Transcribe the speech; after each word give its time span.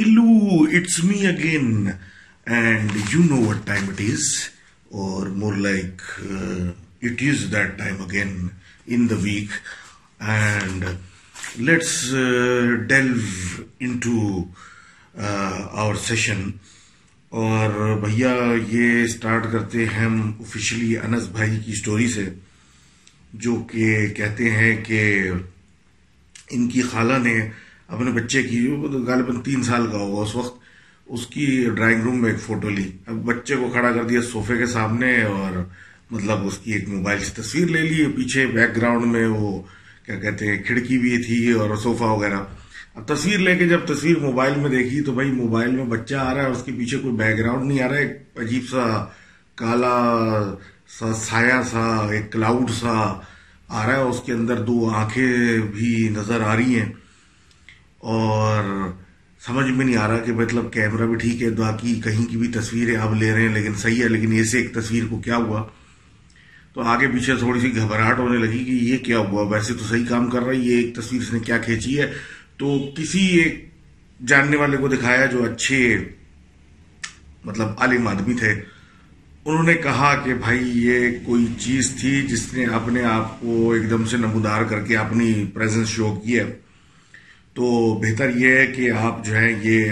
Hello 0.00 0.62
it's 0.76 1.02
me 1.04 1.26
again 1.26 1.88
and 2.46 2.90
you 3.12 3.22
know 3.22 3.36
what 3.36 3.66
time 3.66 3.88
it 3.88 4.00
is 4.00 4.22
or 4.90 5.26
more 5.36 5.54
like 5.56 6.02
it 7.02 7.22
is 7.22 7.44
that 7.52 7.76
time 7.78 8.00
again 8.02 8.30
in 8.86 9.08
the 9.10 9.14
weekend 10.20 10.84
let's 11.58 11.92
delve 12.88 13.62
into 13.98 14.44
our 15.14 15.94
session 16.06 16.50
اور 17.32 17.96
بھیا 17.98 18.34
یہ 18.68 19.02
start 19.04 19.52
کرتے 19.52 19.84
ہیں 19.86 20.04
ہم 20.04 20.20
officially 20.40 20.96
انس 20.98 21.28
بھائی 21.28 21.58
کی 21.64 21.72
story 21.72 22.08
سے 22.08 22.28
جو 23.42 23.62
کہ 23.72 24.06
کہتے 24.16 24.50
ہیں 24.50 24.76
کہ 24.84 25.30
ان 26.50 26.68
کی 26.68 26.82
خالہ 26.82 27.18
نے 27.22 27.38
اپنے 27.90 28.10
بچے 28.10 28.42
کی 28.42 28.66
غالباً 29.06 29.40
تین 29.40 29.62
سال 29.62 29.86
کا 29.86 29.98
ہوگا 29.98 30.22
اس 30.22 30.34
وقت، 30.36 30.58
اس 31.06 31.26
کی 31.26 31.46
ڈرائنگ 31.74 32.02
روم 32.02 32.20
میں 32.22 32.30
ایک 32.30 32.40
فوٹو 32.40 32.68
لی۔ 32.68 32.90
اب 33.06 33.14
بچے 33.24 33.56
کو 33.56 33.68
کھڑا 33.72 33.90
کر 33.92 34.04
دیا 34.04 34.20
صوفے 34.32 34.56
کے 34.56 34.66
سامنے 34.66 35.22
اور 35.22 35.62
مطلب 36.10 36.46
اس 36.46 36.58
کی 36.58 36.72
ایک 36.72 36.88
موبائل 36.88 37.18
سے 37.18 37.42
تصویر 37.42 37.66
لے 37.66 37.82
لی۔ 37.82 38.04
پیچھے 38.16 38.46
بیک 38.46 38.76
گراؤنڈ 38.76 39.06
میں 39.06 39.26
وہ 39.26 39.60
کیا 40.06 40.16
کہتے 40.16 40.46
ہیں، 40.46 40.62
کھڑکی 40.62 40.98
بھی 40.98 41.16
تھی 41.22 41.50
اور 41.52 41.76
صوفہ 41.76 42.04
وغیرہ۔ 42.04 42.40
اب 42.94 43.08
تصویر 43.08 43.38
لے 43.38 43.56
کے 43.56 43.68
جب 43.68 43.80
تصویر 43.86 44.18
موبائل 44.18 44.52
میں 44.60 44.70
دیکھی 44.70 45.00
تو 45.00 45.12
بھائی 45.12 45.30
موبائل 45.30 45.70
میں 45.70 45.84
بچہ 45.84 46.14
آ 46.14 46.34
رہا 46.34 46.42
ہے 46.42 46.50
اس 46.50 46.62
کے 46.64 46.72
پیچھے 46.78 46.98
کوئی 46.98 47.14
بیک 47.14 47.38
گراؤنڈ 47.38 47.66
نہیں 47.66 47.82
آ 47.82 47.88
رہا 47.88 47.96
ہے 47.96 48.02
ایک 48.02 48.40
عجیب 48.40 48.64
سا 48.70 49.04
کالا 49.54 49.96
سا 50.98 51.12
سایہ 51.14 51.62
سا، 51.70 51.84
ایک 52.12 52.32
کلاؤڈ 52.32 52.70
سا 52.70 52.94
آ 53.68 53.86
رہا 53.86 53.96
ہے 53.96 54.02
اس 54.02 54.20
کے 54.26 54.32
اندر 54.32 54.62
دو 54.62 54.90
آنکھیں 54.94 55.58
بھی 55.74 56.08
نظر 56.16 56.40
آ 56.40 56.56
رہی 56.56 56.78
ہیں۔ 56.78 56.88
اور 58.00 58.64
سمجھ 59.46 59.70
میں 59.70 59.84
نہیں 59.86 59.96
آ 59.96 60.08
رہا 60.08 60.18
کہ 60.18 60.32
مطلب 60.32 60.72
کیمرہ 60.72 61.06
بھی 61.06 61.16
ٹھیک 61.16 61.42
ہے، 61.42 61.50
باقی 61.50 62.00
کہیں 62.04 62.24
کی 62.26 62.36
بھی 62.36 62.48
تصویریں 62.48 62.96
اب 62.96 63.14
لے 63.14 63.32
رہے 63.32 63.42
ہیں، 63.42 63.54
لیکن 63.54 63.74
صحیح 63.74 64.02
ہے، 64.02 64.08
لیکن 64.08 64.32
ایسے 64.32 64.58
ایک 64.58 64.74
تصویر 64.74 65.04
کو 65.10 65.18
کیا 65.18 65.36
ہوا؟ 65.36 65.66
تو 66.72 66.80
آگے 66.80 67.06
پیچھے 67.08 67.36
تھوڑی 67.36 67.60
سی 67.60 67.76
گھبراہٹ 67.76 68.18
ہونے 68.18 68.38
لگی 68.38 68.64
کہ 68.64 68.70
یہ 68.70 68.96
کیا 68.96 69.18
ہوا؟ 69.18 69.42
ویسے 69.42 69.74
تو 69.74 69.84
صحیح 69.88 70.04
کام 70.08 70.30
کر 70.30 70.42
رہا 70.42 70.52
ہے، 70.52 70.58
یہ 70.58 70.76
ایک 70.76 70.94
تصویر 70.96 71.22
اس 71.22 71.32
نے 71.32 71.38
کیا 71.38 71.58
کھینچی 71.58 71.98
ہے؟ 72.00 72.12
تو 72.56 72.92
کسی 72.96 73.26
ایک 73.26 73.68
جاننے 74.26 74.56
والے 74.56 74.76
کو 74.76 74.88
دکھایا 74.88 75.26
جو 75.26 75.44
اچھے 75.44 76.04
مطلب 77.44 77.68
عالم 77.78 78.08
آدمی 78.08 78.34
تھے، 78.34 78.52
انہوں 79.44 79.62
نے 79.62 79.74
کہا 79.74 80.14
کہ 80.24 80.34
بھائی 80.34 80.86
یہ 80.86 81.10
کوئی 81.24 81.46
چیز 81.58 81.90
تھی 82.00 82.22
جس 82.22 82.52
نے 82.54 82.64
اپنے 82.64 83.02
آپ 83.02 83.40
کو 83.40 83.72
ایک 83.72 83.90
دم 83.90 84.04
سے 84.04 84.16
نمودار 84.16 84.62
کر 84.62 84.80
کے 84.80 84.96
اپنی 84.96 85.44
پریزنس 85.54 85.88
شو 85.88 86.14
کی 86.14 86.38
ہے۔ 86.38 86.44
تو 87.54 87.94
بہتر 88.02 88.30
یہ 88.36 88.56
ہے 88.56 88.66
کہ 88.66 88.90
آپ 88.90 89.24
جو 89.24 89.36
ہے 89.36 89.52
یہ 89.62 89.90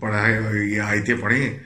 پڑھائے 0.00 0.40
یہ 0.66 0.80
آیتیں 0.80 1.14
پڑھیں، 1.20 1.58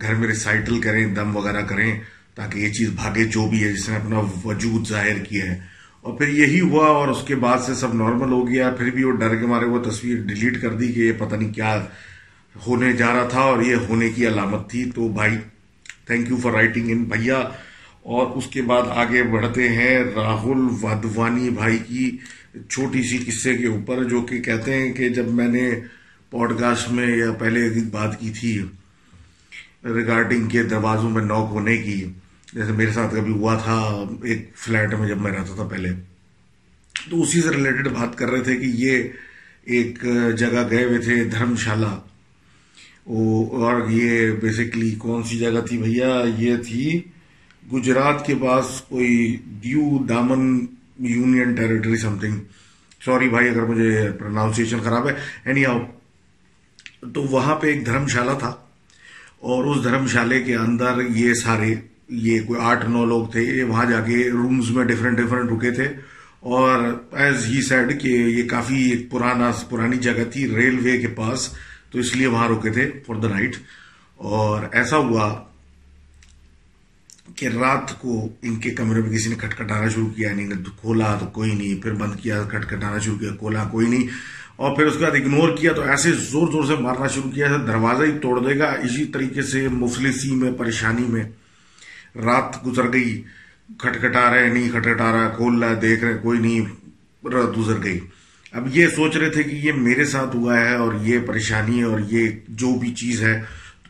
گھر 0.00 0.14
میں 0.14 0.28
ریسائٹل 0.28 0.80
کریں، 0.80 1.06
دم 1.06 1.36
وغیرہ 1.36 1.62
کریں 1.62 2.00
تاکہ 2.34 2.58
یہ 2.58 2.72
چیز 2.72 2.90
بھاگے 2.90 3.24
جو 3.24 3.46
بھی 3.46 3.64
ہے، 3.64 3.72
جس 3.72 3.88
نے 3.88 3.96
اپنا 3.96 4.20
وجود 4.44 4.88
ظاہر 4.88 5.18
کیا 5.18 5.44
ہے۔ 5.44 5.76
اور 6.00 6.18
پھر 6.18 6.28
یہی 6.28 6.60
ہوا 6.60 6.86
اور 6.86 7.08
اس 7.08 7.24
کے 7.26 7.34
بعد 7.34 7.58
سے 7.58 7.74
سب 7.74 7.94
نارمل 7.94 8.32
ہو 8.32 8.48
گیا۔ 8.48 8.70
پھر 8.70 8.90
بھی 8.90 9.04
وہ 9.04 9.12
ڈر 9.12 9.36
کے 9.36 9.46
مارے 9.46 9.64
وہ 9.64 9.82
تصویر 9.82 10.16
ڈیلیٹ 10.16 10.62
کر 10.62 10.70
دی 10.70 10.92
کہ 10.92 11.00
یہ 11.00 11.12
پتہ 11.18 11.34
نہیں 11.36 11.52
کیا 11.52 11.86
ہونے 12.66 12.92
جا 12.92 13.06
رہا 13.06 13.28
تھا 13.28 13.40
اور 13.40 13.62
یہ 13.62 13.74
ہونے 13.74 14.08
کی 14.08 14.26
علامت 14.26 14.70
تھی۔ 14.70 14.84
تو 14.94 15.08
بھائی 15.08 15.36
thank 16.06 16.28
you 16.28 16.36
for 16.36 16.52
writing 16.52 16.90
in 16.90 17.04
بھیا۔ 17.04 17.36
اور 18.02 18.26
اس 18.26 18.46
کے 18.46 18.62
بعد 18.62 18.82
آگے 18.90 19.22
بڑھتے 19.22 19.68
ہیں 19.68 19.98
راہل 19.98 20.68
وادوانی 20.80 21.50
بھائی 21.50 21.78
کی۔ 21.78 22.16
چھوٹی 22.68 23.02
سی 23.02 23.18
قصے 23.18 23.56
کے 23.56 23.66
اوپر 23.66 24.04
جو 24.04 24.20
کہ 24.20 24.40
کہتے 24.40 24.74
ہیں 24.74 24.92
کہ 24.92 25.08
جب 25.08 25.28
میں 25.28 25.48
نے 25.48 25.70
پوڈ 26.30 26.58
کاسٹ 26.58 26.90
میں 26.92 27.16
یا 27.16 27.32
پہلے 27.32 27.68
بات 27.92 28.20
کی 28.20 28.30
تھی 28.30 28.58
ریگارڈنگ 29.84 30.48
کے 30.48 30.62
دروازوں 30.62 31.10
میں 31.10 31.22
نوک 31.22 31.48
ہونے 31.50 31.76
کی، 31.76 32.04
جیسے 32.52 32.72
میرے 32.72 32.92
ساتھ 32.92 33.14
کبھی 33.14 33.32
ہوا 33.32 33.56
تھا 33.64 34.04
ایک 34.22 34.50
فلیٹ 34.56 34.94
میں 34.94 35.08
جب 35.08 35.18
میں 35.18 35.32
رہتا 35.32 35.54
تھا 35.54 35.64
پہلے۔ 35.64 35.88
تو 37.10 37.22
اسی 37.22 37.40
سے 37.40 37.50
ریلیٹڈ 37.50 37.88
بات 37.88 38.18
کر 38.18 38.30
رہے 38.30 38.42
تھے 38.42 38.56
کہ 38.56 38.66
یہ 38.66 39.02
ایک 39.64 40.04
جگہ 40.38 40.66
گئے 40.70 40.84
ہوئے 40.84 40.98
تھے 40.98 41.24
دھرم 41.24 41.56
شالہ 41.56 41.94
اور 43.04 43.88
یہ 43.90 44.30
بیسکلی 44.30 44.94
کون 44.98 45.22
سی 45.22 45.38
جگہ 45.38 45.60
تھی 45.68 45.78
بھیا؟ 45.78 46.22
یہ 46.38 46.56
تھی 46.56 47.00
گجرات 47.72 48.26
کے 48.26 48.34
پاس 48.34 48.80
کوئی 48.88 49.36
Diu 49.60 50.04
Daman 50.08 50.66
union 50.98 51.54
territory 51.54 51.96
something 52.18 52.38
sorry 53.04 53.28
بھائی، 53.28 53.48
اگر 53.48 53.62
مجھے 53.62 54.10
پروناؤنسیشن 54.18 54.80
خراب 54.84 55.08
ہے. 55.08 55.14
اینی 55.44 55.64
آؤ 55.66 55.78
تو 57.14 57.22
وہاں 57.22 57.54
پہ 57.54 57.66
ایک 57.66 57.84
دھرم 57.86 58.06
شالہ 58.06 58.38
تھا 58.38 58.54
اور 59.40 59.64
اس 59.64 59.82
دھرم 59.84 60.06
شالے 60.06 60.42
کے 60.42 60.56
اندر 60.56 61.00
یہ 61.14 61.34
سارے، 61.34 61.74
یہ 62.08 62.40
کوئی 62.46 62.60
آٹھ 62.60 62.88
نو 62.88 63.04
لوگ 63.04 63.26
تھے، 63.30 63.42
یہ 63.42 63.64
وہاں 63.64 63.84
جا 63.84 64.00
کے 64.00 64.28
رومز 64.30 64.70
میں 64.70 64.84
ڈفرینٹ 64.84 65.18
ڈفرینٹ 65.18 65.50
رکے 65.52 65.70
تھے 65.70 65.88
اور 66.40 66.84
ایز 67.12 67.46
ہی 67.46 67.62
سیڈ 67.62 68.00
کہ 68.00 68.08
یہ 68.08 68.48
کافی 68.48 68.82
ایک 68.90 69.10
پرانا، 69.10 69.50
پرانی 69.68 69.96
جگہ 69.96 70.24
تھی 70.32 70.46
ریلوے 70.48 70.98
کے 70.98 71.08
پاس، 71.16 71.48
تو 71.90 71.98
اس 71.98 72.14
لیے 72.16 72.26
وہاں 72.26 72.48
رکے 72.48 72.70
تھے 72.70 72.90
فار 73.06 73.16
دا 73.16 73.28
نائٹ 73.28 73.56
اور 74.20 74.62
ایسا 74.72 74.96
ہوا 74.96 75.28
کہ 77.36 77.48
رات 77.48 77.98
کو 78.00 78.28
ان 78.42 78.54
کے 78.56 78.70
کمرے 78.70 79.00
میں 79.00 79.10
کسی 79.10 79.28
نے 79.28 79.36
کھٹکھٹانا 79.36 79.88
شروع 79.88 80.08
کیا 80.08 80.28
یعنی 80.28 80.44
نہیں 80.44 80.64
کھولا 80.80 81.16
تو 81.20 81.26
کوئی 81.26 81.54
نہیں، 81.54 81.82
پھر 81.82 81.92
بند 81.92 82.20
کیا 82.20 82.42
کھٹکھٹانا 82.42 82.98
شروع 82.98 83.18
کیا، 83.18 83.30
کھولا 83.38 83.64
کوئی 83.70 83.86
نہیں، 83.86 84.06
اور 84.56 84.76
پھر 84.76 84.86
اس 84.86 84.94
کے 84.94 85.04
بعد 85.04 85.14
اگنور 85.14 85.56
کیا 85.56 85.72
تو 85.72 85.82
ایسے 85.82 86.12
زور 86.12 86.50
زور 86.52 86.64
سے 86.64 86.74
مارنا 86.82 87.06
شروع 87.06 87.30
کیا 87.30 87.48
دروازہ 87.66 88.02
ہی 88.02 88.18
توڑ 88.18 88.38
دے 88.40 88.58
گا۔ 88.58 88.70
اسی 88.84 89.04
طریقے 89.04 89.42
سے 89.42 89.68
مفلسی 89.68 90.34
میں، 90.34 90.52
پریشانی 90.52 91.06
میں 91.08 91.24
رات 92.24 92.66
گزر 92.66 92.92
گئی 92.92 93.22
کھٹکھٹا 93.78 94.30
رہے، 94.30 94.48
نہیں 94.48 94.68
کھٹکھٹا 94.70 95.12
رہا، 95.12 95.28
کھول 95.28 95.62
رہا، 95.62 95.78
دیکھ 95.82 96.04
رہے، 96.04 96.18
کوئی 96.22 96.38
نہیں، 96.38 96.60
رات 97.32 97.56
گزر 97.58 97.82
گئی۔ 97.82 97.98
اب 98.52 98.68
یہ 98.72 98.86
سوچ 98.96 99.16
رہے 99.16 99.30
تھے 99.30 99.42
کہ 99.42 99.56
یہ 99.56 99.72
میرے 99.72 100.04
ساتھ 100.04 100.36
ہوا 100.36 100.60
ہے 100.60 100.74
اور 100.74 100.92
یہ 101.02 101.18
پریشانی 101.26 101.82
اور 101.82 102.00
یہ 102.10 102.28
جو 102.48 102.74
بھی 102.78 102.94
چیز 102.94 103.22
ہے 103.22 103.40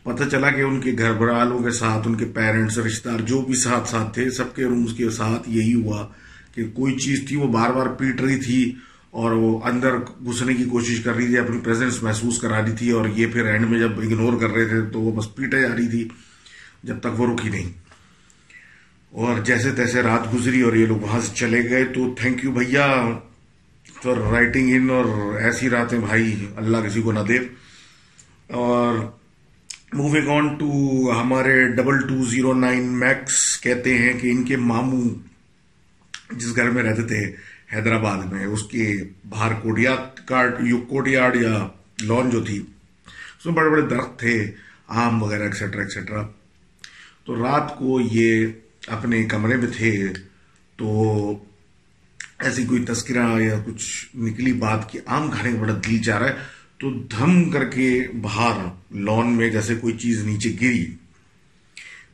پتہ 0.07 0.23
چلا 0.31 0.49
کہ 0.49 0.61
ان 0.61 0.81
کے 0.81 0.91
گھر 0.97 1.13
برالوں 1.13 1.59
کے 1.59 1.71
ساتھ، 1.71 2.07
ان 2.07 2.15
کے 2.15 2.25
پیرنٹس 2.25 2.77
رشتہ 2.77 3.09
دار 3.09 3.19
جو 3.19 3.41
بھی 3.41 3.55
ساتھ 3.55 3.89
ساتھ 3.89 4.13
تھے، 4.13 4.29
سب 4.29 4.55
کے 4.55 4.63
رومز 4.63 4.93
کے 4.97 5.09
ساتھ 5.09 5.49
یہی 5.49 5.73
ہوا 5.73 6.07
کہ 6.55 6.63
کوئی 6.73 6.97
چیز 6.97 7.27
تھی، 7.27 7.35
وہ 7.35 7.47
بار 7.47 7.69
بار 7.69 7.87
پیٹ 7.87 8.21
رہی 8.21 8.39
تھی 8.39 8.75
اور 9.11 9.31
وہ 9.31 9.59
اندر 9.63 9.97
گھسنے 9.97 10.53
کی 10.53 10.63
کوشش 10.63 10.99
کر 10.99 11.15
رہی 11.15 11.25
تھی، 11.25 11.37
اپنی 11.37 11.59
پریزنس 11.63 12.03
محسوس 12.03 12.39
کرا 12.39 12.61
رہی 12.61 12.71
تھی 12.71 12.91
اور 12.91 13.05
یہ 13.15 13.27
پھر 13.33 13.45
اینڈ 13.45 13.69
میں 13.69 13.79
جب 13.79 13.99
اگنور 13.99 14.39
کر 14.39 14.49
رہے 14.49 14.65
تھے 14.65 14.81
تو 14.81 15.01
وہ 15.01 15.11
بس 15.11 15.35
پیٹے 15.35 15.61
جا 15.61 15.75
رہی 15.77 15.87
تھی، 15.87 16.07
جب 16.83 16.99
تک 16.99 17.19
وہ 17.19 17.33
رکی 17.33 17.49
نہیں۔ 17.49 17.69
اور 19.11 19.43
جیسے 19.43 19.71
تیسے 19.71 20.01
رات 20.01 20.33
گزری 20.33 20.61
اور 20.61 20.73
یہ 20.73 20.85
لوگ 20.85 20.97
وہاں 20.97 21.21
سے 21.21 21.35
چلے 21.35 21.69
گئے 21.69 21.85
تو 21.85 22.15
تھینک 22.21 22.45
یو 22.45 22.51
بھیا 22.51 23.09
فار 24.03 24.31
رائٹنگ 24.31 24.69
ان 24.75 24.89
اور 24.89 25.35
ایسی 25.35 25.69
راتیں 25.69 25.99
بھائی 25.99 26.45
اللہ 26.55 26.77
کسی 26.77 27.01
کو 27.01 27.11
نہ 27.11 27.19
دے۔ 27.19 27.37
اور 28.47 29.16
موونگ 29.91 30.27
آن 30.29 30.47
ٹو 30.57 31.11
ہمارے 31.11 31.67
double 31.67 31.99
two 32.07 32.25
zero 32.25 32.53
nine 32.53 32.87
Max 32.99 33.59
کہتے 33.61 33.97
ہیں 33.97 34.13
کہ 34.13 34.31
ان 34.31 34.43
کے 34.43 34.57
ماموں 34.57 35.03
جس 36.31 36.55
گھر 36.55 36.69
میں 36.69 36.83
رہتے 36.83 37.03
تھے 37.03 37.21
حیدرآباد 37.73 38.23
میں، 38.31 38.45
اس 38.45 38.63
کے 38.63 39.03
باہر 39.29 39.53
کوٹ 39.53 41.07
یارڈ 41.07 41.35
یا 41.35 41.67
لان 42.01 42.29
جو 42.29 42.43
تھی، 42.43 42.57
اس 42.57 43.45
میں 43.45 43.53
بڑے 43.53 43.69
بڑے 43.69 43.81
درخت 43.81 44.19
تھے، 44.19 44.51
آم 44.87 45.23
وغیرہ 45.23 45.43
ایکسیٹرا 45.43 45.81
ایکسیٹرا 45.81 46.21
تو 47.25 47.35
رات 47.35 47.75
کو 47.77 47.99
یہ 48.11 48.45
اپنے 48.87 49.23
کمرے 49.23 49.55
میں 49.55 49.67
تھے، 49.77 49.91
تو 50.75 50.87
ایسی 52.39 52.65
کوئی 52.65 52.83
تذکرہ 52.85 53.41
یا 53.41 53.55
کچھ 53.65 54.15
نکلی 54.17 54.53
بات 54.53 54.91
کہ 54.91 54.99
آم 55.05 55.31
کھانے 55.31 55.51
کا 55.51 55.61
بڑا 55.61 55.73
دل 55.87 56.01
چاہ 56.03 56.17
رہا 56.17 56.27
ہے۔ 56.27 56.56
تو 56.77 56.89
دھم 56.91 57.49
کر 57.49 57.65
کے 57.65 58.07
باہر 58.21 58.65
لان 58.97 59.33
میں 59.33 59.49
جیسے 59.49 59.75
کوئی 59.75 59.97
چیز 59.97 60.23
نیچے 60.23 60.55
گری، 60.61 60.85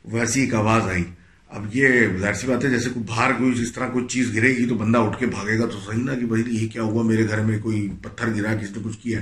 ویسی 0.04 0.40
ایک 0.40 0.54
آواز 0.54 0.82
آئی۔ 0.82 1.04
اب 1.48 1.76
یہ 1.76 1.88
ظاہر 2.18 2.34
سی 2.34 2.46
بات 2.46 2.64
ہے، 2.64 2.70
جیسے 2.70 2.90
کوئی 2.90 3.04
باہر 3.08 3.32
کوئی 3.32 3.54
جس 3.54 3.72
طرح 3.72 3.88
کوئی 3.88 4.06
چیز 4.06 4.34
گرے 4.34 4.56
گی 4.56 4.66
تو 4.66 4.74
بندہ 4.74 4.98
اٹھ 4.98 5.18
کے 5.18 5.26
بھاگے 5.26 5.58
گا 5.58 5.66
تو 5.66 5.80
صحیح 5.86 6.02
نا 6.04 6.14
کہ 6.14 6.26
بھائی 6.26 6.42
یہ 6.48 6.68
کیا 6.68 6.82
ہوا، 6.82 7.02
میرے 7.02 7.28
گھر 7.28 7.40
میں 7.40 7.58
کوئی 7.58 7.88
پتھر 8.02 8.34
گرا، 8.36 8.54
کس 8.54 8.70
نے 8.70 8.82
کچھ 8.84 8.98
کیا 8.98 9.20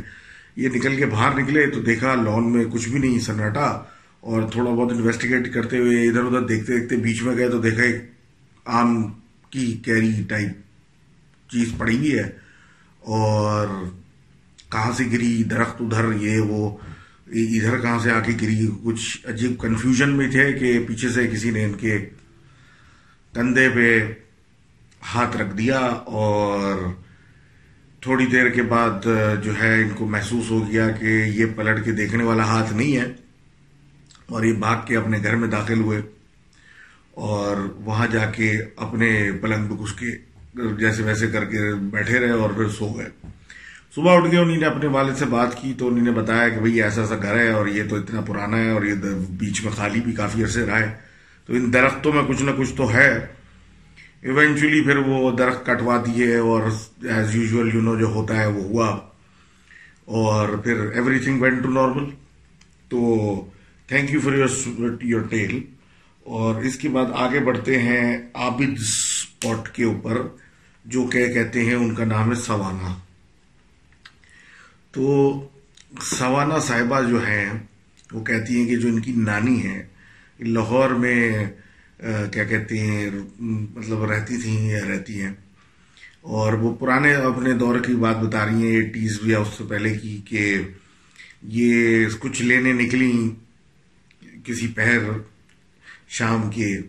یہ 0.57 0.69
نکل 0.69 0.97
کے 0.97 1.07
باہر 1.07 1.41
نکلے 1.41 1.67
تو 1.67 1.81
دیکھا 1.81 2.15
لان 2.15 2.53
میں 2.53 2.65
کچھ 2.73 2.89
بھی 2.89 2.99
نہیں، 2.99 3.19
سناٹا۔ 3.19 3.83
اور 4.21 4.43
تھوڑا 4.53 4.71
بہت 4.71 4.93
انویسٹیگیٹ 4.93 5.55
کرتے 5.55 5.79
ہوئے 5.79 6.09
ادھر 6.09 6.25
ادھر 6.25 6.41
دیکھتے 6.41 6.79
دیکھتے 6.79 6.97
بیچ 6.97 7.23
میں 7.23 7.37
گئے 7.37 7.49
تو 7.49 7.59
دیکھا 7.59 7.83
ایک 7.83 7.97
آم 8.65 9.13
کی 9.51 9.81
کیری 9.85 10.23
ٹائپ 10.29 10.51
چیز 11.51 11.73
پڑی 11.79 11.97
ہوئی 11.97 12.19
ہے۔ 12.19 12.31
اور 12.99 13.67
کہاں 14.73 14.93
سے 14.93 15.05
گری، 15.13 15.43
درخت 15.45 15.81
ادھر، 15.81 16.13
یہ 16.21 16.41
وہ 16.41 16.77
ادھر 17.27 17.79
کہاں 17.79 17.99
سے 17.99 18.11
آ 18.11 18.21
کے 18.21 18.33
گری؟ 18.43 18.67
کچھ 18.85 19.27
عجیب 19.27 19.61
کنفیوژن 19.61 20.11
میں 20.11 20.29
تھے 20.31 20.53
کہ 20.53 20.79
پیچھے 20.89 21.09
سے 21.09 21.27
کسی 21.27 21.51
نے 21.51 21.65
ان 21.65 21.73
کے 21.73 21.99
کندھے 23.33 23.69
پہ 23.75 23.89
ہاتھ 25.15 25.37
رکھ 25.37 25.57
دیا 25.57 25.79
اور 26.17 26.83
تھوڑی 28.03 28.27
دیر 28.27 28.49
کے 28.49 28.63
بعد 28.63 29.07
جو 29.45 29.53
ہے 29.63 29.83
ان 29.83 29.89
کو 29.91 30.07
محسوس 30.07 30.51
ہو 30.51 30.67
گیا 30.71 30.89
کہ 30.91 31.23
یہ 31.27 31.47
پلٹ 31.57 31.85
کے 31.85 31.93
دیکھنے 31.93 32.25
والا 32.25 32.45
ہاتھ 32.45 32.73
نہیں 32.73 32.97
ہے 32.97 33.07
اور 34.27 34.45
یہ 34.45 34.53
بھاگ 34.53 34.87
کے 34.87 34.97
اپنے 34.97 35.19
گھر 35.23 35.37
میں 35.37 35.49
داخل 35.49 35.81
ہوئے 35.81 36.01
اور 37.11 37.57
وہاں 37.85 38.07
جا 38.07 38.25
کے 38.31 38.53
اپنے 38.77 39.31
پلنگ 39.41 39.69
پہ 39.69 39.83
گھس 39.83 39.93
کے 39.93 40.11
جیسے 40.79 41.03
ویسے 41.03 41.27
کر 41.27 41.45
کے 41.45 41.75
بیٹھے 41.75 42.19
رہے 42.19 42.31
اور 42.31 42.51
پھر 42.51 42.69
سو 42.69 42.89
گئے۔ 42.89 43.09
صبح 43.95 44.17
اٹھ 44.17 44.31
کے 44.31 44.39
انہیں 44.39 44.57
نے 44.57 44.67
اپنے 44.67 44.89
والد 44.89 45.17
سے 45.17 45.25
بات 45.25 45.63
کی 45.63 45.75
تو 45.79 45.89
انہیں 45.89 46.05
نے 46.05 46.11
بتایا 46.11 46.49
کہ 46.49 46.61
بھئی 46.61 46.83
ایسا 46.83 47.01
ایسا 47.01 47.17
گھر 47.17 47.37
ہے 47.37 47.49
اور 47.49 47.67
یہ 47.67 47.83
تو 47.91 47.97
اتنا 47.97 48.21
پرانا 48.21 48.59
ہے 48.59 48.71
اور 48.71 48.83
یہ 48.83 48.95
بیچ 49.31 49.65
میں 49.65 49.73
خالی 49.73 50.01
بھی 50.01 50.13
کافی 50.13 50.43
عرصے 50.43 50.67
رہا 50.67 50.79
ہے۔ 50.79 50.95
تو 51.47 51.53
ان 51.53 51.73
درختوں 51.73 52.13
میں 52.13 52.23
کچھ 52.29 52.43
نہ 52.43 52.51
کچھ 52.57 52.75
تو 52.77 52.93
ہے۔ 52.93 53.27
ایونچولی 54.23 54.83
پھر 54.83 54.97
وہ 54.97 55.37
درخت 55.37 55.67
کٹوا 55.67 56.03
دیے 56.07 56.37
اور 56.37 56.63
ایز 57.09 57.35
یوزول 57.35 57.75
یو 57.75 57.81
نو 57.81 57.99
جو 57.99 58.07
ہوتا 58.07 58.41
ہے 58.41 58.47
وہ 58.47 58.63
ہوا۔ 58.63 59.01
اور 60.05 60.49
پھر 60.49 60.91
every 60.95 61.19
thing 61.19 61.43
went 61.43 61.63
to 61.63 61.71
normal 61.71 62.11
تو 62.89 62.99
thank 63.87 64.11
you 64.11 64.21
for 64.21 64.33
your 64.33 64.91
your 65.01 65.21
tale 65.21 65.63
اور 66.25 66.63
اس 66.63 66.77
کے 66.77 66.89
بعد 66.89 67.07
آگے 67.15 67.41
بڑھتے 67.41 67.79
ہیں 67.79 68.19
عابد 68.35 68.81
اسپاٹ 68.81 69.69
کے 69.69 69.85
اوپر، 69.85 70.19
جو 70.85 71.05
کہ 71.05 71.33
کہتے 71.33 71.65
ہیں 71.65 71.75
ان 71.75 71.95
کا 71.95 72.05
نام 72.05 72.31
ہے 72.31 72.35
سوانا۔ 72.35 72.95
تو 74.93 75.05
سوانا 76.01 76.59
صاحبہ 76.59 77.01
جو 77.01 77.27
ہیں، 77.27 77.53
وہ 78.13 78.25
کہتی 78.25 78.57
ہیں 78.57 78.67
کہ 78.67 78.77
جو 78.77 78.89
ان 78.89 79.01
کی 79.01 79.13
نانی 79.13 79.67
ہے 79.67 79.87
لاہور 80.39 80.91
میں 80.91 81.45
کیا 82.33 82.45
کہتے 82.45 82.79
ہیں 82.79 83.11
مطلب 83.41 84.05
رہتی 84.05 84.37
تھیں 84.37 84.71
یا 84.71 84.85
رہتی 84.89 85.23
ہیں۔ 85.23 85.33
اور 86.21 86.53
وہ 86.53 86.75
پرانے 86.75 87.15
اپنے 87.15 87.53
دور 87.53 87.81
کی 87.81 87.95
بات 87.95 88.17
بتا 88.17 88.47
رہی 88.47 88.55
ہیں 88.55 88.73
ایٹیز 88.73 89.19
یا 89.23 89.39
اس 89.39 89.49
سے 89.59 89.65
پہلے 89.69 89.99
کی 89.99 90.21
کہ 90.25 90.61
یہ 91.43 92.07
کچھ 92.19 92.43
لینے 92.43 92.73
نکلی 92.73 93.31
کسی 94.45 94.69
پہر 94.69 94.99
شام 96.09 96.51
کے۔ 96.51 96.81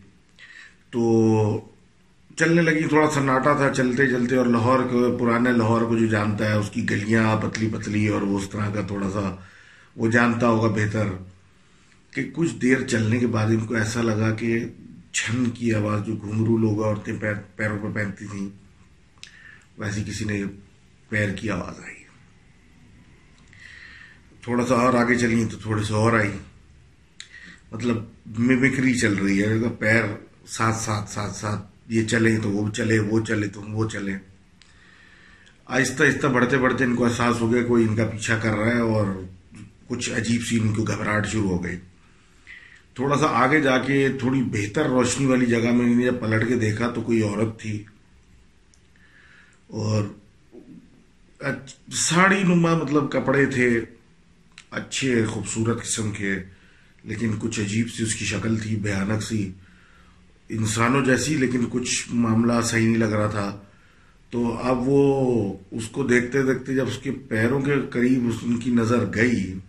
تو 0.89 1.01
چلنے 2.37 2.61
لگی، 2.61 2.87
تھوڑا 2.87 3.09
سناٹا 3.09 3.53
تھا 3.53 3.73
چلتے 3.73 4.07
چلتے، 4.09 4.35
اور 4.35 4.45
لاہور 4.45 4.79
کو 4.89 5.17
پرانے 5.17 5.51
لاہور 5.51 5.81
کو 5.81 5.97
جو 5.97 6.05
جانتا 6.05 6.49
ہے، 6.49 6.53
اس 6.53 6.69
کی 6.69 6.89
گلیاں 6.89 7.35
پتلی 7.41 7.67
پتلی، 7.73 8.07
اور 8.07 8.21
وہ 8.21 8.37
اس 8.39 8.49
طرح 8.49 8.69
کا 8.73 8.81
تھوڑا 8.87 9.09
سا 9.09 9.35
وہ 9.95 10.07
جانتا 10.11 10.47
ہوگا 10.47 10.67
بہتر 10.75 11.07
کہ 12.13 12.23
کچھ 12.33 12.53
دیر 12.61 12.87
چلنے 12.87 13.19
کے 13.19 13.27
بعد 13.27 13.47
ان 13.47 13.65
کو 13.65 13.75
ایسا 13.75 14.01
لگا 14.01 14.31
کہ 14.31 14.59
چھن 15.11 15.49
کی 15.49 15.73
آواز، 15.73 16.05
جو 16.07 16.15
گھنگرو 16.15 16.57
لوگ 16.57 16.83
عورتیں 16.83 17.13
پیر، 17.21 17.33
پیروں 17.55 17.77
پہ 17.79 17.93
پہنتی 17.93 18.25
تھیں، 18.31 18.47
ویسی 19.77 20.03
کسی 20.03 20.25
نے 20.25 20.43
پیر 21.09 21.33
کی 21.35 21.49
آواز 21.49 21.79
آئی۔ 21.83 22.01
تھوڑا 24.43 24.65
سا 24.65 24.75
اور 24.75 24.93
آگے 24.93 25.15
چلی 25.17 25.43
تو 25.51 25.57
تھوڑے 25.57 25.83
سے 25.83 25.93
اور 25.93 26.13
آئی 26.13 26.31
مطلب 27.71 27.97
ممکری 28.39 28.93
چل 28.93 29.13
رہی 29.13 29.41
ہے۔ 29.43 29.69
پیر 29.79 30.03
ساتھ 30.47 30.77
ساتھ 30.77 31.09
ساتھ 31.09 31.35
ساتھ 31.35 31.72
یہ 31.87 32.03
چلے 32.03 32.37
تو 32.43 32.49
وہ 32.49 32.69
چلے 32.69 32.99
وہ 32.99 33.19
چلے 33.19 33.47
تو 33.47 33.61
وہ 33.61 33.89
چلے۔ 33.89 34.13
آہستہ 35.65 36.03
آہستہ 36.03 36.27
بڑھتے 36.27 36.57
بڑھتے 36.57 36.83
ان 36.83 36.95
کو 36.95 37.05
احساس 37.05 37.41
ہو 37.41 37.53
گیا 37.53 37.63
کوئی 37.63 37.87
ان 37.87 37.95
کا 37.95 38.05
پیچھا 38.05 38.37
کر 38.37 38.55
رہا 38.55 38.67
ہے 38.67 38.79
اور 38.79 39.05
کچھ 39.87 40.11
عجیب 40.11 40.41
سی 40.43 40.59
ان 40.59 40.73
کو 40.73 40.83
گھبراہٹ 40.83 41.27
شروع 41.27 41.49
ہو 41.49 41.63
گئی۔ 41.63 41.77
تھوڑا 42.95 43.17
سا 43.17 43.25
آگے 43.25 43.61
جا 43.61 43.77
کے 43.77 44.09
تھوڑی 44.19 44.43
بہتر 44.43 44.85
روشنی 44.85 45.25
والی 45.25 45.45
جگہ 45.45 45.71
میں 45.71 46.05
جب 46.05 46.15
پلٹ 46.19 46.47
کے 46.47 46.55
دیکھا 46.55 46.89
تو 46.89 47.01
کوئی 47.01 47.21
عورت 47.21 47.59
تھی۔ 47.59 47.83
اور 49.67 50.03
ساڑی 51.91 52.43
نما 52.43 52.77
مطلب 52.77 53.11
کپڑے 53.11 53.45
تھے، 53.45 53.81
اچھے، 54.71 55.25
خوبصورت 55.25 55.83
قسم 55.83 56.11
کے، 56.11 56.35
لیکن 57.03 57.31
کچھ 57.39 57.59
عجیب 57.59 57.87
سی 57.97 58.03
اس 58.03 58.15
کی 58.15 58.25
شکل 58.25 58.57
تھی، 58.57 58.75
بھیانک 58.75 59.23
سی۔ 59.23 59.51
انسانوں 60.49 61.05
جیسی، 61.05 61.35
لیکن 61.35 61.65
کچھ 61.69 62.07
معاملہ 62.09 62.61
صحیح 62.63 62.85
نہیں 62.85 62.97
لگ 62.97 63.05
رہا 63.05 63.27
تھا۔ 63.27 63.61
تو 64.29 64.57
اب 64.57 64.87
وہ 64.87 65.57
اس 65.71 65.87
کو 65.87 66.03
دیکھتے 66.03 66.43
دیکھتے 66.43 66.75
جب 66.75 66.87
اس 66.87 66.97
کے 66.97 67.11
پیروں 67.11 67.61
کے 67.61 67.75
قریب 67.89 68.29
ان 68.43 68.57
کی 68.57 68.71
نظر 68.71 69.05
گئی، 69.15 69.59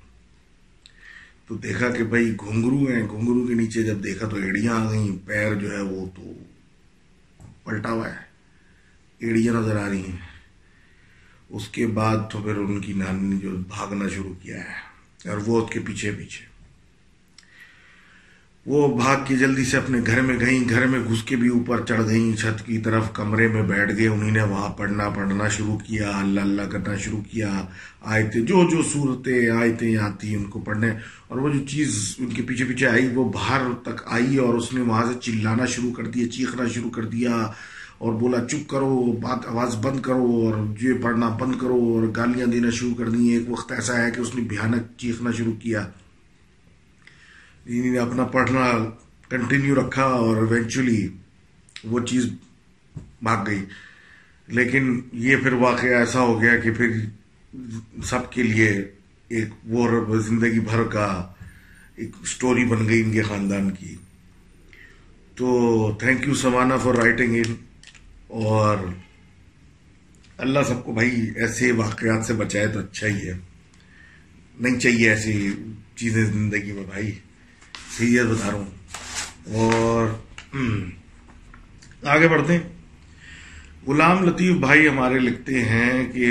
تو 1.46 1.54
دیکھا 1.54 1.88
کہ 1.88 2.04
بھائی 2.04 2.30
گھنگرو 2.30 2.78
ہیں۔ 2.78 3.02
گھنگرو 3.02 3.46
کے 3.46 3.54
نیچے 3.54 3.82
جب 3.82 4.04
دیکھا 4.04 4.28
تو 4.28 4.36
ایڑیاں 4.36 4.74
آ 4.74 4.90
گئیں۔ 4.90 5.26
پیر 5.26 5.54
جو 5.54 5.70
ہے 5.72 5.82
وہ 5.82 6.06
تو 6.16 6.32
پلٹا 7.64 7.90
ہوا 7.90 8.10
ہے۔ 8.10 8.18
ایڑیاں 9.18 9.54
نظر 9.54 9.76
آ 9.76 9.88
رہی 9.88 10.00
ہیں۔ 10.00 10.16
اس 11.48 11.68
کے 11.68 11.86
بعد 11.86 12.16
تو 12.32 12.42
پھر 12.42 12.56
ان 12.56 12.80
کی 12.80 12.92
نانی 12.92 13.28
نے 13.28 13.36
جو 13.36 13.50
بھاگنا 13.50 14.08
شروع 14.08 14.34
کیا 14.42 14.56
ہے 14.56 14.94
اور 15.28 15.38
وہ 15.46 15.64
اس 15.64 15.72
کے 15.72 15.80
پیچھے 15.80 16.12
پیچھے۔ 16.12 16.53
وہ 18.66 18.87
بھاگ 18.96 19.16
کے 19.26 19.34
جلدی 19.37 19.64
سے 19.64 19.76
اپنے 19.76 19.99
گھر 20.06 20.20
میں 20.20 20.38
گئیں، 20.40 20.69
گھر 20.69 20.87
میں 20.87 20.99
گھس 21.08 21.22
کے 21.22 21.37
بھی 21.37 21.49
اوپر 21.49 21.84
چڑھ 21.87 22.00
گئیں، 22.06 22.37
چھت 22.37 22.64
کی 22.66 22.78
طرف 22.78 23.12
کمرے 23.12 23.49
میں 23.49 23.62
بیٹھ 23.62 23.93
گئے 23.96 24.06
انہیں 24.08 24.31
نے 24.31 24.43
وہاں 24.43 24.69
پڑھنا 24.69 25.08
پڑھنا 25.08 25.49
شروع 25.49 25.76
کیا، 25.78 26.11
اللہ 26.19 26.40
اللہ 26.40 26.70
کرنا 26.70 26.96
شروع 26.96 27.20
کیا، 27.31 27.50
آیتیں، 28.02 28.40
جو 28.40 28.62
جو 28.70 28.82
صورتیں، 28.82 29.50
آیتیں 29.50 29.96
آتی 29.96 30.34
ان 30.34 30.44
کو 30.44 30.61
پڑھنے، 30.61 30.90
اور 31.28 31.38
وہ 31.38 31.49
جو 31.49 31.58
چیز 31.66 32.14
ان 32.19 32.26
کے 32.26 32.43
پیچھے 32.43 32.64
پیچھے 32.64 32.87
آئی، 32.87 33.08
وہ 33.14 33.25
باہر 33.32 33.61
تک 33.82 34.00
آئی 34.06 34.37
اور 34.37 34.55
اس 34.55 34.72
نے 34.72 34.81
وہاں 34.81 35.05
سے 35.06 35.19
چلانا 35.20 35.67
شروع 35.67 35.93
کر 35.93 36.06
دیا، 36.06 36.28
چیخنا 36.28 36.69
شروع 36.69 36.90
کر 36.90 37.05
دیا 37.05 37.34
اور 37.99 38.12
بولا، 38.12 38.44
چپ 38.46 38.69
کرو، 38.70 39.12
بات، 39.22 39.46
آواز 39.46 39.76
بند 39.82 40.00
کرو 40.00 40.31
اور 40.44 40.55
یہ 40.81 40.94
پڑھنا 41.02 41.28
بند 41.28 41.60
کرو 41.60 41.76
اور 41.94 42.08
گالیاں 42.17 42.46
دینا 42.46 42.70
شروع 42.70 42.94
کر 42.94 43.08
دی 43.08 43.28
ایک 43.28 43.50
وقت 43.50 43.72
ایسا 43.72 44.02
ہے 44.02 44.10
کہ 44.10 44.20
اس 44.20 44.34
نے 44.34 44.43
بھیانک 44.43 44.99
چیخنا 44.99 45.31
شروع 45.31 45.52
کیا۔ 45.52 45.84
نے 47.66 47.99
اپنا 47.99 48.25
پڑھنا 48.25 48.72
کنٹینیو 49.28 49.75
رکھا 49.75 50.02
اور 50.02 50.37
ایونچولی 50.37 51.08
وہ 51.84 52.00
چیز 52.00 52.26
بھاگ 53.22 53.46
گئی۔ 53.46 53.64
لیکن 54.46 55.00
یہ 55.12 55.37
پھر 55.37 55.52
واقعہ 55.52 55.88
ایسا 55.88 56.20
ہو 56.20 56.43
گیا 56.43 56.56
کہ 56.56 56.72
پھر 56.72 56.90
سب 58.05 58.32
کے 58.32 58.43
لیے 58.43 58.69
ایک 59.28 59.49
وہ 59.64 60.16
زندگی 60.16 60.61
بھر 60.61 60.82
کا 60.84 61.32
ایک 61.96 62.26
سٹوری 62.26 62.64
بن 62.64 62.88
گئی 62.88 63.02
ان 63.02 63.12
کے 63.12 63.22
خاندان 63.22 63.70
کی۔ 63.70 63.96
تو 65.34 65.96
thank 66.00 66.28
you 66.28 66.34
Samana 66.34 66.76
for 66.76 66.94
writing 66.94 67.37
in 67.37 67.55
اور 68.28 68.76
اللہ 70.36 70.58
سب 70.69 70.84
کو 70.84 70.93
بھائی 70.93 71.10
ایسے 71.36 71.72
واقعات 71.72 72.27
سے 72.27 72.34
بچائے 72.34 72.67
تو 72.67 72.79
اچھا 72.79 73.06
ہی 73.06 73.29
ہے۔ 73.29 73.32
نہیں 74.60 74.81
چاہیے 74.81 75.10
ایسی 75.10 75.55
چیزیں 75.96 76.24
زندگی 76.24 76.72
میں 76.72 76.84
بھائی۔ 76.84 77.12
سیریت 77.96 78.27
بتا 78.27 78.46
رہا 78.46 78.55
ہوں 78.55 78.70
اور 79.55 80.06
آگے 82.06 82.29
بڑھتے 82.29 82.53
ہیں۔ 82.53 82.63
غلام 83.86 84.24
لطیف 84.24 84.56
بھائی 84.56 84.89
ہمارے 84.89 85.19
لکھتے 85.19 85.63
ہیں 85.65 86.13
کہ 86.13 86.27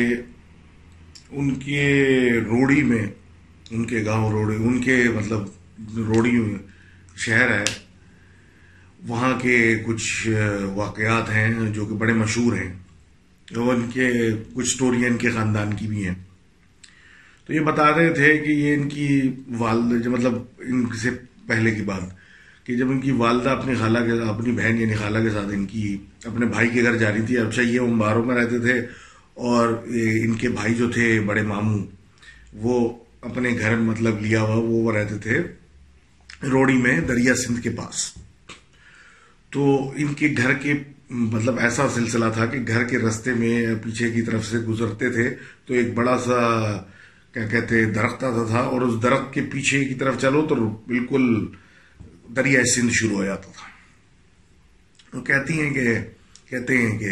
ان 1.31 1.53
کے 1.55 1.85
روڑی 2.45 2.83
میں، 2.83 3.05
ان 3.71 3.85
کے 3.85 4.03
گاؤں 4.05 4.31
روڑی، 4.31 4.55
ان 4.55 4.81
کے 4.81 5.03
مطلب 5.15 5.97
روڑی 5.97 6.57
شہر 7.15 7.49
ہے، 7.49 7.63
وہاں 9.07 9.39
کے 9.39 9.75
کچھ 9.85 10.27
واقعات 10.75 11.29
ہیں 11.29 11.53
جو 11.69 11.85
کہ 11.85 11.95
بڑے 11.95 12.13
مشہور 12.13 12.57
ہیں 12.57 12.73
ان 13.51 13.89
کے 13.93 14.09
کچھ 14.53 14.67
سٹوریاں 14.67 15.09
ان 15.09 15.17
کے 15.17 15.29
خاندان 15.29 15.73
کی 15.73 15.87
بھی 15.87 16.07
ہیں۔ 16.07 16.15
تو 17.45 17.53
یہ 17.53 17.59
بتا 17.59 17.89
رہے 17.95 18.13
تھے 18.13 18.37
کہ 18.37 18.49
یہ 18.49 18.73
ان 18.73 18.89
کی 18.89 19.07
والد 19.57 20.05
مطلب 20.05 20.33
ان 20.59 20.85
سے 21.01 21.09
پہلے 21.47 21.71
کی 21.71 21.81
بات، 21.83 22.65
کہ 22.65 22.75
جب 22.75 22.91
ان 22.91 22.99
کی 23.01 23.11
والدہ 23.11 23.49
اپنی 23.49 23.75
خالہ 23.75 23.99
کے 23.99 24.11
اپنی 24.29 24.51
بہن 24.51 24.81
یعنی 24.81 24.95
خالہ 24.95 25.19
کے 25.19 25.29
ساتھ 25.29 25.53
ان 25.53 25.65
کی 25.65 25.97
اپنے 26.25 26.45
بھائی 26.47 26.69
کے 26.69 26.83
گھر 26.83 26.95
جا 26.97 27.11
رہی 27.11 27.21
تھی 27.21 27.37
اچھا 27.37 27.61
یہ 27.61 27.79
امباروں 27.81 28.23
میں 28.25 28.35
رہتے 28.35 28.59
تھے 28.59 28.79
اور 29.49 29.73
ان 29.87 30.33
کے 30.33 30.49
بھائی 30.49 30.75
جو 30.75 30.89
تھے 30.91 31.19
بڑے 31.25 31.41
ماموں، 31.43 31.79
وہ 32.55 32.77
اپنے 33.21 33.49
گھر 33.59 33.75
مطلب 33.79 34.21
لیا 34.21 34.41
ہوا 34.41 34.55
وہ 34.59 34.91
رہتے 34.91 35.17
تھے 35.17 35.41
روڑی 36.51 36.77
میں 36.77 36.99
دریا 37.01 37.35
سندھ 37.35 37.61
کے 37.61 37.69
پاس۔ 37.69 38.11
تو 39.51 39.91
ان 39.95 40.13
کے 40.13 40.33
گھر 40.37 40.53
کے 40.53 40.73
مطلب 41.09 41.59
ایسا 41.59 41.87
سلسلہ 41.95 42.25
تھا 42.33 42.45
کہ 42.45 42.59
گھر 42.67 42.83
کے 42.83 42.97
رستے 42.97 43.33
میں 43.33 43.53
پیچھے 43.83 44.09
کی 44.11 44.21
طرف 44.21 44.45
سے 44.45 44.57
گزرتے 44.59 45.09
تھے، 45.09 45.29
تو 45.65 45.73
ایک 45.73 45.93
بڑا 45.93 46.17
سا 46.17 46.39
کیا 47.33 47.47
کہتے 47.47 47.85
درخت 47.85 48.23
آتا 48.23 48.45
تھا 48.47 48.59
اور 48.59 48.81
اس 48.81 49.03
درخت 49.03 49.33
کے 49.33 49.41
پیچھے 49.51 49.85
کی 49.85 49.93
طرف 49.93 50.21
چلو 50.21 50.45
تو 50.49 50.55
بالکل 50.87 51.45
دریا 52.35 52.63
سندھ 52.75 52.91
شروع 52.91 53.17
ہو 53.17 53.23
جاتا 53.25 53.49
تھا۔ 53.51 55.17
وہ 55.17 55.23
کہتی 55.23 55.61
ہیں 55.61 55.73
کہ، 55.73 55.95
کہتے 56.49 56.77
ہیں 56.77 56.99
کہ 56.99 57.09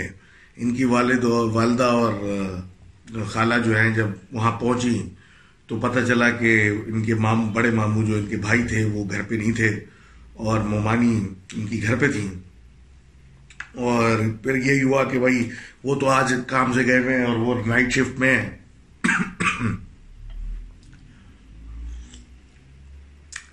ان 0.55 0.75
کی 0.75 0.83
والد 0.83 1.23
اور 1.23 1.51
والدہ 1.51 1.83
اور 1.83 2.13
خالہ 3.27 3.55
جو 3.65 3.79
ہیں 3.79 3.89
جب 3.89 4.07
وہاں 4.31 4.51
پہنچی 4.51 5.09
تو 5.67 5.79
پتہ 5.79 5.99
چلا 6.07 6.29
کہ 6.29 6.71
ان 6.87 7.03
کے 7.03 7.15
مام، 7.15 7.53
بڑے 7.53 7.71
ماموں 7.71 8.05
جو 8.05 8.15
ان 8.15 8.25
کے 8.25 8.37
بھائی 8.37 8.63
تھے 8.63 8.85
وہ 8.85 9.05
گھر 9.11 9.21
پہ 9.21 9.35
نہیں 9.35 9.51
تھے 9.51 9.69
اور 10.33 10.59
مومانی 10.59 11.27
ان 11.53 11.67
کی 11.67 11.83
گھر 11.83 11.95
پہ 11.95 12.11
تھیں۔ 12.11 12.39
اور 13.75 14.19
پھر 14.43 14.55
یہی 14.55 14.83
ہوا 14.83 15.03
کہ 15.03 15.19
بھائی 15.19 15.49
وہ 15.83 15.95
تو 15.95 16.09
آج 16.09 16.33
کام 16.47 16.73
سے 16.73 16.85
گئے 16.85 16.99
ہوئے 16.99 17.17
ہیں 17.17 17.25
اور 17.25 17.35
وہ 17.35 17.67
نائٹ 17.67 17.91
شفٹ 17.91 18.19
میں 18.19 18.49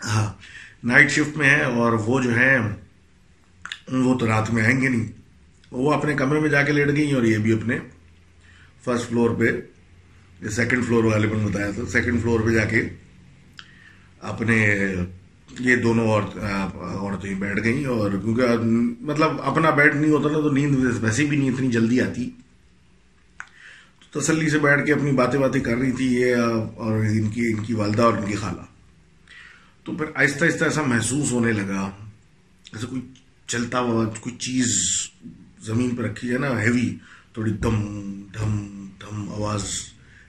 ہاں۔ 0.09 0.33
نائٹ 0.85 1.11
شفٹ 1.11 1.37
میں 1.37 1.51
ہے 1.51 1.63
اور 1.63 1.93
وہ 1.93 2.23
جو 2.23 2.39
ہے 2.39 2.59
وہ 3.93 4.19
تو 4.19 4.27
رات 4.27 4.51
میں 4.51 4.65
آئیں 4.65 4.81
گے 4.81 4.89
نہیں۔ 4.89 5.13
وہ 5.71 5.93
اپنے 5.93 6.15
کمرے 6.15 6.41
میں 6.41 6.49
جا 6.49 6.63
کے 6.63 6.73
لیٹ 6.73 6.89
گئی 6.89 7.13
اور 7.13 7.23
یہ 7.23 7.39
بھی 7.39 7.53
اپنے 7.53 7.79
فرسٹ 8.85 9.09
فلور 9.09 9.31
پہ 9.31 9.45
سیکنڈ 10.49 10.87
فلور 10.87 11.05
والے 11.05 11.27
نے 11.27 11.47
بتایا 11.47 11.71
تھا۔ 11.71 11.83
سیکنڈ 11.87 12.23
فلور 12.23 12.41
پہ 12.41 12.51
جا 12.51 12.65
کے 12.65 12.83
اپنے 14.21 14.95
یہ 15.61 15.77
دونوں 15.77 16.09
عورتیں 16.09 17.35
بیٹھ 17.35 17.61
گئیں 17.65 17.85
اور 17.85 18.11
کیونکہ 18.11 18.43
مطلب 19.01 19.43
اپنا 19.43 19.71
بیڈ 19.71 19.97
نہیں 19.97 20.11
ہوتا 20.11 20.29
نا 20.29 20.41
تو 20.41 20.51
نیند 20.51 21.03
ویسے 21.03 21.27
بھی 21.27 21.37
نہیں 21.37 21.51
اتنی 21.51 21.69
جلدی 21.69 22.01
آتی۔ 22.01 22.31
تو 24.11 24.21
تسلی 24.21 24.51
سے 24.51 24.59
بیٹھ 24.59 24.87
کے 24.87 24.93
اپنی 24.93 25.13
باتیں 25.13 25.41
باتیں 25.41 25.61
کر 25.61 25.77
رہی 25.77 25.93
تھی 25.93 26.15
یہ 26.15 26.37
اور 26.75 26.99
ان 26.99 27.29
کی 27.29 27.53
ان 27.57 27.65
کی 27.65 27.75
والدہ 27.75 28.03
اور 28.03 28.13
ان 28.13 28.27
کی 28.27 28.35
خالہ۔ 28.35 28.78
تو 29.89 29.95
پھر 29.97 30.07
آہستہ 30.15 30.45
آہستہ 30.45 30.65
ایسا 30.65 30.83
محسوس 30.83 31.31
ہونے 31.33 31.53
لگا 31.53 31.91
جیسے 32.73 32.87
کوئی 32.87 33.01
چلتا 33.47 33.79
ہوا، 33.81 34.05
کوئی 34.21 34.37
چیز 34.37 34.75
زمین 35.65 35.97
پہ 35.97 36.03
رکھی 36.03 36.29
جائے 36.29 36.39
نا 36.39 36.61
ہیوی 36.63 36.97
تھوڑی 37.33 37.53
دم 37.53 37.77
دھم 38.35 38.59
دھم 39.01 39.29
آواز 39.33 39.65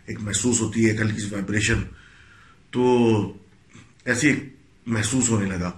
ایک 0.05 0.21
محسوس 0.21 0.61
ہوتی 0.61 0.85
ہے، 0.85 0.91
ایک 0.91 1.01
ہلکی 1.01 1.21
سی 1.21 1.27
وائبریشن 1.31 1.81
تو 2.71 2.83
ایسی 4.05 4.27
ایک 4.27 4.43
محسوس 4.85 5.29
ہونے 5.29 5.45
لگا۔ 5.45 5.71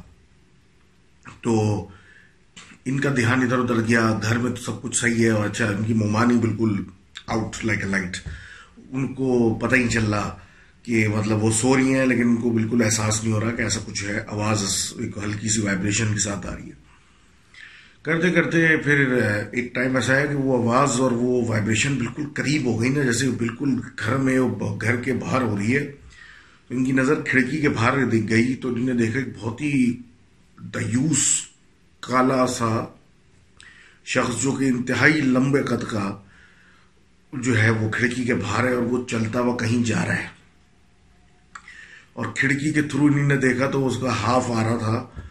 تو 1.42 1.88
ان 2.86 3.00
کا 3.00 3.10
دھیان 3.16 3.42
ادھر 3.42 3.60
ادھر 3.60 3.82
گیا، 3.88 4.20
گھر 4.24 4.38
میں 4.38 4.52
تو 4.52 4.62
سب 4.62 4.82
کچھ 4.82 4.98
صحیح 4.98 5.24
ہے 5.26 5.30
اور 5.30 5.46
اچھا 5.46 5.66
ان 5.66 5.84
کی 5.84 5.94
ممانی 5.94 6.38
بالکل 6.38 6.84
آؤٹ 7.28 7.66
لائک 7.66 7.84
اے 7.84 7.90
لائٹ 7.90 8.18
ان 8.90 9.14
کو 9.14 9.60
پتہ 9.62 9.76
ہی 9.76 9.88
چل 9.88 10.14
رہا۔ 10.14 10.38
کہ 10.84 11.08
مطلب 11.08 11.44
وہ 11.44 11.52
سو 11.52 11.78
رہی 11.78 11.94
ہیں 11.94 12.06
لیکن 12.06 12.24
ان 12.24 12.36
کو 12.36 12.50
بالکل 12.50 12.84
احساس 12.84 13.24
نہیں 13.24 13.34
ہو 13.34 13.40
رہا 13.40 13.52
کہ 13.52 13.62
ایسا 13.62 13.80
کچھ 13.86 14.04
ہے۔ 14.04 14.24
آواز 14.28 14.94
ایک 15.00 15.18
ہلکی 15.18 15.50
سی 15.50 15.62
وائبریشن 15.62 16.14
کے 16.14 16.20
ساتھ 16.20 16.48
آ 16.48 16.56
رہی 16.56 16.66
ہے۔ 16.66 16.82
کرتے 18.02 18.30
کرتے 18.30 18.78
پھر 18.78 19.22
ایک 19.52 19.76
ٹائم 19.76 19.96
ایسا 19.96 20.16
ہے 20.16 20.28
کہ 20.28 20.36
وہ 20.36 20.58
آواز 20.58 21.02
اور 21.02 21.12
وہ 21.12 21.48
وائبریشن 21.48 21.96
بالکل 21.96 22.24
قریب 22.34 22.66
ہو 22.66 22.82
گئی 22.82 22.90
نا 22.90 23.04
جیسے 23.04 23.30
بالکل 23.30 23.70
گھر 24.06 24.18
میں 24.18 24.40
گھر 24.82 24.96
کے 24.96 25.14
باہر 25.14 25.42
ہو 25.42 25.58
رہی 25.58 25.76
ہے۔ 25.78 25.92
ان 26.70 26.86
کی 26.86 26.92
نظر 26.92 27.22
کھڑکی 27.22 27.58
کے 27.58 27.70
باہر 27.70 28.06
دکھ 28.06 28.30
گئی 28.30 28.56
تو 28.56 28.68
انہوں 28.68 28.86
نے 28.86 28.94
دیکھا 28.94 29.20
ایک 29.20 29.28
بہت 29.40 29.62
ہی 29.62 29.98
دیوس 30.60 31.42
کالا 32.00 32.48
سا 32.48 32.86
شخص 34.06 34.44
جو 34.44 34.52
کہ 34.52 34.66
انتہائی 34.66 35.14
لمبے 35.14 35.64
قد 35.64 35.84
کا 35.92 36.22
جو 37.34 37.64
ہے 37.64 37.70
وہ 37.70 37.92
کھڑکی 37.92 38.24
کے 38.24 38.36
باہر 38.36 38.68
ہے 38.68 38.74
اور 38.74 38.84
وہ 38.84 39.08
چلتا 39.08 39.40
ہوا 39.40 39.58
کہیں 39.58 39.84
جا 39.84 40.06
رہا 40.06 40.16
ہے۔ 40.16 40.41
اور 42.14 42.26
کھڑکی 42.36 42.74
کے 42.74 42.82
تھرو 42.82 43.06
انہوں 43.06 43.28
نے 43.28 43.38
دیکھا 43.38 43.70
تو 43.72 43.88
اس 43.88 43.98
کا 44.02 44.22
ہاف 44.22 44.52
آ 44.52 44.64
رہا 44.64 44.78
تھا 44.78 45.22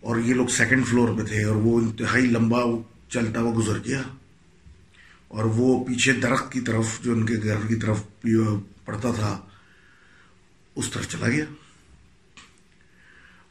اور 0.00 0.16
یہ 0.16 0.34
لوگ 0.34 0.46
سیکنڈ 0.46 0.86
فلور 0.86 1.08
پہ 1.18 1.22
تھے 1.22 1.44
اور 1.44 1.56
وہ 1.56 1.78
انتہائی 1.78 2.26
لمبا 2.26 2.60
چلتا 3.08 3.40
ہوا 3.40 3.52
گزر 3.56 3.78
گیا 3.84 4.02
اور 5.28 5.44
وہ 5.44 5.84
پیچھے 5.84 6.12
درخت 6.12 6.52
کی 6.52 6.60
طرف 6.60 7.00
جو 7.02 7.12
ان 7.12 7.26
کے 7.26 7.34
گھر 7.42 7.66
کی 7.68 7.74
طرف 7.74 8.02
پڑتا 8.84 9.12
تھا، 9.12 9.40
اس 10.76 10.90
طرف 10.90 11.08
چلا 11.08 11.28
گیا۔ 11.28 11.44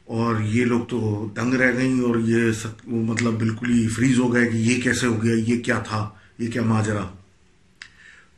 اور 0.04 0.40
یہ 0.40 0.64
لوگ 0.64 0.80
تو 0.80 1.28
دنگ 1.36 1.54
رہ 1.54 1.76
گئیں 1.76 2.00
اور 2.00 2.16
یہ 2.16 2.66
مطلب 2.86 3.32
بالکل 3.32 3.72
ہی 3.72 3.88
فریز 3.88 4.18
ہو 4.18 4.34
گئے 4.34 4.48
کہ 4.48 4.56
یہ 4.56 4.80
کیسے 4.82 5.06
ہو 5.06 5.22
گیا، 5.22 5.34
یہ 5.34 5.60
کیا 5.60 5.78
تھا، 5.78 6.10
یہ 6.38 6.50
کیا 6.50 6.62
ماجرا۔ 6.62 7.04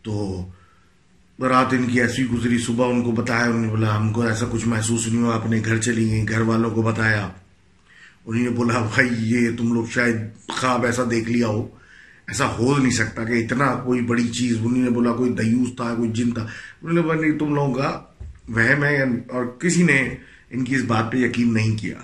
تو 0.02 0.46
رات 1.40 1.72
ان 1.72 1.86
کی 1.86 2.00
ایسی 2.00 2.26
گزری، 2.26 2.58
صبح 2.58 2.90
ان 2.90 3.02
کو 3.02 3.12
بتایا، 3.12 3.44
انہوں 3.44 3.60
نے 3.60 3.68
بولا، 3.68 3.96
ہم 3.96 4.12
کو 4.12 4.22
ایسا 4.22 4.46
کچھ 4.50 4.68
محسوس 4.68 5.06
نہیں 5.06 5.22
ہوا 5.22 5.36
اپنے 5.36 5.62
گھر 5.64 5.78
چلی 5.78 6.10
گئیں، 6.10 6.28
گھر 6.28 6.40
والوں 6.40 6.70
کو 6.70 6.82
بتایا۔ 6.82 7.30
انہوں 8.26 8.44
نے 8.44 8.50
بولا، 8.50 8.78
بھائی، 8.78 9.08
یہ 9.12 9.50
تم 9.58 9.72
لوگ 9.72 9.86
شاید 9.86 10.16
خواب 10.48 10.84
ایسا 10.84 11.02
دیکھ 11.10 11.30
لیا 11.30 11.46
ہو۔ 11.46 11.68
ایسا 12.26 12.46
ہو 12.46 12.78
نہیں 12.78 12.92
سکتا 12.92 13.24
کہ 13.24 13.32
اتنا 13.32 13.74
کوئی 13.74 14.00
بڑی 14.00 14.28
چیز۔ 14.28 14.56
انہوں 14.58 14.84
نے 14.84 14.90
بولا، 14.90 15.12
کوئی 15.12 15.32
دیوس 15.32 15.68
تھا، 15.76 15.94
کوئی 15.94 16.10
جن 16.10 16.30
تھا۔ 16.30 16.42
انہوں 16.42 16.92
نے 16.92 17.02
بولا، 17.02 17.20
نہیں، 17.20 17.38
تم 17.38 17.54
لوگوں 17.54 17.74
کا 17.74 18.02
وہم 18.48 18.84
ہے 18.84 19.02
اور 19.02 19.46
کسی 19.46 19.82
نے 19.82 20.14
ان 20.50 20.64
کی 20.64 20.74
اس 20.74 20.82
بات 20.82 21.12
پہ 21.12 21.16
یقین 21.16 21.54
نہیں 21.54 21.78
کیا۔ 21.78 21.98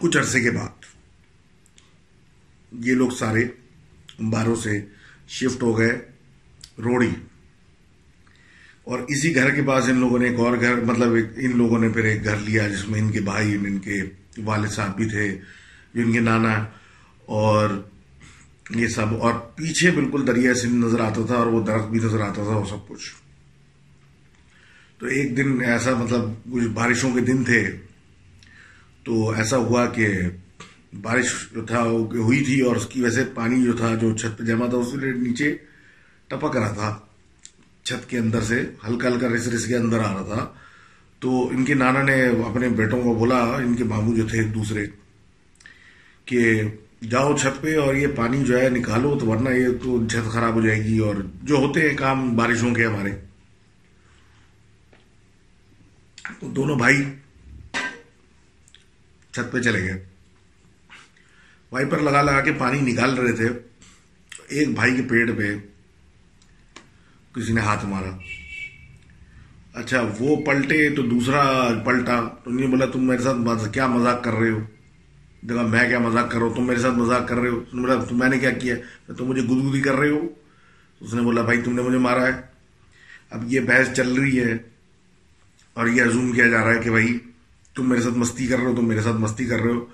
کچھ 0.00 0.18
عرصے 0.18 0.40
کے 0.40 0.50
بعد 0.50 0.68
یہ 2.72 2.94
لوگ 2.94 3.10
سارے 3.10 3.44
باروں 4.30 4.56
سے 4.56 4.84
شفٹ 5.28 5.62
ہو 5.62 5.78
گئے، 5.78 6.00
روڑی۔ 6.78 7.10
اور 8.84 8.98
اسی 9.08 9.34
گھر 9.34 9.50
کے 9.50 9.62
پاس 9.62 9.88
ان 9.88 9.96
لوگوں 9.96 10.18
نے 10.18 10.28
ایک 10.28 10.38
اور 10.38 10.60
گھر 10.60 10.74
مطلب 10.74 11.12
ان 11.36 11.56
لوگوں 11.56 11.78
نے 11.78 11.88
پھر 11.88 12.04
ایک 12.04 12.24
گھر 12.24 12.36
لیا 12.36 12.68
جس 12.68 12.88
میں 12.88 13.00
ان 13.00 13.12
کے 13.12 13.20
بھائی، 13.20 13.54
ان 13.54 13.78
کے 13.78 14.02
والد 14.44 14.70
صاحب 14.70 14.96
بھی 14.96 15.04
تھے 15.04 15.38
ان 15.94 16.12
کے 16.12 16.20
نانا 16.20 16.66
اور 17.26 17.88
یہ 18.70 18.88
سب۔ 18.88 19.14
اور 19.14 19.34
پیچھے 19.34 19.90
بالکل 19.90 20.26
دریا 20.26 20.54
سندھ 20.54 20.86
نظر 20.86 21.00
آتا 21.00 21.20
تھا 21.26 21.34
اور 21.34 21.46
وہ 21.46 21.66
درخت 21.66 21.88
بھی 21.88 21.98
نظر 21.98 22.20
آتا 22.20 22.44
تھا، 22.44 22.56
وہ 22.56 22.64
سب 22.64 22.88
کچھ۔ 22.88 23.14
تو 24.98 25.06
ایک 25.06 25.36
دن 25.36 25.62
ایسا 25.62 25.94
مطلب 25.94 26.20
کچھ 26.52 26.64
بارشوں 26.64 27.14
کے 27.14 27.20
دن 27.20 27.44
تھے، 27.44 27.76
تو 29.02 29.30
ایسا 29.30 29.56
ہوا 29.56 29.86
کہ 29.86 30.08
بارش 31.02 31.48
جو 31.52 31.66
تھا 31.66 31.82
ہوئی 31.82 32.44
تھی 32.44 32.60
اور 32.60 32.76
اس 32.76 32.86
کی 32.86 33.02
وجہ 33.02 33.14
سے 33.14 33.24
پانی 33.34 33.64
جو 33.64 33.72
تھا، 33.72 33.94
جو 33.94 34.16
چھت 34.16 34.38
پہ 34.38 34.44
جمع 34.44 34.66
تھا 34.66 34.76
اس 34.76 34.92
کے 34.92 35.12
نیچے 35.12 35.56
ٹپک 36.28 36.56
رہا 36.56 36.72
تھا۔ 36.72 36.98
چھت 37.84 38.10
کے 38.10 38.18
اندر 38.18 38.42
سے، 38.42 38.62
ہلکا 38.88 39.08
ہلکا 39.08 39.28
رس 39.28 39.48
رس 39.48 39.66
کے 39.66 39.76
اندر 39.76 39.98
آ 39.98 40.14
رہا 40.14 40.34
تھا۔ 40.34 40.54
تو 41.18 41.48
ان 41.48 41.64
کے 41.64 41.74
نانا 41.74 42.02
نے 42.02 42.22
اپنے 42.22 42.68
بیٹوں 42.68 43.02
کو 43.02 43.14
بولا، 43.14 43.38
ان 43.38 43.74
کے 43.74 43.84
ماموں 43.84 44.16
جو 44.16 44.28
تھے 44.28 44.38
ایک 44.38 44.54
دوسرے، 44.54 44.86
کہ 46.24 46.62
جاؤ 47.10 47.36
چھت 47.36 47.62
پہ 47.62 47.78
اور 47.78 47.94
یہ 47.94 48.06
پانی 48.16 48.44
جو 48.44 48.60
ہے 48.60 48.68
نکالو، 48.68 49.18
تو 49.18 49.26
ورنہ 49.26 49.48
یہ 49.48 49.68
تو 49.82 50.08
چھت 50.08 50.30
خراب 50.30 50.54
ہو 50.54 50.60
جائے 50.60 50.84
گی۔ 50.84 50.98
اور 50.98 51.14
جو 51.42 51.56
ہوتے 51.56 51.90
ہیں 51.90 51.96
کام 51.96 52.36
بارشوں 52.36 52.74
کے 52.74 52.86
ہمارے۔ 52.86 53.10
تو 56.40 56.48
دونوں 56.48 56.76
بھائی 56.76 57.04
چھت 59.32 59.52
پہ 59.52 59.60
چلے 59.60 59.80
گئے۔ 59.80 60.15
وائپر 61.72 61.98
لگا 61.98 62.22
لگا 62.22 62.40
کے 62.40 62.52
پانی 62.52 62.92
نکال 62.92 63.18
رہے 63.18 63.32
تھے۔ 63.32 63.48
ایک 64.48 64.74
بھائی 64.74 64.96
کے 64.96 65.02
پیٹ 65.02 65.38
پہ 65.38 65.54
کسی 67.32 67.52
نے 67.52 67.60
ہاتھ 67.60 67.84
مارا۔ 67.84 68.16
اچھا 69.74 70.02
وہ 70.18 70.36
پلٹے 70.36 70.90
تو 70.90 71.02
دوسرا 71.02 71.68
پلٹا۔ 71.84 72.28
تو 72.44 72.50
انہیں 72.50 72.66
بولا، 72.66 72.86
تم 72.86 73.06
میرے 73.06 73.22
ساتھ 73.22 73.72
کیا 73.72 73.86
مذاق 73.86 74.24
کر 74.24 74.32
رہے 74.32 74.50
ہو؟ 74.50 74.60
دیکھا، 75.42 75.62
میں 75.62 75.88
کیا 75.88 75.98
مذاق 75.98 76.30
کر 76.30 76.38
رہا 76.38 76.46
ہوں؟ 76.46 76.54
تم 76.54 76.66
میرے 76.66 76.80
ساتھ 76.80 76.94
مذاق 76.94 77.28
کر 77.28 77.36
رہے 77.36 77.48
ہو؟ 77.48 77.60
بولا 77.72 77.94
میں 78.10 78.28
نے 78.28 78.38
کیا 78.38 78.50
کیا؟ 78.50 78.74
تم 79.18 79.24
مجھے 79.24 79.42
گدگدی 79.42 79.80
کر 79.80 79.94
رہے 79.94 80.08
ہو۔ 80.08 80.28
اس 81.00 81.14
نے 81.14 81.22
بولا، 81.22 81.42
بھائی، 81.42 81.62
تم 81.62 81.72
نے 81.72 81.82
مجھے 81.82 81.98
مارا 81.98 82.26
ہے۔ 82.26 82.32
اب 83.30 83.52
یہ 83.52 83.60
بحث 83.60 83.92
چل 83.92 84.12
رہی 84.12 84.40
ہے 84.40 84.52
اور 85.74 85.86
یہ 85.86 86.02
ازوم 86.02 86.32
کیا 86.32 86.46
جا 86.46 86.64
رہا 86.64 86.74
ہے 86.74 86.78
کہ 86.78 86.90
بھائی، 86.90 87.18
تم 87.74 87.88
میرے 87.88 88.00
ساتھ 88.00 88.14
مستی 88.14 88.46
کر 88.46 88.58
رہے 88.58 88.66
ہو، 88.66 88.76
تم 88.76 88.88
میرے 88.88 89.00
ساتھ 89.00 89.16
مستی 89.16 89.44
کر 89.44 89.60
رہے 89.60 89.72
ہو۔ 89.72 89.86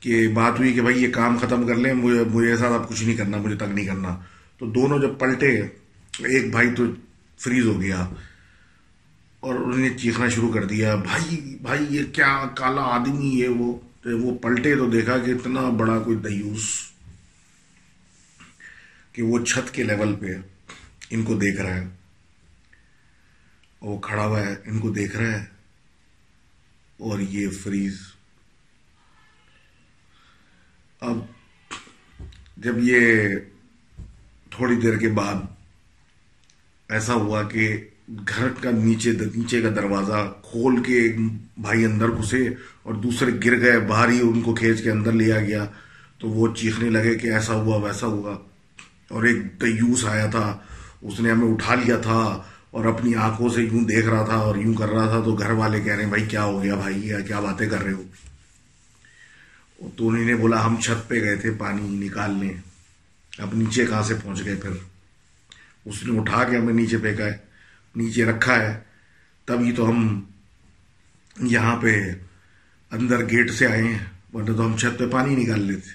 کہ 0.00 0.28
بات 0.28 0.58
ہوئی 0.58 0.72
کہ 0.72 0.82
بھائی 0.82 1.02
یہ 1.02 1.12
کام 1.12 1.38
ختم 1.38 1.66
کر 1.66 1.74
لیں، 1.74 1.94
مجھے 1.94 2.24
مجھے 2.24 2.56
ساتھ 2.56 2.72
اب 2.72 2.88
کچھ 2.88 3.04
نہیں 3.04 3.16
کرنا، 3.16 3.36
مجھے 3.36 3.56
تک 3.56 3.62
نہیں 3.62 3.86
کرنا۔ 3.86 4.20
تو 4.58 4.66
دونوں 4.66 4.98
جب 4.98 5.18
پلٹے، 5.18 5.60
ایک 6.18 6.50
بھائی 6.50 6.68
تو 6.76 6.84
فریز 7.38 7.66
ہو 7.66 7.80
گیا 7.80 8.08
اور 9.40 9.54
انہوں 9.54 9.78
نے 9.78 9.90
چیخنا 9.98 10.28
شروع 10.28 10.52
کر 10.52 10.64
دیا، 10.64 10.94
بھائی 10.94 11.58
بھائی 11.62 11.86
یہ 11.90 12.04
کیا 12.12 12.44
کالا 12.54 12.82
آدمی 12.82 13.42
ہے 13.42 13.48
وہ؟ 13.48 13.78
تو 14.02 14.18
وہ 14.18 14.38
پلٹے 14.38 14.76
تو 14.76 14.90
دیکھا 14.90 15.18
کہ 15.18 15.30
اتنا 15.30 15.68
بڑا 15.68 15.98
کوئی 15.98 16.16
دیوس 16.16 16.62
کہ 19.12 19.22
وہ 19.22 19.44
چھت 19.44 19.74
کے 19.74 19.82
لیول 19.82 20.14
پہ 20.14 20.26
ان 21.10 21.22
کو 21.22 21.34
دیکھ 21.34 21.60
رہا 21.60 21.74
ہے۔ 21.74 21.88
وہ 23.80 23.98
کھڑا 23.98 24.26
ہوا 24.26 24.40
ہے، 24.40 24.54
ان 24.64 24.78
کو 24.78 24.90
دیکھ 24.90 25.16
رہا 25.16 25.40
ہے۔ 25.40 25.44
اور 26.98 27.18
یہ 27.18 27.48
فریز 27.48 27.98
اب 31.00 31.18
جب 32.56 32.74
یہ 32.82 33.28
تھوڑی 34.50 34.76
دیر 34.76 34.96
کے 34.96 35.08
بعد 35.08 35.34
ایسا 36.88 37.14
ہوا 37.14 37.42
کہ 37.42 37.84
گھر 38.28 38.48
کا 38.60 38.70
نیچے 38.70 39.12
نیچے 39.12 39.62
کا 39.62 39.68
دروازہ 39.68 40.34
کھول 40.50 40.82
کے 40.82 40.92
ایک 40.92 41.16
بھائی 41.58 41.84
اندر 41.84 42.08
گھسے 42.08 42.48
اور 42.82 42.94
دوسرے 42.94 43.30
گر 43.44 43.60
گئے، 43.60 43.78
باہر 43.78 44.08
ہی 44.08 44.20
ان 44.20 44.40
کو 44.40 44.54
کھینچ 44.54 44.82
کے 44.82 44.90
اندر 44.90 45.12
لیا 45.12 45.40
گیا۔ 45.40 45.66
تو 46.18 46.28
وہ 46.28 46.54
چیخنے 46.54 46.90
لگے 46.90 47.14
کہ 47.14 47.26
ایسا 47.26 47.54
ہوا، 47.54 47.76
ویسا 47.76 48.06
ہوا۔ 48.06 48.36
اور 49.08 49.24
ایک 49.24 49.60
دیوس 49.60 50.04
آیا 50.04 50.26
تھا، 50.26 50.58
اس 51.02 51.20
نے 51.20 51.30
ہمیں 51.30 51.52
اٹھا 51.52 51.74
لیا 51.74 51.98
تھا 51.98 52.42
اور 52.70 52.84
اپنی 52.84 53.14
آنکھوں 53.14 53.48
سے 53.48 53.62
یوں 53.62 53.84
دیکھ 53.84 54.06
رہا 54.06 54.24
تھا 54.24 54.34
اور 54.34 54.56
یوں 54.56 54.74
کر 54.74 54.88
رہا 54.88 55.06
تھا۔ 55.06 55.20
تو 55.24 55.34
گھر 55.34 55.50
والے 55.50 55.80
کہہ 55.80 55.94
رہے 55.94 56.02
ہیں، 56.02 56.08
بھائی، 56.08 56.26
کیا 56.26 56.44
ہو 56.44 56.62
گیا 56.62 56.74
بھائی؟ 56.74 57.12
کیا 57.26 57.40
باتیں 57.40 57.68
کر 57.68 57.82
رہے 57.82 57.92
ہو؟ 57.92 58.02
تو 59.96 60.08
انہیں 60.08 60.24
نے 60.24 60.34
بولا 60.34 60.66
ہم 60.66 60.80
چھت 60.80 61.08
پہ 61.08 61.14
گئے 61.14 61.36
تھے 61.36 61.50
پانی 61.50 61.82
نکالنے۔ 61.82 62.52
اب 63.38 63.54
نیچے 63.54 63.86
کہاں 63.86 64.02
سے 64.02 64.14
پہنچ 64.24 64.44
گئے 64.44 64.54
پھر؟ 64.54 64.70
اس 65.84 66.06
نے 66.06 66.20
اٹھا 66.20 66.44
کے 66.44 66.56
ہمیں 66.56 66.74
نیچے 66.74 66.98
پھینکا 66.98 67.24
ہے، 67.24 67.36
نیچے 67.96 68.24
رکھا 68.24 68.62
ہے۔ 68.62 68.80
تبھی 69.44 69.72
تو 69.72 69.90
ہم 69.90 70.24
یہاں 71.40 71.76
پہ 71.76 72.12
اندر 72.90 73.30
گیٹ 73.30 73.50
سے 73.50 73.66
آئے 73.66 73.82
ہیں، 73.82 73.98
ورنہ 74.34 74.56
تو 74.56 74.66
ہم 74.66 74.76
چھت 74.76 74.98
پہ 74.98 75.06
پانی 75.06 75.36
نکال 75.36 75.60
لیتے۔ 75.60 75.90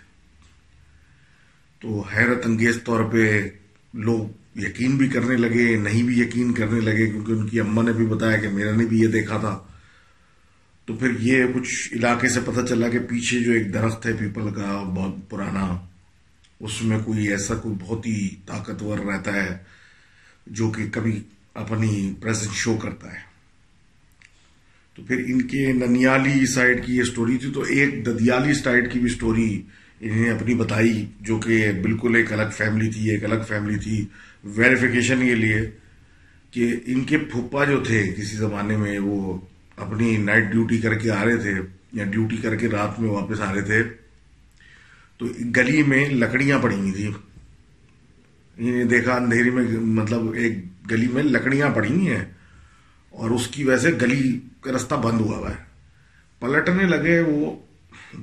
تو 1.79 2.01
حیرت 2.01 2.45
انگیز 2.45 2.79
طور 2.83 3.03
پہ 3.03 3.49
لوگ 3.93 4.43
یقین 4.59 4.97
بھی 4.97 5.09
کرنے 5.09 5.35
لگے، 5.35 5.77
نہیں 5.77 6.03
بھی 6.03 6.19
یقین 6.19 6.53
کرنے 6.53 6.79
لگے، 6.79 7.11
کیونکہ 7.11 7.31
ان 7.31 7.49
کی 7.49 7.59
اماں 7.59 7.83
نے 7.83 7.93
بھی 7.93 8.05
بتایا 8.05 8.37
کہ 8.37 8.49
میرا 8.49 8.75
نے 8.75 8.85
بھی 8.85 8.99
یہ 8.99 9.07
دیکھا 9.07 9.37
تھا۔ 9.37 9.63
تو 10.85 10.93
پھر 10.93 11.11
یہ 11.19 11.43
کچھ 11.53 11.93
علاقے 11.93 12.29
سے 12.29 12.39
پتہ 12.45 12.65
چلا 12.65 12.89
کہ 12.89 12.99
پیچھے 12.99 13.39
جو 13.39 13.51
ایک 13.51 13.73
درخت 13.73 14.05
ہے 14.05 14.13
پیپل 14.13 14.53
کا، 14.53 14.83
بہت 14.83 15.29
پرانا، 15.29 15.79
اس 16.59 16.83
میں 16.83 16.99
کوئی 17.05 17.27
ایسا 17.27 17.55
کوئی 17.55 17.75
بہت 17.79 18.07
ہی 18.07 18.29
طاقتور 18.45 18.99
رہتا 18.99 19.33
ہے 19.33 19.57
جو 20.47 20.69
کہ 20.69 20.89
کبھی 20.91 21.21
اپنی 21.53 22.13
پریزنس 22.21 22.53
شو 22.53 22.75
کرتا 22.75 23.13
ہے۔ 23.13 23.19
تو 24.95 25.03
پھر 25.03 25.23
ان 25.27 25.41
کے 25.41 25.71
ننیالی 25.73 26.45
سائڈ 26.45 26.85
کی 26.85 26.97
یہ 26.97 27.03
سٹوری 27.03 27.37
تھی، 27.37 27.51
تو 27.51 27.61
ایک 27.61 28.05
ددیالی 28.05 28.53
سائڈ 28.53 28.93
کی 28.93 28.99
بھی 28.99 29.09
سٹوری 29.09 29.61
انہیں 30.01 30.23
نے 30.23 30.29
اپنی 30.29 30.55
بتائی 30.55 31.05
جو 31.21 31.37
کہ 31.37 31.71
بالکل 31.71 32.15
ایک 32.15 32.33
الگ 32.33 32.49
فیملی 32.57 32.89
تھی، 32.89 33.09
ایک 33.09 33.23
الگ 33.25 33.41
فیملی 33.47 33.77
تھی۔ 33.77 34.05
ویریفیکیشن 34.43 35.19
کے 35.19 35.35
لیے 35.35 35.71
کہ 36.51 36.75
ان 36.85 37.03
کے 37.03 37.17
پھپا 37.17 37.65
جو 37.65 37.83
تھے 37.83 38.13
کسی 38.17 38.35
زمانے 38.37 38.77
میں 38.77 38.99
وہ 38.99 39.37
اپنی 39.83 40.15
نائٹ 40.17 40.51
ڈیوٹی 40.51 40.77
کر 40.77 40.93
کے 40.93 41.11
آ 41.11 41.23
رہے 41.25 41.37
تھے، 41.37 41.53
یا 41.93 42.03
ڈیوٹی 42.05 42.37
کر 42.37 42.55
کے 42.55 42.67
رات 42.67 42.99
میں 42.99 43.09
واپس 43.09 43.41
آ 43.41 43.53
رہے 43.53 43.61
تھے، 43.61 43.81
تو 45.19 45.25
گلی 45.55 45.83
میں 45.83 46.05
لکڑیاں 46.09 46.59
پڑی 46.59 46.75
ہوئی 46.75 46.91
تھی 46.91 47.07
انہیں 47.07 48.71
یعنی 48.71 48.83
دیکھا، 48.83 49.15
اندھیری 49.15 49.49
میں 49.49 49.63
مطلب 49.99 50.33
ایک 50.33 50.57
گلی 50.91 51.07
میں 51.07 51.23
لکڑیاں 51.23 51.69
پڑی 51.69 51.89
ہوئی 51.89 52.07
ہیں 52.07 52.25
اور 53.13 53.29
اس 53.29 53.47
کی 53.47 53.63
وجہ 53.63 53.77
سے 53.77 53.91
گلی 54.01 54.39
کا 54.61 54.71
رستہ 54.71 54.95
بند 54.95 55.21
ہوا 55.21 55.37
ہوا 55.37 55.49
ہے۔ 55.49 55.63
پلٹنے 56.39 56.83
لگے 56.83 57.19
وہ 57.19 57.55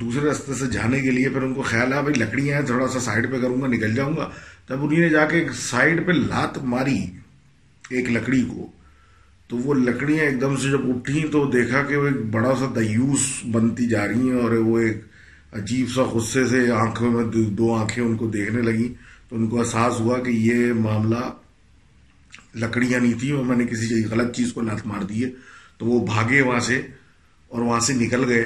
دوسرے 0.00 0.30
رستے 0.30 0.54
سے 0.54 0.66
جانے 0.66 1.00
کے 1.00 1.10
لیے، 1.10 1.28
پھر 1.28 1.42
ان 1.42 1.54
کو 1.54 1.62
خیال 1.62 1.92
ہے 1.92 2.02
بھائی 2.02 2.18
لکڑیاں 2.20 2.58
ہیں، 2.58 2.66
تھوڑا 2.66 2.88
سا 2.88 3.00
سائڈ 3.00 3.30
پہ 3.30 3.40
کروں 3.40 3.62
گا، 3.62 3.66
نکل 3.66 3.94
جاؤں 3.94 4.16
گا۔ 4.16 4.30
تب 4.66 4.84
انہیں 4.84 5.00
نے 5.00 5.08
جا 5.08 5.24
کے 5.26 5.38
ایک 5.38 5.52
سائڈ 5.52 6.06
پہ 6.06 6.12
لات 6.12 6.58
ماری 6.64 6.98
ایک 7.90 8.10
لکڑی 8.10 8.42
کو۔ 8.42 8.70
تو 9.50 9.57
وہ 9.57 9.75
لکڑیاں 9.75 10.25
ایک 10.25 10.40
دم 10.40 10.57
سے 10.57 10.71
جب 10.71 10.80
اٹھی 10.88 11.28
تو 11.28 11.50
دیکھا 11.50 11.83
کہ 11.83 11.97
وہ 11.97 12.07
ایک 12.07 12.30
بڑا 12.30 12.54
سا 12.57 12.66
دیوس 12.80 13.45
بنتی 13.52 13.88
جا 13.88 14.09
رہی 14.09 14.30
ہیں 14.30 14.37
اور 14.37 14.50
وہ 14.50 14.78
ایک 14.78 15.04
عجیب 15.52 15.90
سا 15.90 16.02
غصے 16.02 16.47
سے 16.47 16.73
آنکھوں 16.73 17.11
میں 17.11 17.25
دو 17.50 17.75
آنکھیں 17.75 18.04
ان 18.04 18.16
کو 18.16 18.26
دیکھنے 18.26 18.62
لگی 18.62 18.95
تو 19.28 19.37
ان 19.37 19.49
کو 19.49 19.59
احساس 19.59 20.00
ہوا 20.00 20.19
کہ 20.19 20.30
یہ 20.30 20.73
معاملہ 20.73 21.33
لکڑیاں 22.54 23.00
نہیں 23.00 23.21
تھیں 23.21 23.33
اور 23.33 23.45
میں 23.45 23.57
نے 23.57 23.66
کسی 23.66 24.04
غلط 24.04 24.37
چیز 24.37 24.52
کو 24.52 24.61
لات 24.61 24.87
مار 24.87 25.02
دی 25.02 25.25
ہے۔ 25.25 25.30
تو 25.78 25.87
وہ 25.87 26.07
بھاگے 26.07 26.42
وہاں 26.42 26.61
سے 26.61 26.80
اور 27.49 27.62
وہاں 27.62 27.80
سے 27.80 27.95
نکل 27.95 28.25
گئے۔ 28.28 28.45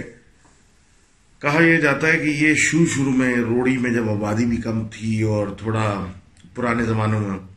کہا 1.39 1.63
یہ 1.63 1.77
جاتا 1.77 2.07
ہے 2.07 2.19
کہ 2.19 2.29
یہ 2.29 2.55
شروع 2.55 2.87
شروع 2.87 3.13
میں 3.13 3.37
روڑی 3.37 3.79
میں 3.79 3.91
جب 3.91 4.11
آبادی 4.11 4.47
بھی 4.47 4.57
کم 4.57 4.89
تھی 4.89 5.23
اور 5.23 5.49
تھوڑا 5.59 6.07
پرانے 6.55 6.85
زمانوں 6.85 7.21
میں 7.21 7.54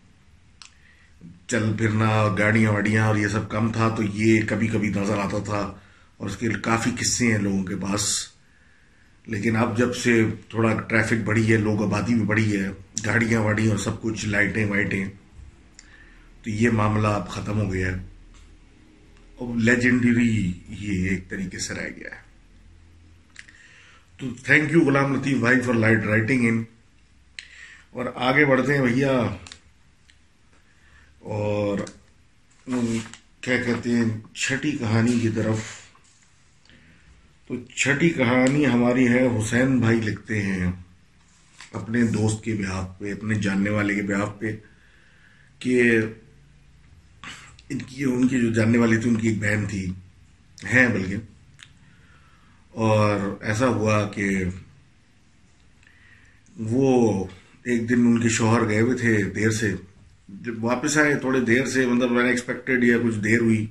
چل 1.48 1.74
پھرنا، 1.78 2.36
گاڑیاں 2.38 2.72
واڑیاں 2.72 3.08
اور 3.08 3.16
یہ 3.16 3.28
سب 3.28 3.50
کم 3.50 3.72
تھا 3.72 3.90
تو 3.90 4.04
یہ 4.04 4.42
کبھی 4.50 4.68
کبھی 4.68 4.90
نظر 4.90 5.18
آتا 5.18 5.38
تھا 5.46 5.76
اور 6.18 6.30
اس 6.30 6.38
کے 6.38 6.50
کافی 6.50 6.92
قصے 7.00 7.32
ہیں 7.32 7.38
لوگوں 7.38 7.64
کے 7.64 7.76
پاس۔ 7.76 8.28
لیکن 9.26 9.56
اب 9.56 9.78
جب 9.78 9.96
سے 9.96 10.26
تھوڑا 10.50 10.80
ٹریفک 10.80 11.24
بڑھی 11.26 11.52
ہے، 11.52 11.58
لوگ 11.58 11.84
آبادی 11.84 12.14
بھی 12.14 12.24
بڑھی 12.24 12.62
ہے، 12.62 12.70
گاڑیاں 13.06 13.42
واڑی 13.42 13.70
اور 13.70 13.78
سب 13.78 14.02
کچھ، 14.02 14.26
لائٹیں، 14.26 14.66
وائٹیں، 14.66 15.06
تو 16.44 16.50
یہ 16.50 16.70
معاملہ 16.70 17.08
اب 17.08 17.30
ختم 17.30 17.62
ہو 17.62 17.74
گیا 17.74 17.88
ہے۔ 17.88 17.94
اب 19.40 19.58
لیجنڈری 19.58 20.54
یہ 20.70 21.10
ایک 21.10 21.30
طریقے 21.30 21.60
سے 21.60 21.74
رہ 21.74 21.90
گیا 21.98 22.16
ہے۔ 22.16 22.28
تو 24.18 24.28
تھینک 24.44 24.72
یو 24.72 24.82
غلام 24.82 25.16
لطیف 25.16 25.38
بھائی 25.38 25.62
فار 25.62 25.74
لائٹ 25.74 26.04
رائٹنگ 26.04 26.48
ان 26.48 26.64
اور 27.92 28.06
آگے 28.16 28.46
بڑھتے 28.46 28.78
ہیں، 28.78 28.82
بھیا 28.82 29.22
اور 31.30 31.80
کیا 33.42 33.58
کہتے 33.58 33.90
ہیں، 33.90 34.36
چھٹی 34.36 34.72
کہانی 34.72 35.20
کی 35.20 35.30
طرف۔ 35.30 35.58
تو 37.48 37.56
چھٹی 37.76 38.10
کہانی 38.10 38.66
ہماری 38.66 39.08
ہے، 39.08 39.28
حسین 39.28 39.80
بھائی 39.80 39.98
لکھتے 39.98 40.42
ہیں 40.42 40.72
اپنے 41.74 42.04
دوست 42.04 42.44
کے 42.44 42.54
بیاہ 42.54 42.88
پہ، 42.88 43.12
اپنے 43.12 43.36
جاننے 43.36 43.70
والے 43.70 43.96
کے 43.96 44.02
بیاہ 44.02 44.26
پہ 44.26 44.56
کہ 45.60 45.92
ان 47.70 47.78
کی 47.78 48.04
ان 48.04 48.28
کی 48.28 48.40
جو 48.40 48.54
جاننے 48.54 48.78
والی 48.78 48.98
تھی، 48.98 49.10
ان 49.10 49.16
کی 49.16 49.28
ایک 49.28 49.40
بہن 49.40 49.66
تھی، 49.66 49.94
ہیں 50.74 50.88
بلکہ۔ 50.88 51.16
اور 52.72 53.44
ایسا 53.44 53.68
ہوا 53.68 54.08
کہ 54.08 54.30
وہ 56.58 57.24
ایک 57.64 57.90
دن 57.90 58.00
ان 58.00 58.20
کے 58.20 58.30
شوہر 58.30 58.68
گئے 58.68 58.82
ہوئے 58.82 58.98
تھے 58.98 59.24
دیر 59.24 59.50
سے۔ 59.50 59.74
جب 60.30 60.64
واپس 60.64 60.98
آئے، 60.98 61.16
تھوڑے 61.16 61.40
دیر 61.40 61.66
سے 61.66 61.86
مطلب 61.86 62.12
میں 62.12 62.24
ایکسپیکٹڈ 62.24 62.84
یا 62.84 62.98
کچھ 63.04 63.18
دیر 63.20 63.40
ہوئی، 63.40 63.66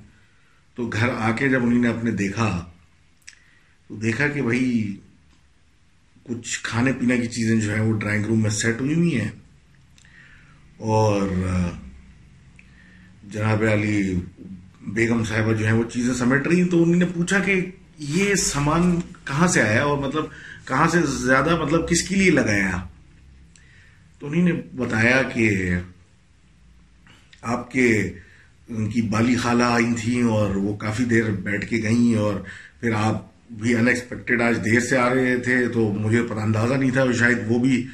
تو 0.75 0.87
گھر 0.87 1.09
آ 1.09 1.31
کے 1.33 1.49
جب 1.49 1.63
انہیں 1.63 1.81
نے 1.81 1.89
اپنے 1.89 2.11
دیکھا، 2.11 2.65
تو 3.89 3.97
دیکھا 3.97 4.29
کہ 4.29 4.43
بھائی 4.43 4.97
کچھ 6.23 6.61
کھانے 6.63 6.93
پینے 6.93 7.19
کی 7.19 7.27
چیزیں 7.27 7.61
جو 7.61 7.75
ہیں 7.75 7.83
وہ 7.83 7.99
ڈرائنگ 7.99 8.25
روم 8.25 8.43
میں 8.43 8.51
سیٹ 8.51 8.81
ہوئی 8.81 8.95
ہوئی 8.95 9.21
ہیں۔ 9.21 9.31
اور، 10.77 11.29
جناب 13.25 13.63
علی 13.73 14.21
بیگم 14.87 15.25
صاحبہ 15.25 15.53
جو 15.53 15.65
ہیں 15.67 15.73
وہ 15.73 15.85
چیزیں 15.91 16.15
سمیٹ 16.15 16.47
رہی 16.47 16.61
ہیں، 16.61 16.69
تو 16.69 16.83
انہوں 16.83 16.97
نے 16.97 17.07
پوچھا 17.15 17.39
کہ 17.39 17.71
یہ 17.99 18.35
سامان 18.35 19.01
کہاں 19.25 19.49
سے 19.49 19.63
آیا 19.63 19.83
اور 19.83 19.99
مطلب 19.99 20.25
کہاں 20.65 20.89
سے 20.89 21.01
زیادہ 21.03 21.65
مطلب 21.65 21.89
کس 21.89 22.03
کے 22.03 22.15
لیے 22.15 22.31
لگایا؟ 22.31 22.87
تو 24.19 24.27
انہوں 24.27 24.45
نے 24.45 24.53
بتایا 24.77 25.23
کہ 25.23 25.71
آپ 27.47 27.71
کے 27.71 28.13
ان 28.69 28.89
کی 28.91 29.03
بالی 29.03 29.37
خالہ 29.37 29.65
آئی 29.65 29.93
تھیں 30.01 30.23
اور 30.23 30.57
وہ 30.57 30.77
کافی 30.77 31.05
دیر 31.05 31.31
بیٹھ 31.31 31.67
کے 31.67 31.81
گئیں 31.83 32.15
اور 32.17 32.35
پھر 32.81 32.93
آپ 32.97 33.27
بھی 33.51 33.75
ان 33.75 33.89
ایکسپیکٹڈ 33.89 34.43
آج 34.43 34.65
دیر 34.65 34.81
سے 34.81 34.99
آ 34.99 35.15
رہے 35.15 35.37
تھے 35.37 35.69
تو 35.69 35.93
مجھے 35.93 36.23
پتہ 36.23 36.41
اندازہ 36.41 36.75
نہیں 36.75 36.91
تھا 36.91 37.13
شاید 37.13 37.39
وہ 37.49 37.59
بھی 37.59 37.87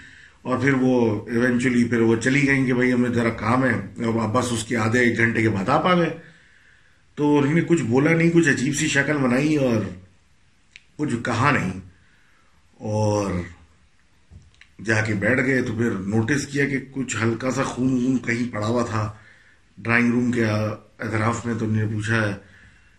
اور 0.43 0.59
پھر 0.59 0.73
وہ 0.73 1.21
ایونچولی 1.29 1.85
پھر 1.85 2.01
وہ 2.01 2.17
چلی 2.17 2.47
گئیں 2.47 2.67
کہ 2.67 2.75
بھائی 2.75 2.93
ہمیں 2.93 3.11
ذرا 3.11 3.31
کام 3.31 3.65
ہے 3.65 4.05
اور 4.05 4.29
بس 4.29 4.53
اس 4.53 4.65
کے 4.65 4.77
آدھے 4.77 5.01
ایک 5.01 5.19
گھنٹے 5.19 5.43
کے 5.43 5.49
بعد 5.49 5.69
آپ 5.69 5.87
آ 5.87 5.95
گئے۔ 5.97 6.11
تو 7.15 7.39
انہوں 7.39 7.55
نے 7.55 7.61
کچھ 7.61 7.83
بولا 7.83 8.13
نہیں، 8.13 8.31
کچھ 8.35 8.49
عجیب 8.49 8.77
سی 8.77 8.89
شکل 8.89 9.17
بنائی 9.17 9.57
اور 9.57 9.81
کچھ 10.97 11.15
کہا 11.25 11.51
نہیں۔ 11.51 11.81
اور 12.75 13.31
جا 14.85 15.01
کے 15.01 15.15
بیٹھ 15.15 15.41
گئے 15.47 15.63
تو 15.63 15.75
پھر 15.77 15.91
نوٹس 15.91 16.47
کیا 16.47 16.69
کہ 16.69 16.79
کچھ 16.91 17.17
ہلکا 17.23 17.51
سا 17.51 17.63
خون 17.63 17.93
وون 17.93 18.19
کہیں 18.19 18.53
پڑا 18.53 18.67
ہوا 18.67 18.85
تھا۔ 18.91 19.13
ڈرائنگ 19.83 20.11
روم 20.11 20.33
کے 20.33 20.45
اطراف 20.99 21.47
میں 21.47 21.55
تو 21.59 21.65
انہوں 21.65 21.87
نے 21.87 21.95
پوچھا 21.95 22.37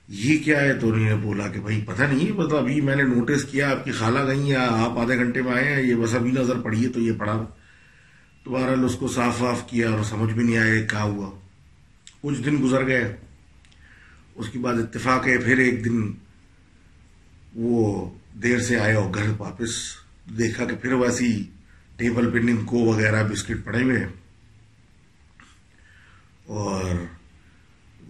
یہ 0.07 0.37
کیا 0.37 0.61
ہے؟ 0.61 0.73
تو 0.73 0.93
انہوں 0.93 1.09
نے 1.09 1.15
بولا 1.15 1.47
کہ 1.47 1.59
بھائی، 1.59 1.81
پتہ 1.81 2.03
نہیں 2.03 2.31
مطلب 2.31 2.55
ابھی 2.55 2.81
میں 2.81 2.95
نے 2.95 3.03
نوٹس 3.03 3.43
کیا، 3.43 3.71
آپ 3.71 3.85
کی 3.85 3.91
خالہ 3.91 4.19
گئی 4.27 4.49
یا 4.49 4.67
آپ 4.71 4.97
آدھے 4.97 5.17
گھنٹے 5.17 5.41
میں 5.41 5.51
آئے 5.51 5.63
ہیں، 5.63 5.81
یہ 5.81 5.95
بس 5.95 6.15
ابھی 6.15 6.31
نظر 6.31 6.59
پڑی 6.59 6.83
ہے، 6.83 6.89
تو 6.89 6.99
یہ 6.99 7.11
پڑا 7.17 7.45
دوبارہ 8.45 8.79
اس 8.79 8.95
کو 8.95 9.07
صاف 9.07 9.41
واف 9.41 9.69
کیا 9.69 9.89
اور 9.89 10.03
سمجھ 10.03 10.33
بھی 10.33 10.43
نہیں 10.43 10.57
آیا 10.57 10.81
کیا 10.81 11.03
ہوا۔ 11.03 11.39
کچھ 12.21 12.41
دن 12.41 12.57
گزر 12.63 12.87
گئے۔ 12.87 13.15
اس 14.35 14.49
کے 14.49 14.59
بعد 14.59 14.73
اتفاق 14.73 15.27
ہے، 15.27 15.37
پھر 15.37 15.57
ایک 15.57 15.85
دن 15.85 16.11
وہ 17.55 18.09
دیر 18.43 18.59
سے 18.59 18.79
آئے 18.79 18.93
اور 18.93 19.13
گھر 19.13 19.31
واپس 19.37 19.69
دیکھا 20.37 20.65
کہ 20.65 20.75
پھر 20.75 20.93
ویسی 20.93 21.43
ٹیبل 21.97 22.29
پہ 22.31 22.65
کو 22.65 22.77
وغیرہ، 22.77 23.23
بسکٹ 23.23 23.65
پڑے 23.65 23.83
ہوئے 23.83 24.07
اور 26.53 26.95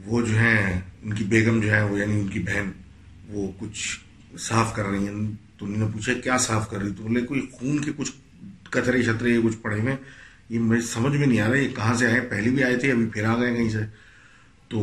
وہ 0.06 0.22
جو 0.22 0.38
ہیں، 0.38 0.82
ان 1.04 1.14
کی 1.14 1.24
بیگم 1.24 1.60
جو 1.62 1.72
ہے، 1.72 1.84
وہ 1.84 2.00
یعنی 2.00 2.20
ان 2.20 2.28
کی 2.28 2.40
بہن، 2.40 2.72
وہ 3.28 3.52
کچھ 3.58 4.00
صاف 4.40 4.76
کر 4.76 4.86
رہی 4.86 5.08
ہیں۔ 5.08 5.32
تو 5.58 5.66
انہوں 5.66 5.88
نے 5.88 5.94
پوچھا، 5.94 6.14
کیا 6.14 6.38
صاف 6.38 6.70
کر 6.70 6.78
رہی 6.78 6.92
تو 6.98 7.04
بولے، 7.04 7.22
کوئی 7.22 7.42
خون 7.52 7.80
کے 7.80 7.92
کچھ 7.98 8.12
کچرے 8.70 9.02
شطرے 9.02 9.40
کچھ 9.44 9.58
پڑے 9.58 9.80
ہوئے 9.80 9.96
یہ 10.50 10.60
مجھے 10.60 10.82
سمجھ 10.82 11.18
میں 11.18 11.28
نہیں 11.28 11.40
آ 11.40 11.50
رہا، 11.50 11.58
یہ 11.58 11.76
کہاں 11.76 11.94
سے 11.94 12.08
آئے 12.08 12.22
پہلے 12.22 12.50
بھی 12.50 12.64
آئے 12.64 12.78
تھے، 12.78 12.92
ابھی 12.92 13.06
پھر 13.06 13.24
آ 13.24 13.40
گئے 13.40 13.56
کہیں 13.56 13.70
سے۔ 13.70 13.80
تو 14.68 14.80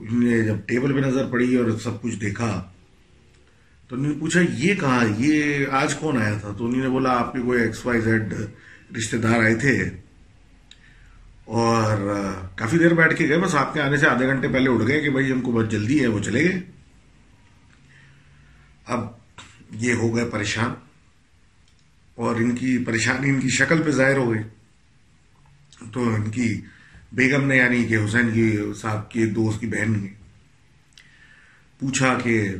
انہوں 0.00 0.22
نے 0.22 0.42
جب 0.42 0.56
ٹیبل 0.66 0.92
پہ 0.92 1.06
نظر 1.06 1.26
پڑی 1.26 1.56
اور 1.56 1.78
سب 1.78 2.02
کچھ 2.02 2.16
دیکھا، 2.16 2.70
تو 3.88 3.96
انہوں 3.96 4.12
نے 4.12 4.20
پوچھا، 4.20 4.40
یہ 4.40 4.74
کہاں 4.74 5.04
یہ 5.18 5.66
آج 5.70 5.94
کون 5.94 6.16
آیا 6.16 6.34
تھا؟ 6.34 6.52
تو 6.58 6.66
انہوں 6.66 6.82
نے 6.82 6.88
بولا، 6.88 7.10
آپ 7.10 7.32
کے 7.32 7.40
کوئی 7.40 7.62
ایکس 7.62 7.86
وائی 7.86 8.00
زیڈ 8.00 8.34
رشتے 8.96 9.16
دار 9.16 9.40
آئے 9.40 9.54
تھے۔ 9.54 9.90
اور 11.46 11.96
کافی 12.56 12.78
دیر 12.78 12.94
بیٹھ 12.94 13.16
کے 13.16 13.28
گئے، 13.28 13.38
بس 13.38 13.54
آپ 13.54 13.72
کے 13.74 13.80
آنے 13.80 13.96
سے 13.96 14.06
آدھے 14.08 14.26
گھنٹے 14.26 14.48
پہلے 14.48 14.70
اٹھ 14.70 14.86
گئے 14.86 15.00
کہ 15.00 15.10
بھائی 15.10 15.30
ہم 15.32 15.40
کو 15.40 15.52
بہت 15.52 15.70
جلدی 15.70 16.00
ہے، 16.02 16.06
وہ 16.06 16.18
چلے 16.18 16.44
گئے۔ 16.44 16.60
اب 18.86 19.06
یہ 19.70 19.94
ہو 19.94 20.14
گئے 20.16 20.24
پریشان، 20.24 20.74
اور 22.14 22.36
ان 22.36 22.54
کی 22.54 22.76
پریشانی 22.84 23.28
ان 23.28 23.40
کی 23.40 23.48
شکل 23.48 23.82
پہ 23.82 23.90
ظاہر 23.90 24.16
ہو 24.16 24.32
گئی۔ 24.32 24.42
تو 25.92 26.14
ان 26.14 26.30
کی 26.30 26.60
بیگم 27.12 27.46
نے 27.46 27.56
یعنی 27.56 27.84
کہ 27.84 27.96
حسین 28.04 28.30
کی 28.32 28.56
صاحب 28.80 29.10
کے 29.10 29.26
دوست 29.26 29.60
کی 29.60 29.66
بہن 29.66 29.92
نے، 29.92 30.08
پوچھا 31.78 32.14
کہ 32.22 32.54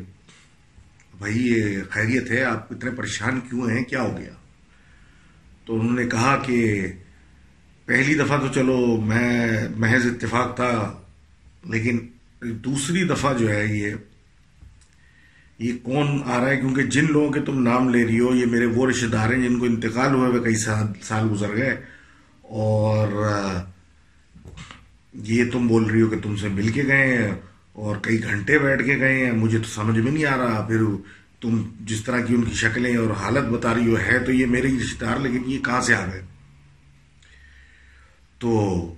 بھائی 1.17 1.47
یہ 1.47 1.77
خیریت 1.89 2.31
ہے، 2.31 2.43
آپ 2.43 2.73
اتنے 2.73 2.91
پریشان 2.91 3.39
کیوں 3.39 3.69
ہیں؟ 3.69 3.83
کیا 3.83 4.01
ہو 4.01 4.17
گیا؟ 4.17 4.33
تو 5.65 5.79
انہوں 5.79 5.95
نے 5.95 6.05
کہا 6.07 6.35
کہ 6.45 6.87
پہلی 7.85 8.13
دفعہ 8.13 8.37
تو 8.37 8.47
چلو 8.53 9.01
میں 9.01 9.67
محض 9.75 10.05
اتفاق 10.05 10.55
تھا، 10.55 10.71
لیکن 11.65 11.99
دوسری 12.41 13.03
دفعہ 13.03 13.33
جو 13.37 13.49
ہے 13.49 13.65
یہ 13.77 13.93
یہ 15.59 15.73
کون 15.83 16.21
آ 16.25 16.39
رہا 16.39 16.49
ہے؟ 16.49 16.57
کیونکہ 16.57 16.83
جن 16.83 17.05
لوگوں 17.11 17.31
کے 17.31 17.39
تم 17.41 17.61
نام 17.63 17.89
لے 17.89 18.05
رہی 18.05 18.19
ہو، 18.19 18.35
یہ 18.35 18.45
میرے 18.45 18.65
وہ 18.65 18.89
رشتے 18.89 19.07
دار 19.07 19.33
ہیں 19.33 19.49
جن 19.49 19.59
کو 19.59 19.65
انتقال 19.65 20.13
ہوئے 20.13 20.29
ہوئے 20.29 20.43
کئی 20.43 20.55
سال 21.01 21.27
گزر 21.31 21.55
گئے۔ 21.57 21.75
اور 22.41 23.07
یہ 25.13 25.43
تم 25.51 25.67
بول 25.67 25.83
رہی 25.83 26.01
ہو 26.01 26.07
کہ 26.07 26.19
تم 26.19 26.35
سے 26.35 26.47
مل 26.47 26.69
کے 26.69 26.83
گئے 26.87 27.17
ہیں 27.17 27.31
اور 27.73 27.95
کئی 28.01 28.23
گھنٹے 28.23 28.59
بیٹھ 28.59 28.83
کے 28.85 28.97
گئے 28.99 29.25
ہیں، 29.25 29.31
مجھے 29.31 29.57
تو 29.57 29.69
سمجھ 29.69 29.99
میں 29.99 30.11
نہیں 30.11 30.25
آ 30.25 30.37
رہا۔ 30.37 30.65
پھر 30.67 30.83
تم 31.41 31.63
جس 31.81 32.03
طرح 32.03 32.21
کی 32.21 32.35
ان 32.35 32.43
کی 32.43 32.53
شکلیں 32.53 32.95
اور 32.97 33.11
حالت 33.11 33.45
بتا 33.45 33.73
رہی 33.73 33.87
ہو، 33.87 33.97
ہے 34.07 34.19
تو 34.19 34.31
یہ 34.31 34.45
میرے 34.45 34.67
ہی 34.67 34.77
رشتے 34.83 35.05
دار، 35.05 35.17
لیکن 35.17 35.41
یہ 35.45 35.59
کہاں 35.59 35.81
سے 35.81 35.95
آ 35.95 36.05
گئے؟ 36.05 36.21
تو 38.45 38.93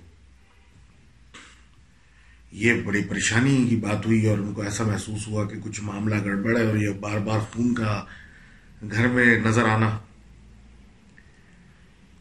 یہ 2.52 2.72
بڑی 2.84 3.04
پریشانی 3.04 3.66
کی 3.70 3.76
بات 3.76 4.06
ہوئی 4.06 4.26
اور 4.26 4.38
ان 4.38 4.52
کو 4.52 4.62
ایسا 4.62 4.84
محسوس 4.84 5.28
ہوا 5.28 5.44
کہ 5.44 5.56
کچھ 5.60 5.82
معاملہ 5.82 6.14
گڑبڑ 6.24 6.58
ہے 6.58 6.64
اور 6.64 6.76
یہ 6.76 6.90
بار 7.00 7.18
بار 7.18 7.38
خون 7.38 7.74
کا 7.74 8.04
گھر 8.90 9.08
میں 9.08 9.38
نظر 9.38 9.64
آنا۔ 9.64 9.98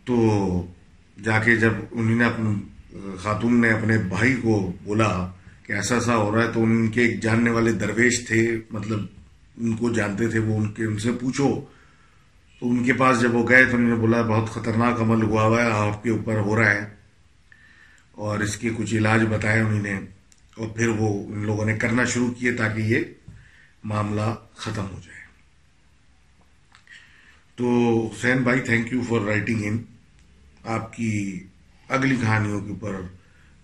تو 0.06 0.68
جا 1.24 1.40
کے 1.40 1.56
جب 1.56 1.74
انہوں 1.92 2.16
نے 2.16 2.26
اپنے 2.26 2.56
خاتون 3.20 3.62
نے 3.62 3.70
اپنے 3.70 3.98
بھائی 3.98 4.36
کو 4.36 4.74
بولا 4.84 5.32
کہ 5.64 5.74
ایسا 5.74 5.96
ایسا 5.96 6.16
ہو 6.16 6.36
رہا 6.36 6.44
ہے 6.44 6.52
تو 6.54 6.64
ان 6.64 6.88
کے 6.88 7.02
ایک 7.02 7.24
جاننے 7.24 7.50
والے 7.50 7.72
درویش 7.72 8.28
تھے 8.28 8.60
مطلب 8.72 9.00
ان 9.58 9.76
کو 9.76 9.94
جانتے 9.94 10.28
تھے، 10.28 10.40
وہ 10.40 10.58
ان 10.58 10.72
کے، 10.72 10.86
ان 10.86 10.98
سے 10.98 11.12
پوچھو۔ 11.12 11.66
تو 12.60 12.70
ان 12.70 12.84
کے 12.84 12.94
پاس 12.94 13.22
جب 13.22 13.36
وہ 13.36 13.50
گئے 13.50 13.66
تو 13.66 13.78
انہوں 13.78 13.90
نے 13.90 13.96
بولا، 13.96 14.22
بہت 14.22 14.50
خطرناک 14.50 15.02
عمل 15.02 15.22
ہوا 15.24 15.44
ہوا 15.44 15.64
ہے، 15.64 15.72
آپ 15.72 16.04
کے 16.04 16.10
اوپر 16.10 16.38
ہو 16.38 16.62
رہا 16.62 16.72
ہے۔ 16.72 16.97
اور 18.18 18.40
اس 18.40 18.58
کے 18.58 18.70
کچھ 18.78 18.96
علاج 18.96 19.22
بتائے 19.22 19.60
انہوں 19.60 19.82
نے 19.82 20.00
اور 20.58 20.68
پھر 20.68 20.88
وہ 20.88 21.34
ان 21.34 21.46
لوگوں 21.46 21.66
نے 21.66 21.78
کرنا 21.78 22.06
شروع 22.06 22.34
کیے 22.34 22.54
تاکہ 22.54 22.82
یہ 22.82 23.00
معاملہ 23.84 24.36
ختم 24.56 24.86
ہو 24.92 25.00
جائے۔ 25.06 25.18
تو 27.56 27.68
حسین 28.14 28.38
بھائی 28.38 28.60
thank 28.60 28.94
you 28.94 29.02
for 29.10 29.20
writing 29.20 29.62
in 29.64 29.84
آپ 30.64 30.94
کی 30.94 31.44
اگلی 31.90 32.16
کہانیوں 32.16 32.62
کے 32.62 32.70
اوپر 32.70 32.96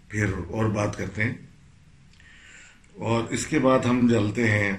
پھر 0.07 0.33
اور 0.47 0.65
بات 0.65 0.97
کرتے 0.97 1.23
ہیں۔ 1.23 1.33
اور 2.93 3.23
اس 3.23 3.47
کے 3.47 3.59
بعد 3.59 3.79
ہم 3.79 4.07
چلتے 4.11 4.47
ہیں 4.47 4.71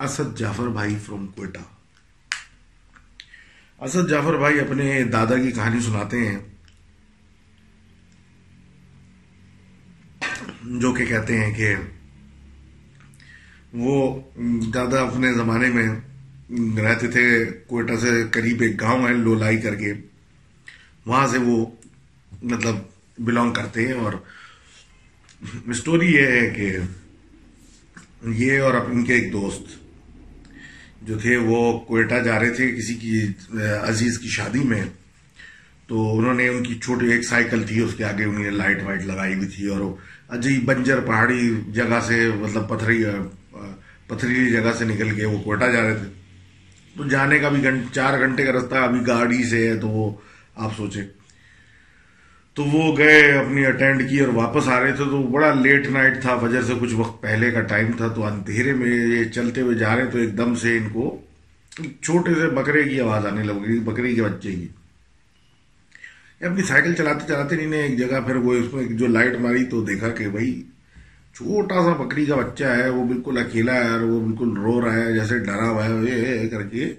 اسد 0.00 0.38
جعفر 0.38 0.68
بھائی 0.68 0.96
فروم 1.06 1.26
کوئٹہ 1.26 1.58
اسد 3.80 4.10
جعفر 4.10 4.38
بھائی 4.38 4.60
اپنے 4.60 5.02
دادا 5.02 5.38
کی 5.38 5.50
کہانی 5.50 5.80
سناتے 5.80 6.18
ہیں۔ 6.18 6.38
جو 10.62 10.92
کہ 10.92 11.04
کہتے 11.06 11.40
ہیں 11.40 11.54
کہ 11.54 11.74
وہ 13.72 14.20
دادا 14.74 15.00
اپنے 15.00 15.32
زمانے 15.32 15.68
میں 15.68 15.88
رہتے 16.80 17.08
تھے 17.08 17.44
کوئٹہ 17.44 17.92
سے 18.00 18.24
قریب 18.30 18.60
ایک 18.60 18.80
گاؤں 18.80 19.08
ہے 19.08 19.14
لولائی 19.14 19.58
کر 19.58 19.74
کے۔ 19.74 19.92
وہاں 21.06 21.28
سے 21.28 21.38
وہ 21.38 21.66
مطلب 22.42 22.74
بلونگ 23.18 23.52
کرتے 23.52 23.86
ہیں 23.86 23.94
اور 23.94 24.12
اسٹوری 25.66 26.06
یہ 26.06 26.26
ہے 26.26 26.50
کہ 26.50 26.76
یہ 28.22 28.60
اور 28.60 28.74
ان 28.74 29.04
کے 29.04 29.14
ایک 29.14 29.32
دوست 29.32 29.85
جو 31.06 31.18
تھے 31.18 31.36
وہ 31.36 31.78
کوئٹہ 31.78 32.14
جا 32.24 32.38
رہے 32.40 32.50
تھے 32.50 32.70
کسی 32.72 32.94
کی 32.94 33.20
عزیز 33.82 34.18
کی 34.18 34.28
شادی 34.28 34.62
میں، 34.64 34.82
تو 35.88 36.18
انہوں 36.18 36.34
نے 36.34 36.48
ان 36.48 36.62
کی 36.62 36.74
چھوٹی 36.74 37.12
ایک 37.12 37.22
سائیکل 37.24 37.62
تھی، 37.62 37.80
اس 37.80 37.94
کے 37.94 38.04
آگے 38.04 38.24
انہوں 38.24 38.42
نے 38.42 38.50
لائٹ 38.50 38.82
وائٹ 38.82 39.04
لگائی 39.06 39.34
ہوئی 39.34 39.48
تھی 39.48 39.66
اور 39.66 39.80
عجیب 40.28 40.64
بنجر 40.64 41.00
پہاڑی 41.00 41.40
جگہ 41.72 42.00
سے 42.06 42.28
مطلب 42.36 42.68
پتھری 42.68 43.04
پتھریلی 44.06 44.50
جگہ 44.50 44.72
سے 44.78 44.84
نکل 44.84 45.10
کے 45.10 45.26
وہ 45.26 45.38
کوئٹہ 45.42 45.64
جا 45.64 45.82
رہے 45.82 45.94
تھے۔ 45.94 46.10
تو 46.96 47.04
جانے 47.04 47.38
کا 47.38 47.48
بھی 47.48 47.62
چار 47.92 48.18
گھنٹے 48.18 48.44
کا 48.44 48.52
رستہ 48.52 48.74
ابھی 48.74 49.00
گاڑی 49.06 49.42
سے 49.44 49.68
ہے 49.68 49.76
تو 49.76 49.88
وہ 49.88 50.10
آپ 50.56 50.76
سوچیں۔ 50.76 51.04
تو 52.56 52.64
وہ 52.64 52.96
گئے 52.98 53.20
اپنی 53.38 53.64
اٹینڈ 53.66 54.02
کی 54.10 54.18
اور 54.20 54.28
واپس 54.34 54.68
آ 54.68 54.80
رہے 54.80 54.92
تھے 54.96 55.04
تو 55.10 55.22
بڑا 55.32 55.52
لیٹ 55.54 55.88
نائٹ 55.90 56.20
تھا، 56.22 56.36
فجر 56.38 56.62
سے 56.62 56.74
کچھ 56.80 56.94
وقت 56.94 57.20
پہلے 57.22 57.50
کا 57.50 57.60
ٹائم 57.72 57.90
تھا، 57.96 58.08
تو 58.08 58.24
اندھیرے 58.26 58.72
میں 58.72 58.90
یہ 58.90 59.24
چلتے 59.32 59.60
ہوئے 59.60 59.76
جا 59.78 59.94
رہے 59.96 60.06
تو 60.12 60.18
ایک 60.18 60.36
دم 60.38 60.54
سے 60.62 60.76
ان 60.76 60.88
کو 60.92 61.16
چھوٹے 62.02 62.34
سے 62.34 62.48
بکرے 62.54 62.82
کی 62.82 63.00
آواز 63.00 63.26
آنے 63.26 63.42
لگی 63.42 63.78
بکری 63.84 64.14
کے 64.14 64.22
بچے 64.22 64.52
کی 64.52 64.66
اپنی 66.40 66.62
سائیکل 66.62 66.94
چلاتے 66.94 67.26
چلاتے 67.26 67.56
نہیں 67.56 67.66
نے 67.66 67.80
ایک 67.82 67.98
جگہ 67.98 68.20
پھر 68.26 68.36
وہ 68.36 68.54
اس 68.54 68.72
میں 68.74 68.84
جو 68.92 69.06
لائٹ 69.06 69.36
ماری 69.40 69.64
تو 69.64 69.82
دیکھا 69.84 70.08
کہ 70.10 70.28
بھائی 70.28 70.52
چھوٹا 71.34 71.82
سا 71.82 71.92
بکری 72.02 72.24
کا 72.24 72.36
بچہ 72.36 72.64
ہے، 72.76 72.88
وہ 72.88 73.04
بالکل 73.06 73.38
اکیلا 73.38 73.74
ہے 73.74 73.90
اور 73.90 74.00
وہ 74.00 74.20
بالکل 74.20 74.56
رو 74.56 74.80
رہا 74.80 74.94
ہے، 74.94 75.12
جیسے 75.12 75.38
ڈرا 75.38 75.68
ہوا 75.68 75.84
ہے 75.86 76.48
کر 76.50 76.62
کے 76.62 76.92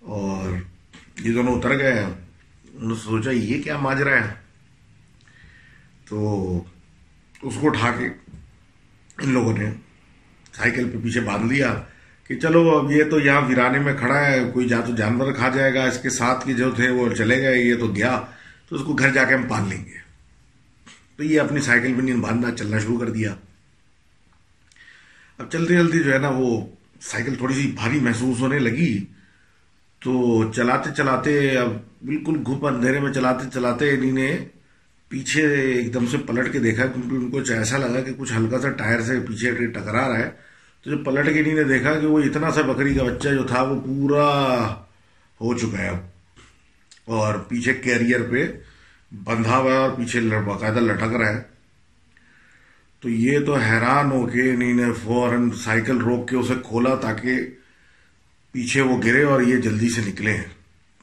اور 0.00 0.56
یہ 1.20 1.32
دونوں 1.32 1.54
اتر 1.54 1.78
گئے۔ 1.78 1.92
انہوں 1.92 2.88
نے 2.88 2.94
سوچا، 3.04 3.30
یہ 3.30 3.62
کیا 3.62 3.78
ماجرا 3.78 4.16
ہے؟ 4.16 4.45
تو 6.08 6.62
اس 7.42 7.54
کو 7.60 7.66
اٹھا 7.66 7.90
کے 7.98 8.06
ان 9.22 9.32
لوگوں 9.32 9.58
نے 9.58 9.70
سائیکل 10.52 10.90
پہ 10.90 10.98
پیچھے 11.02 11.20
باندھ 11.20 11.52
لیا 11.52 11.82
کہ 12.28 12.38
چلو 12.40 12.78
اب 12.78 12.90
یہ 12.90 13.04
تو 13.04 13.20
یہاں 13.20 13.40
ویرانے 13.40 13.78
میں 13.78 13.94
کھڑا 13.98 14.26
ہے، 14.26 14.50
کوئی 14.54 14.68
جا 14.68 14.80
تو 14.80 14.94
جانور 14.94 15.32
کھا 15.32 15.48
جائے 15.48 15.74
گا، 15.74 15.84
اس 15.84 15.98
کے 16.02 16.10
ساتھ 16.10 16.46
کے 16.46 16.52
جو 16.52 16.70
تھے 16.70 16.90
وہ 16.90 17.12
چلے 17.12 17.42
گئے، 17.42 17.58
یہ 17.58 17.74
تو 17.74 17.86
گیا، 17.86 18.24
تو 18.68 18.76
اس 18.76 18.82
کو 18.82 18.94
گھر 18.94 19.12
جا 19.12 19.24
کے 19.24 19.34
ہم 19.34 19.42
پال 19.42 19.68
لیں 19.68 19.84
گے۔ 19.84 19.98
تو 21.16 21.24
یہ 21.24 21.40
اپنی 21.40 21.60
سائیکل 21.60 21.94
پہ 21.96 22.02
نہیں، 22.02 22.14
باندھنا، 22.14 22.54
چلنا 22.54 22.78
شروع 22.78 22.98
کر 22.98 23.10
دیا۔ 23.10 23.34
اب 25.38 25.52
چلتے 25.52 25.74
چلتے 25.74 25.98
جو 25.98 26.12
ہے 26.12 26.18
نا، 26.18 26.28
وہ 26.28 26.66
سائیکل 27.00 27.34
تھوڑی 27.34 27.54
سی 27.54 27.72
بھاری 27.74 28.00
محسوس 28.00 28.40
ہونے 28.40 28.58
لگی۔ 28.58 29.04
تو 30.00 30.44
چلاتے 30.52 30.90
چلاتے 30.96 31.58
اب 31.58 31.70
بالکل 32.04 32.42
گھپ 32.46 32.66
اندھیرے 32.66 33.00
میں 33.00 33.12
چلاتے 33.12 33.44
چلاتے 33.54 33.90
انہیں 33.90 34.12
نے 34.12 34.38
پیچھے 35.08 35.60
ایک 35.72 35.94
دم 35.94 36.06
سے 36.06 36.16
پلٹ 36.18 36.52
کے 36.52 36.58
دیکھا 36.58 36.86
کیونکہ 36.86 37.14
ان 37.14 37.30
کو 37.30 37.52
ایسا 37.52 37.78
لگا 37.78 38.00
کہ 38.00 38.12
کچھ 38.18 38.32
ہلکا 38.32 38.60
سا 38.60 38.70
ٹائر 38.70 39.00
سے 39.00 39.20
پیچھے 39.20 39.66
ٹکرا 39.66 40.08
رہا 40.08 40.18
ہے۔ 40.18 40.30
تو 40.84 40.90
جب 40.90 41.04
پلٹ 41.04 41.34
کے 41.34 41.40
انہیں 41.40 41.54
نے 41.54 41.64
دیکھا 41.64 42.00
کہ 42.00 42.06
وہ 42.06 42.18
اتنا 42.18 42.50
سا 42.50 42.60
بکری 42.62 42.94
کا 42.94 43.02
بچہ 43.02 43.28
جو 43.28 43.42
تھا 43.42 43.62
وہ 43.62 43.80
پورا 43.80 44.66
ہو 45.40 45.58
چکا 45.58 45.78
ہے۔ 45.78 45.88
اب 45.88 45.98
اور 47.04 47.34
پیچھے 47.34 47.74
کیریئر 47.74 48.22
پہ 48.22 48.46
بندھا 49.24 49.56
ہوا 49.56 49.72
ہے 49.72 49.76
اور 49.76 49.90
پیچھے 49.90 50.20
باقاعدہ 50.20 50.78
لٹک 50.78 51.16
رہا 51.16 51.36
ہے۔ 51.36 51.42
تو 53.00 53.08
یہ 53.08 53.38
تو 53.40 53.54
حیران 53.54 54.10
ہو 54.10 54.26
کے 54.26 54.50
انہیں 54.50 54.74
نے 54.74 54.84
فوراً 55.02 55.50
سائیکل 55.50 55.98
روک 55.98 56.28
کے 56.28 56.36
اسے 56.36 56.54
کھولا 56.64 56.94
تاکہ 56.94 57.38
پیچھے 58.52 58.80
وہ 58.80 59.02
گرے 59.04 59.22
اور 59.22 59.42
یہ 59.42 59.56
جلدی 59.56 59.88
سے 59.88 60.00
نکلے۔ 60.06 60.30
ہیں 60.30 60.44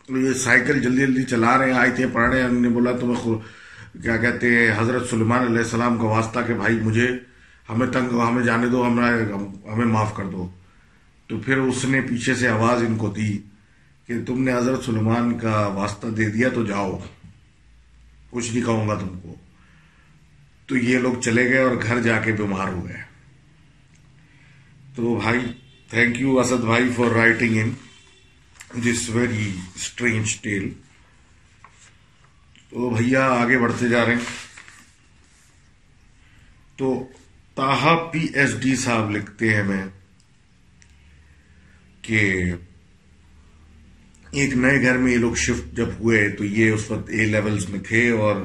تو 0.08 0.18
یہ 0.18 0.34
سائیکل 0.34 0.80
جلدی 0.80 1.02
جلدی 1.02 1.24
چلا 1.24 1.58
رہے 1.58 1.66
ہیں، 1.66 1.80
آئے 1.80 1.92
تھے، 1.92 2.08
پڑھ 2.08 2.30
رہے 2.30 2.42
ہیں، 2.42 2.48
انہوں 2.48 2.62
نے 2.62 2.70
بولا 2.70 2.92
تمہیں 2.92 3.36
کیا 4.02 4.18
کہتے 4.18 4.56
ہیں، 4.56 4.76
حضرت 4.80 5.10
سلمان 5.10 5.46
علیہ 5.46 5.58
السلام 5.58 5.98
کا 5.98 6.04
واسطہ 6.04 6.40
کہ 6.48 6.54
بھائی 6.54 6.76
مجھے، 6.76 7.10
ہمیں 7.70 7.88
تنگ، 7.88 8.20
ہمیں 8.20 8.44
جانے 8.44 8.68
دو، 8.68 8.88
ہمیں 8.88 9.86
معاف 9.86 10.16
کر 10.16 10.26
دو۔ 10.26 10.50
تو 11.28 11.40
پھر 11.40 11.58
اس 11.58 11.86
نے 11.86 12.02
پیچھے 12.02 12.36
سے 12.36 12.48
آواز 12.48 12.84
ان 12.84 12.98
کو 12.98 13.10
دی 13.10 13.40
کہ 14.08 14.14
تم 14.26 14.44
نے 14.44 14.54
حضرت 14.54 14.84
سلمان 14.84 15.40
کا 15.40 15.68
واسطہ 15.68 16.08
دے 16.08 16.30
دیا 16.30 16.50
تو 16.50 16.66
جاؤ۔ 16.66 17.00
کچھ 18.30 18.54
نہیں 18.54 18.66
کہوں 18.66 18.88
گا 18.88 18.96
تم 18.96 19.20
کو۔ 19.20 19.36
تو 20.66 20.78
یہ 20.78 20.98
لوگ 20.98 21.22
چلے 21.22 21.50
گئے 21.50 21.58
اور 21.58 21.76
گھر 21.84 22.02
جا 22.02 22.20
کے 22.20 22.32
بیمار 22.32 22.68
ہو 22.68 22.88
گئے۔ 22.88 23.02
تو 24.96 25.16
بھائی 25.16 25.40
تھینک 25.90 26.22
یو 26.22 26.40
اسد 26.40 26.64
بھائی 26.64 26.90
for 26.96 27.12
writing 27.16 27.58
in 27.58 27.72
this 28.84 29.10
very 29.10 29.54
strange 29.76 30.38
tale 30.42 30.74
تو 32.74 32.90
بھیا 32.90 33.26
آگے 33.26 33.58
بڑھتے 33.58 33.90
جا 33.90 34.06
رہے 34.06 34.16
ہیں۔ 34.16 34.22
تو 36.76 37.08
تاہا 37.56 37.96
پی 37.96 38.28
ایس 38.34 38.62
ڈی 38.62 38.76
صاحب 38.76 39.12
لکھتے 39.12 39.56
ہیں 39.56 39.64
میں 39.64 39.86
کہ 42.02 42.52
ایک 44.32 44.58
نئے 44.58 44.82
گھر 44.82 44.98
میں 44.98 45.12
یہ 45.12 45.18
لوگ 45.18 45.34
شفٹ 45.36 45.78
جب 45.78 45.90
ہوئے 46.00 46.30
تو 46.30 46.46
یہ 46.46 46.72
اس 46.72 46.92
وقت 46.92 47.10
اے 47.10 47.26
لیولز 47.26 47.70
میں 47.70 47.80
تھے 47.80 48.10
اور 48.10 48.36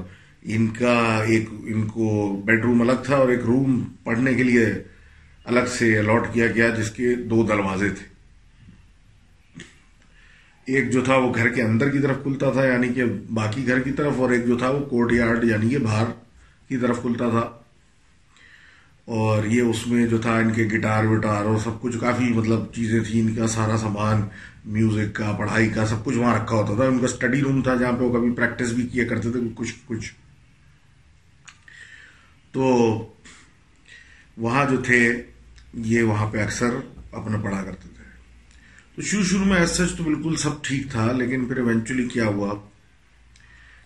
ان 0.43 0.67
کا 0.67 1.25
ایک 1.27 1.49
ان 1.51 1.87
کو 1.87 2.37
بیڈ 2.45 2.64
روم 2.64 2.81
الگ 2.81 3.03
تھا 3.07 3.17
اور 3.17 3.29
ایک 3.29 3.41
روم 3.41 3.95
پڑھنے 4.05 4.35
کے 4.35 4.43
لیے 4.43 4.67
الگ 5.45 5.67
سے 5.79 5.99
الاٹ 5.99 6.35
کیا 6.35 6.47
گیا 6.47 6.69
جس 6.69 6.91
کے 6.91 7.14
دو 7.14 7.43
دروازے 7.43 7.88
تھے۔ 7.88 8.18
ایک 10.69 10.91
جو 10.91 11.01
تھا 11.05 11.17
وہ 11.17 11.35
گھر 11.35 11.49
کے 11.49 11.63
اندر 11.63 11.89
کی 11.89 11.99
طرف 11.99 12.17
کھلتا 12.23 12.51
تھا 12.51 12.65
یعنی 12.67 12.89
کہ 12.89 13.05
باقی 13.35 13.67
گھر 13.67 13.81
کی 13.81 13.93
طرف، 13.93 14.13
اور 14.17 14.31
ایک 14.31 14.47
جو 14.47 14.59
تھا 14.59 14.71
وہ 14.71 14.85
کورٹ 14.85 15.13
یارڈ 15.13 15.45
یعنی 15.45 15.71
کہ 15.71 15.79
باہر 15.79 16.05
کی 16.69 16.77
طرف 16.77 17.01
کھلتا 17.01 17.29
تھا۔ 17.29 17.51
اور 19.05 19.45
یہ 19.45 19.63
اس 19.63 19.87
میں 19.87 20.07
جو 20.07 20.19
تھا، 20.19 20.39
ان 20.39 20.53
کے 20.53 20.65
گٹار 20.65 21.05
وٹار 21.05 21.45
اور 21.45 21.59
سب 21.59 21.81
کچھ، 21.81 21.99
کافی 22.01 22.25
مطلب 22.25 22.73
چیزیں 22.75 23.01
تھیں۔ 23.01 23.21
ان 23.21 23.35
کا 23.35 23.47
سارا 23.47 23.77
سامان 23.77 24.23
میوزک 24.65 25.15
کا، 25.15 25.33
پڑھائی 25.39 25.69
کا، 25.69 25.87
سب 25.87 26.05
کچھ 26.05 26.19
وہاں 26.19 26.39
رکھا 26.39 26.57
ہوتا 26.57 26.75
تھا۔ 26.75 26.85
ان 26.85 26.99
کا 26.99 27.05
اسٹڈی 27.05 27.41
روم 27.41 27.63
تھا 27.63 27.75
جہاں 27.75 27.93
پہ 27.93 28.03
وہ 28.03 28.19
کبھی 28.19 28.31
پریکٹس 28.31 28.73
بھی 28.73 28.87
کیا 28.87 29.05
کرتے 29.09 29.33
تھے، 29.33 29.41
کچھ 29.55 29.75
کچھ۔ 29.87 30.13
تو 32.53 32.63
وہاں 34.37 34.65
جو 34.71 34.77
تھے، 34.77 35.23
یہ 35.75 36.03
وہاں 36.03 36.27
پہ 36.27 36.43
اکثر 36.43 36.71
اپنا 37.13 37.39
پڑھا 37.39 37.63
کرتے 37.63 37.89
تھے۔ 37.89 37.98
تو 38.99 39.03
شروع 39.03 39.23
شروع 39.23 39.45
میں 39.45 39.57
ایس 39.57 39.71
سچ 39.71 39.97
تو 39.97 40.05
بالکل 40.05 40.37
سب 40.37 40.65
ٹھیک 40.65 40.91
تھا، 40.91 41.13
لیکن 41.13 41.45
پھر 41.45 41.57
ایونچولی 41.57 42.09
کیا 42.09 42.25
ہوا 42.25 42.55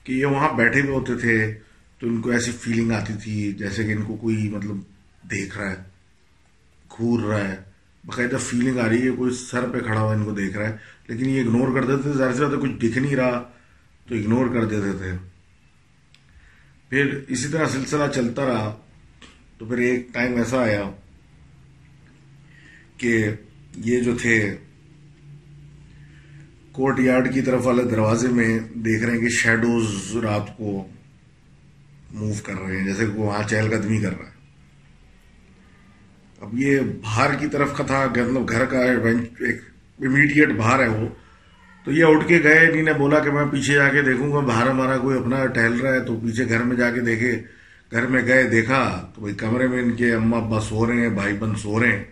کہ 0.05 0.12
یہ 0.12 0.27
وہاں 0.27 0.53
بیٹھے 0.53 0.81
ہوئے 0.81 0.92
ہوتے 0.92 1.14
تھے 1.14 1.59
تو 1.98 2.07
ان 2.07 2.20
کو 2.20 2.31
ایسی 2.31 2.51
فیلنگ 2.51 2.92
آتی 2.92 3.12
تھی 3.22 3.53
جیسے 3.53 3.85
کہ 3.85 3.92
ان 3.92 4.03
کو 4.03 4.16
کوئی 4.16 4.48
مطلب 4.48 4.77
دیکھ 5.31 5.59
رہا 5.59 5.70
ہے، 5.70 5.77
گھور 6.96 7.22
رہا 7.22 7.48
ہے۔ 7.48 7.57
باقاعدہ 8.05 8.37
فیلنگ 8.37 8.79
آ 8.79 8.88
رہی 8.88 9.03
ہے، 9.03 9.11
کوئی 9.11 9.35
سر 9.35 9.68
پہ 9.68 9.79
کھڑا 9.79 10.01
ہوا 10.01 10.14
ان 10.14 10.25
کو 10.25 10.31
دیکھ 10.31 10.57
رہا 10.57 10.68
ہے، 10.68 10.77
لیکن 11.09 11.31
یہ 11.31 11.40
اگنور 11.40 11.75
کر 11.75 11.87
دیتے 11.87 12.03
تھے۔ 12.03 12.12
زیادہ 12.12 12.33
سے 12.33 12.38
زیادہ 12.38 12.57
کچھ 12.62 12.72
دکھ 12.72 12.98
نہیں 12.98 13.16
رہا، 13.16 13.51
تو 14.09 14.14
اگنور 14.14 14.46
کر 14.46 14.64
دیتے 14.64 14.98
تھے۔ 14.98 15.12
پھر 16.88 17.18
اسی 17.29 17.48
طرح 17.48 17.66
سلسلہ 17.66 18.11
چلتا 18.14 18.46
رہا۔ 18.46 18.77
تو 19.59 19.66
پھر 19.66 19.79
ایک 19.79 20.09
ٹائم 20.12 20.37
ایسا 20.37 20.59
آیا 20.59 20.90
کہ 22.96 23.31
یہ 23.77 24.01
جو 24.01 24.18
تھے 24.18 24.57
کورٹ 26.72 27.00
یارڈ 27.00 27.35
کی 27.35 27.40
طرف 27.40 27.66
والے 27.66 27.82
دروازے 27.82 28.28
میں 28.28 28.58
دیکھ 28.74 29.04
رہے 29.04 29.12
ہیں 29.12 29.20
کہ 29.20 29.28
شیڈوز 29.28 30.16
رات 30.16 30.56
کو 30.56 30.87
موو 32.11 32.32
کر 32.42 32.52
رہے 32.66 32.76
ہیں، 32.76 32.85
جیسے 32.85 33.06
کہ 33.06 33.12
وہاں 33.12 33.48
چہل 33.48 33.80
قدمی 33.80 34.00
کر 34.00 34.08
رہا 34.08 34.26
ہے۔ 34.26 34.32
اب 36.40 36.58
یہ 36.58 36.80
باہر 36.80 37.35
کی 37.35 37.46
طرف 37.46 37.76
کا 37.76 37.85
تھا 37.85 38.06
مطلب 38.06 38.48
گھر 38.48 38.64
کا 38.64 38.78
ایک 38.78 39.61
امیڈیٹ 39.98 40.48
باہر 40.48 40.82
ہے 40.82 40.88
وہ۔ 40.88 41.08
تو 41.85 41.92
یہ 41.92 42.04
اٹھ 42.04 42.28
کے 42.28 42.40
گئے 42.42 42.58
انہیں 42.58 42.82
نے 42.82 42.92
بولا 42.92 43.18
کہ 43.18 43.30
میں 43.30 43.44
پیچھے 43.50 43.74
جا 43.74 43.88
کے 43.88 44.02
دیکھوں 44.02 44.32
گا، 44.32 44.38
باہر 44.38 44.70
ہمارا 44.70 44.98
کوئی 44.98 45.18
اپنا 45.18 45.46
ٹہل 45.46 45.72
رہا 45.72 45.94
ہے۔ 45.94 46.00
تو 46.00 46.20
پیچھے 46.20 46.48
گھر 46.48 46.62
میں 46.62 46.76
جا 46.76 46.90
کے 46.90 47.00
دیکھے، 47.00 47.42
گھر 47.92 48.06
میں 48.06 48.22
گئے، 48.26 48.42
دیکھا 48.42 49.11
تو 49.14 49.20
بھائی 49.20 49.35
کمرے 49.35 49.68
میں 49.68 49.82
ان 49.82 49.90
کے 49.90 50.14
اما 50.14 50.37
ابا 50.37 50.61
سو 50.61 50.87
رہے 50.87 51.00
ہیں، 51.00 51.08
بھائی 51.08 51.35
بن 51.35 51.54
سو 51.54 51.82
رہے 51.82 51.96
ہیں۔ 51.96 52.04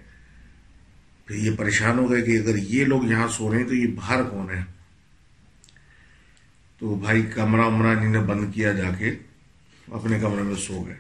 پھر 1.31 1.39
یہ 1.39 1.51
پریشان 1.57 1.99
ہو 1.99 2.11
گئے 2.11 2.23
کہ 2.23 2.39
اگر 2.39 2.57
یہ 2.57 2.85
لوگ 2.85 3.05
یہاں 3.05 3.29
سو 3.29 3.51
رہے 3.51 3.59
ہیں 3.59 3.67
تو 3.67 3.75
یہ 3.75 3.87
باہر 3.87 4.23
کون 4.23 4.51
ہے؟ 4.51 4.63
تو 6.79 6.95
بھائی 6.95 7.23
کمرہ 7.23 7.61
امرہ 7.61 7.89
انہیں 7.89 8.09
نے 8.09 8.19
بند 8.19 8.55
کیا 8.55 8.73
جا 8.73 8.91
کے 8.99 9.11
اپنے 9.93 10.19
کمرے 10.21 10.43
میں 10.43 10.55
سو 10.55 10.85
گئے۔ 10.87 10.95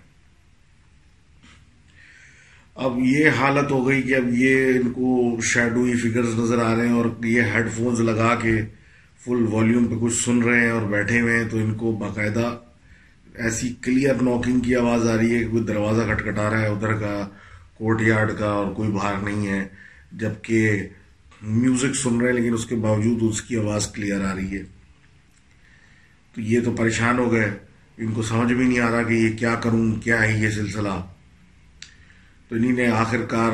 اب 2.74 2.98
یہ 2.98 3.30
حالت 3.38 3.70
ہو 3.70 3.88
گئی 3.88 4.02
کہ 4.02 4.14
اب 4.14 4.24
یہ 4.28 4.78
ان 4.78 4.92
کو 4.92 5.40
شیڈوئی 5.42 5.96
فگرز 5.96 6.38
نظر 6.38 6.58
آ 6.58 6.76
رہے 6.76 6.86
ہیں 6.86 6.94
اور 6.94 7.24
یہ 7.24 7.42
ہیڈ 7.42 7.72
فونز 7.76 8.00
لگا 8.00 8.34
کے 8.34 8.56
فل 9.24 9.46
والیوم 9.50 9.84
پہ 9.84 9.94
کچھ 10.00 10.14
سن 10.14 10.42
رہے 10.42 10.60
ہیں 10.60 10.70
اور 10.70 10.82
بیٹھے 10.82 11.20
ہوئے 11.20 11.36
ہیں 11.36 11.48
تو 11.48 11.56
ان 11.56 11.74
کو 11.74 11.92
باقاعدہ 11.92 12.58
ایسی 13.34 13.74
کلیئر 13.82 14.14
نوکنگ 14.14 14.60
کی 14.60 14.76
آواز 14.76 15.08
آ 15.08 15.16
رہی 15.16 15.34
ہے 15.34 15.38
کہ 15.38 15.50
کوئی 15.50 15.64
دروازہ 15.64 16.02
کھٹکھٹا 16.02 16.50
رہا 16.50 16.60
ہے، 16.60 16.66
ادھر 16.66 16.92
کا 16.92 17.28
کورٹ 17.74 18.02
یارڈ 18.02 18.32
کا 18.38 18.46
اور 18.46 18.72
کوئی 18.72 18.90
باہر 18.90 19.16
نہیں 19.16 19.46
ہے۔ 19.46 19.89
جبکہ 20.12 20.88
میوزک 21.42 21.96
سن 21.96 22.20
رہے 22.20 22.28
ہیں 22.28 22.36
لیکن 22.36 22.54
اس 22.54 22.66
کے 22.66 22.76
باوجود 22.76 23.18
اس 23.22 23.42
کی 23.42 23.56
آواز 23.56 23.92
کلیئر 23.92 24.24
آ 24.24 24.34
رہی 24.34 24.58
ہے۔ 24.58 24.62
تو 26.34 26.40
یہ 26.40 26.60
تو 26.64 26.72
پریشان 26.72 27.18
ہو 27.18 27.32
گئے۔ 27.32 27.50
ان 27.98 28.12
کو 28.12 28.22
سمجھ 28.22 28.52
بھی 28.52 28.68
نہیں 28.68 28.80
آ 28.80 28.90
رہا 28.90 29.02
کہ 29.02 29.12
یہ 29.12 29.36
کیا 29.36 29.54
کروں، 29.54 29.92
کیا 29.92 30.22
ہے 30.22 30.38
یہ 30.38 30.50
سلسلہ۔ 30.50 31.08
تو 32.48 32.54
انہیں 32.56 32.72
نے 32.72 32.86
آخر 32.86 33.22
کار 33.22 33.52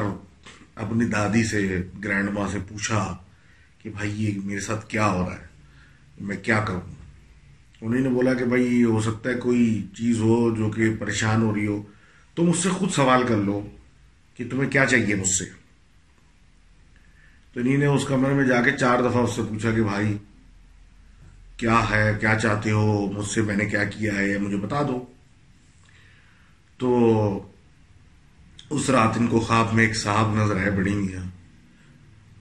اپنی 0.74 1.04
دادی 1.04 1.44
سے 1.44 1.82
گرینڈ 2.04 2.30
ماں 2.30 2.48
سے 2.52 2.58
پوچھا 2.68 3.16
کہ 3.82 3.90
بھائی، 3.90 4.24
یہ 4.24 4.40
میرے 4.44 4.60
ساتھ 4.60 4.86
کیا 4.86 5.06
ہو 5.06 5.28
رہا 5.28 5.36
ہے؟ 5.36 5.46
میں 6.20 6.36
کیا 6.36 6.60
کروں؟ 6.60 6.80
انہیں 7.80 8.00
نے 8.00 8.08
بولا 8.08 8.34
کہ 8.34 8.44
بھائی، 8.44 8.84
ہو 8.84 9.00
سکتا 9.00 9.30
ہے 9.30 9.34
کوئی 9.34 9.86
چیز 9.96 10.18
ہو 10.18 10.54
جو 10.56 10.70
کہ 10.70 10.96
پریشان 10.98 11.42
ہو 11.42 11.54
رہی 11.54 11.66
ہو۔ 11.66 11.82
تم 12.36 12.50
اس 12.50 12.58
سے 12.58 12.68
خود 12.68 12.90
سوال 12.90 13.22
کر 13.26 13.36
لو 13.36 13.66
کہ 14.36 14.44
تمہیں 14.50 14.70
کیا 14.70 14.86
چاہیے 14.86 15.14
مجھ 15.14 15.28
سے؟ 15.28 15.65
تو 17.56 17.62
انہیں 17.62 17.76
نے 17.76 17.86
اس 17.86 18.04
کمرے 18.04 18.34
میں 18.34 18.44
جا 18.44 18.62
کے 18.62 18.70
چار 18.72 18.98
دفعہ 18.98 19.22
اس 19.22 19.36
سے 19.36 19.42
پوچھا 19.42 19.70
کہ 19.70 19.82
بھائی، 19.82 20.18
کیا 21.56 21.80
ہے؟ 21.90 22.12
کیا 22.20 22.34
چاہتے 22.42 22.70
ہو؟ 22.70 23.12
مجھ 23.12 23.26
سے 23.26 23.42
میں 23.42 23.56
نے 23.56 23.66
کیا 23.66 23.84
کیا 23.84 24.14
ہے؟ 24.14 24.38
مجھے 24.38 24.56
بتا 24.56 24.82
دو۔ 24.82 25.06
تو 26.78 27.48
اس 28.70 28.90
رات 28.90 29.10
ان 29.16 29.26
کو 29.26 29.40
خواب 29.40 29.74
میں 29.74 29.86
ایک 29.86 29.96
صاحب 29.96 30.44
نظر 30.44 30.60
ہے، 30.60 30.70
بڑی 30.70 30.94
میاں۔ 30.94 31.22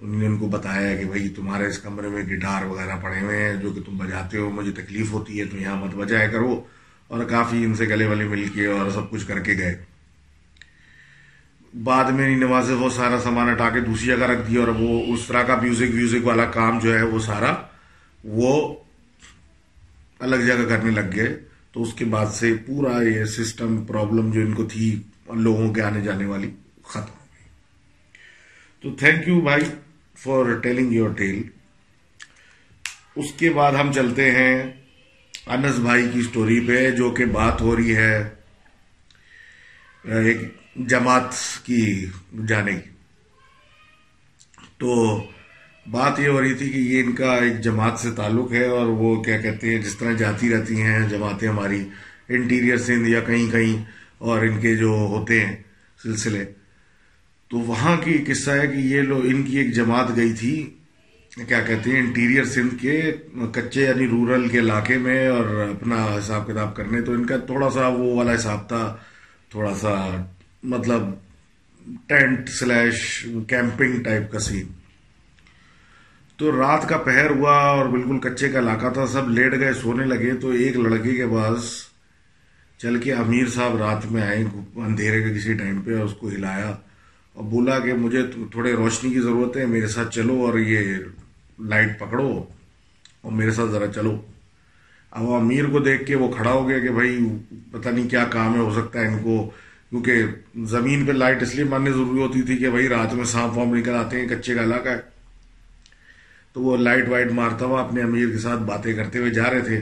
انہوں 0.02 0.20
نے 0.20 0.26
ان 0.26 0.38
کو 0.38 0.48
بتایا 0.48 0.96
کہ 0.96 1.06
بھائی، 1.06 1.30
تمہارے 1.30 1.68
اس 1.68 1.78
کمرے 1.78 2.08
میں 2.08 2.24
گٹار 2.24 2.66
وغیرہ 2.66 2.96
پڑے 3.02 3.20
ہوئے 3.20 3.38
ہیں، 3.38 3.56
جو 3.56 3.72
کہ 3.72 3.82
تم 3.82 3.98
بجاتے 3.98 4.38
ہو، 4.38 4.50
مجھے 4.50 4.72
تکلیف 4.72 5.12
ہوتی 5.12 5.40
ہے، 5.40 5.46
تو 5.46 5.58
یہاں 5.58 5.76
مت 5.76 5.96
بجایا 5.96 6.28
کرو۔ 6.28 6.64
اور 7.08 7.24
کافی 7.24 7.66
ان 7.66 7.76
سے 7.76 7.86
گلے 7.86 8.08
والے 8.08 8.24
مل 8.24 8.48
کے 8.48 8.66
اور 8.66 8.92
سب 8.92 9.10
کچھ 9.10 9.28
کر 9.28 9.40
کے 9.40 9.54
گئے۔ 9.58 9.84
بعد 11.84 12.06
میں 12.06 12.36
نواز 12.36 12.72
وہ 12.72 12.90
سارا 12.90 13.22
سامان 13.22 13.54
ہٹا 13.54 13.70
کے 13.70 13.80
دوسری 13.80 14.08
جگہ 14.08 14.26
رکھ 14.26 14.48
دیا 14.48 14.60
اور 14.60 14.68
وہ 14.68 15.14
اس 15.14 15.20
طرح 15.28 15.44
کا 15.44 15.56
میوزک 15.62 15.94
ویوزک 15.94 16.26
والا 16.28 16.46
کام 16.46 16.80
جو 16.80 16.98
ہے 16.98 17.04
وہ 17.04 17.20
سارا 17.20 17.56
وہ 18.24 18.76
الگ 20.20 20.36
جگہ 20.36 20.70
کرنے 20.70 20.92
لگ 20.92 21.16
گئے۔ 21.16 21.40
تو 21.72 21.82
اس 21.82 21.94
کے 21.94 22.06
بعد 22.06 22.26
سے 22.26 22.54
پورا 22.66 23.02
یہ 23.04 23.26
سسٹم 23.26 23.86
پرابلم 23.86 24.32
جو 24.32 24.42
ان 24.42 24.54
کو 24.54 24.66
تھی 24.66 25.02
لوگوں 25.34 25.74
کے 25.74 25.82
آنے 25.82 26.02
جانے 26.02 26.26
والی 26.26 26.52
ختم 26.86 27.14
ہو 27.20 27.26
گئی۔ 27.34 27.50
تو 28.82 28.96
تھینک 28.96 29.28
یو 29.28 29.42
بھائی 29.42 29.62
فار 30.18 30.54
ٹیلنگ 30.54 30.94
یور 30.94 31.10
ٹیل 31.10 31.44
اس 33.16 33.34
کے 33.34 33.50
بعد 33.50 33.72
ہم 33.72 33.92
چلتے 33.92 34.32
ہیں 34.32 34.64
انس 35.48 35.80
بھائی 35.80 36.10
کی 36.14 36.22
سٹوری 36.22 36.60
پہ، 36.60 36.92
جو 36.92 37.10
کہ 37.10 37.26
بات 37.26 37.62
ہو 37.62 37.76
رہی 37.76 37.96
ہے، 37.96 38.30
ایک 40.04 40.38
جماعت 40.76 41.34
کی 41.64 42.06
جانے 42.48 42.72
کی 42.72 42.90
تو 44.78 45.22
بات 45.92 46.20
یہ 46.20 46.28
ہو 46.28 46.42
رہی 46.42 46.54
تھی 46.54 46.70
کہ 46.70 46.78
یہ 46.78 47.04
ان 47.04 47.12
کا 47.12 47.36
ایک 47.36 47.62
جماعت 47.62 48.00
سے 48.00 48.12
تعلق 48.12 48.52
ہے 48.54 48.66
اور 48.66 48.88
وہ 48.88 49.22
کیا 49.24 49.38
کہتے 49.42 49.70
ہیں، 49.70 49.82
جس 49.82 49.96
طرح 49.96 50.14
جاتی 50.14 50.50
رہتی 50.50 50.82
ہیں 50.82 51.08
جماعتیں 51.10 51.48
ہماری، 51.48 51.84
انٹیریئر 52.30 52.78
سندھ 52.78 53.10
یا 53.10 53.20
کہیں 53.20 53.52
کہیں 53.52 53.84
اور 54.18 54.42
ان 54.42 54.60
کے 54.62 54.76
جو 54.76 54.90
ہوتے 54.90 55.46
ہیں 55.46 55.56
سلسلے۔ 56.04 56.46
تو 57.52 57.60
وہاں 57.60 57.96
کی 57.98 58.18
قصہ 58.28 58.52
ہے 58.52 58.68
کہ 58.68 58.78
یہ 58.78 59.02
لوگ، 59.02 59.26
ان 59.26 59.44
کی 59.44 59.58
ایک 59.58 59.74
جماعت 59.74 60.16
گئی 60.16 60.34
تھی، 60.34 60.76
کیا 61.48 61.62
کہتے 61.62 61.92
ہیں، 61.92 62.00
انٹیریئر 62.00 62.46
سندھ 62.46 62.76
کے 62.82 63.12
کچے 63.54 63.84
یعنی 63.84 64.08
رورل 64.08 64.48
کے 64.48 64.60
علاقے 64.60 64.98
میں 64.98 65.28
اور 65.28 65.46
اپنا 65.46 66.06
حساب 66.20 66.48
کتاب 66.48 66.76
کرنے۔ 66.76 67.02
تو 67.02 67.12
ان 67.12 67.26
کا 67.26 67.38
تھوڑا 67.38 67.70
سا 67.70 67.88
وہ 67.88 68.16
والا 68.16 68.36
حساب 68.36 68.68
تھا، 68.68 68.96
تھوڑا 69.50 69.74
سا 69.74 69.94
مطلب 70.66 71.02
ٹینٹ 72.08 72.50
سلیش 72.50 73.26
کیمپنگ 73.48 74.04
ٹائپ 74.04 74.32
کا 74.32 74.40
سین۔ 74.40 74.68
تو 76.38 76.52
رات 76.52 76.90
کا 76.90 76.98
پہر 76.98 77.30
ہوا 77.30 77.52
اور 77.52 77.86
بالکل 77.86 78.18
کچے 78.20 78.50
کا 78.50 78.60
علاقہ 78.60 78.90
تھا، 78.94 79.08
سب 79.08 79.30
لیٹ 79.30 79.54
گئے، 79.60 79.74
سونے 79.74 80.06
لگے۔ 80.06 80.34
تو 80.34 80.50
ایک 80.50 80.78
لڑکے 80.78 81.16
کے 81.16 81.28
پاس 81.28 81.74
چل 82.78 83.00
کے 83.00 83.14
امیر 83.14 83.48
صاحب 83.48 83.78
رات 83.78 84.12
میں 84.12 84.22
آئے 84.22 84.44
اندھیرے 84.76 85.22
کے 85.24 85.34
کسی 85.34 85.54
ٹائم 85.54 85.82
پہ 85.82 85.94
اس 85.94 86.14
کو 86.14 86.30
ہلایا 86.30 86.76
اور 87.34 87.44
بولا 87.44 87.80
کہ 87.80 87.94
مجھے 87.94 88.22
تھوڑے 88.52 88.74
روشنی 88.74 89.14
کی 89.14 89.20
ضرورت 89.20 89.58
ہے، 89.58 89.66
میرے 89.66 89.88
ساتھ 89.88 90.16
چلو 90.16 90.46
اور 90.46 90.58
یہ 90.60 90.96
لائٹ 91.60 92.00
پکڑو 92.00 92.44
اور 93.22 93.32
میرے 93.32 93.52
ساتھ 93.52 93.72
ذرا 93.72 93.88
چلو۔ 93.88 94.22
اب 95.12 95.34
امیر 95.34 95.66
کو 95.66 95.80
دیکھ 95.80 96.06
کے 96.06 96.16
وہ 96.16 96.32
کھڑا 96.32 96.52
ہو 96.52 96.70
گیا 96.70 96.80
کہ 96.80 96.90
بھائی، 96.90 97.20
پتہ 97.72 97.90
نہیں 97.90 98.10
کیا 98.10 98.24
کام 98.24 98.54
ہے، 98.54 98.60
ہو 98.60 98.74
سکتا 98.74 99.00
ہے 99.00 99.08
ان 99.08 99.20
کو 99.24 99.50
کیونکہ 99.90 100.24
زمین 100.66 101.06
پہ 101.06 101.12
لائٹ 101.12 101.42
اس 101.42 101.56
لیے 101.56 101.64
ماننے 101.64 101.92
ضروری 101.92 102.22
ہوتی 102.22 102.42
تھی 102.42 102.58
کہ 102.58 102.70
بھائی 102.70 102.88
رات 102.88 103.14
میں 103.14 103.26
سانپ 103.26 103.58
وانپ 103.58 103.74
نکل 103.74 103.92
آتے 103.92 104.22
ہیں، 104.22 104.28
کچے 104.28 104.56
کا 104.56 104.64
علاقہ 104.64 104.90
ہے۔ 104.90 104.98
تو 106.54 106.62
وہ 106.62 106.78
لائٹ 106.78 107.10
وائٹ 107.10 107.32
مارتا 107.32 107.66
ہوا 107.66 107.82
اپنے 107.82 108.02
امیر 108.02 108.30
کے 108.30 108.38
ساتھ 108.38 108.60
باتیں 108.60 108.94
کرتے 108.94 109.20
ہوئے 109.20 109.30
جا 109.30 109.52
رہے 109.52 109.62
تھے۔ 109.62 109.82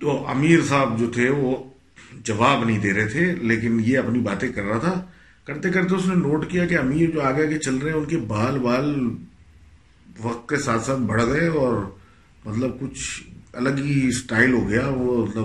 تو 0.00 0.28
امیر 0.28 0.60
صاحب 0.68 0.98
جو 0.98 1.10
تھے 1.10 1.30
وہ 1.30 1.70
جواب 2.12 2.64
نہیں 2.64 2.78
دے 2.78 2.92
رہے 2.92 3.08
تھے، 3.08 3.34
لیکن 3.34 3.80
یہ 3.84 3.98
اپنی 3.98 4.18
باتیں 4.18 4.52
کر 4.52 4.62
رہا 4.62 4.78
تھا۔ 4.78 5.06
کرتے 5.44 5.70
کرتے 5.70 5.94
اس 5.94 6.06
نے 6.06 6.14
نوٹ 6.14 6.50
کیا 6.50 6.66
کہ 6.66 6.78
امیر 6.78 7.10
جو 7.10 7.22
آگے 7.22 7.46
آگے 7.46 7.58
چل 7.58 7.76
رہے 7.76 7.90
ہیں، 7.90 7.98
ان 7.98 8.04
کے 8.04 8.16
بال 8.16 8.58
بال 8.58 9.10
وقت 10.22 10.48
کے 10.48 10.56
ساتھ 10.56 10.82
ساتھ 10.82 11.00
بڑھ 11.00 11.24
گئے 11.24 11.46
اور 11.46 11.90
مطلب 12.44 12.80
کچھ 12.80 13.22
الگ 13.52 13.68
ہی 13.68 14.10
سٹائل 14.10 14.52
ہو 14.52 14.68
گیا۔ 14.68 14.88
وہ 14.88 15.26
مطلب 15.26 15.44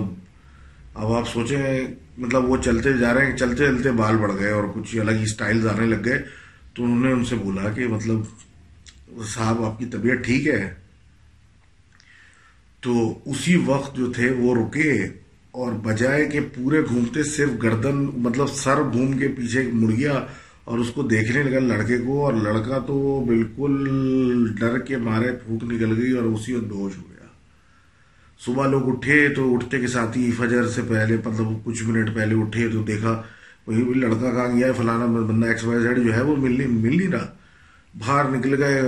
اب 0.94 1.12
آپ 1.12 1.28
سوچیں 1.28 1.86
مطلب 2.20 2.50
وہ 2.50 2.56
چلتے 2.56 2.92
جا 2.92 3.14
رہے 3.14 3.26
ہیں، 3.26 3.36
چلتے 3.36 3.66
چلتے 3.66 3.90
بال 3.90 4.16
بڑھ 4.16 4.32
گئے 4.40 4.50
اور 4.50 4.64
کچھ 4.74 4.96
الگ 4.96 5.10
ہی 5.10 5.26
سٹائل 5.26 5.68
آنے 5.68 5.86
لگ 5.86 6.04
گئے۔ 6.04 6.18
تو 6.74 6.84
انہوں 6.84 7.04
نے 7.04 7.12
ان 7.12 7.24
سے 7.24 7.36
بولا 7.36 7.70
کہ 7.70 7.86
مطلب 7.86 8.20
صاحب، 9.26 9.64
آپ 9.64 9.78
کی 9.78 9.86
طبیعت 9.86 10.24
ٹھیک 10.24 10.48
ہے؟ 10.48 10.74
تو 12.82 13.18
اسی 13.24 13.56
وقت 13.56 13.96
جو 13.96 14.12
تھے 14.12 14.30
وہ 14.30 14.54
رکے 14.54 14.92
اور 15.52 15.72
بجائے 15.72 16.24
کہ 16.26 16.40
پورے 16.54 16.82
گھومتے 16.82 17.22
صرف 17.22 17.62
گردن 17.62 17.96
مطلب 18.16 18.46
سر 18.48 18.82
گھوم 18.82 19.18
کے 19.18 19.28
پیچھے 19.28 19.62
مڑ 19.72 19.90
گیا 19.92 20.24
اور 20.64 20.78
اس 20.78 20.90
کو 20.90 21.02
دیکھنے 21.02 21.42
لگا 21.42 21.58
لڑکے 21.58 21.98
کو 21.98 22.24
اور 22.24 22.34
لڑکا 22.34 22.78
تو 22.78 23.24
بالکل 23.28 23.74
ڈر 24.60 24.78
کے 24.78 24.96
مارے 24.96 25.32
پھوک 25.32 25.64
نکل 25.64 26.02
گئی 26.02 26.12
اور 26.12 26.24
اسی 26.24 26.52
وقت 26.52 26.64
بہوش 26.64 26.98
ہو 26.98 27.09
صبح 28.44 28.66
لوگ 28.66 28.88
اٹھے 28.88 29.28
تو 29.28 29.54
اٹھتے 29.54 29.80
کے 29.80 29.86
ساتھ 29.86 30.18
ہی 30.18 30.30
فجر 30.30 30.68
سے 30.68 30.82
پہلے 30.88 31.16
مطلب 31.16 31.46
کچھ 31.64 31.82
منٹ 31.82 32.14
پہلے 32.14 32.34
اٹھے 32.40 32.68
تو 32.68 32.82
دیکھا، 32.82 33.22
وہی 33.66 33.82
لڑکا 33.82 34.30
کہاں 34.30 34.56
گیا 34.56 34.66
ہے، 34.66 34.72
فلانا 34.72 35.06
بندہ 35.06 35.46
ایکس 35.46 35.64
وائی 35.64 35.82
زیڈ 35.82 36.04
جو 36.04 36.14
ہے 36.14 36.22
وہ 36.22 36.36
مل 36.36 36.58
نہیں 36.58 36.68
مل 36.68 36.96
نہیں 36.96 37.08
رہا۔ 37.08 37.26
باہر 37.98 38.24
نکل 38.30 38.62
گئے 38.62 38.82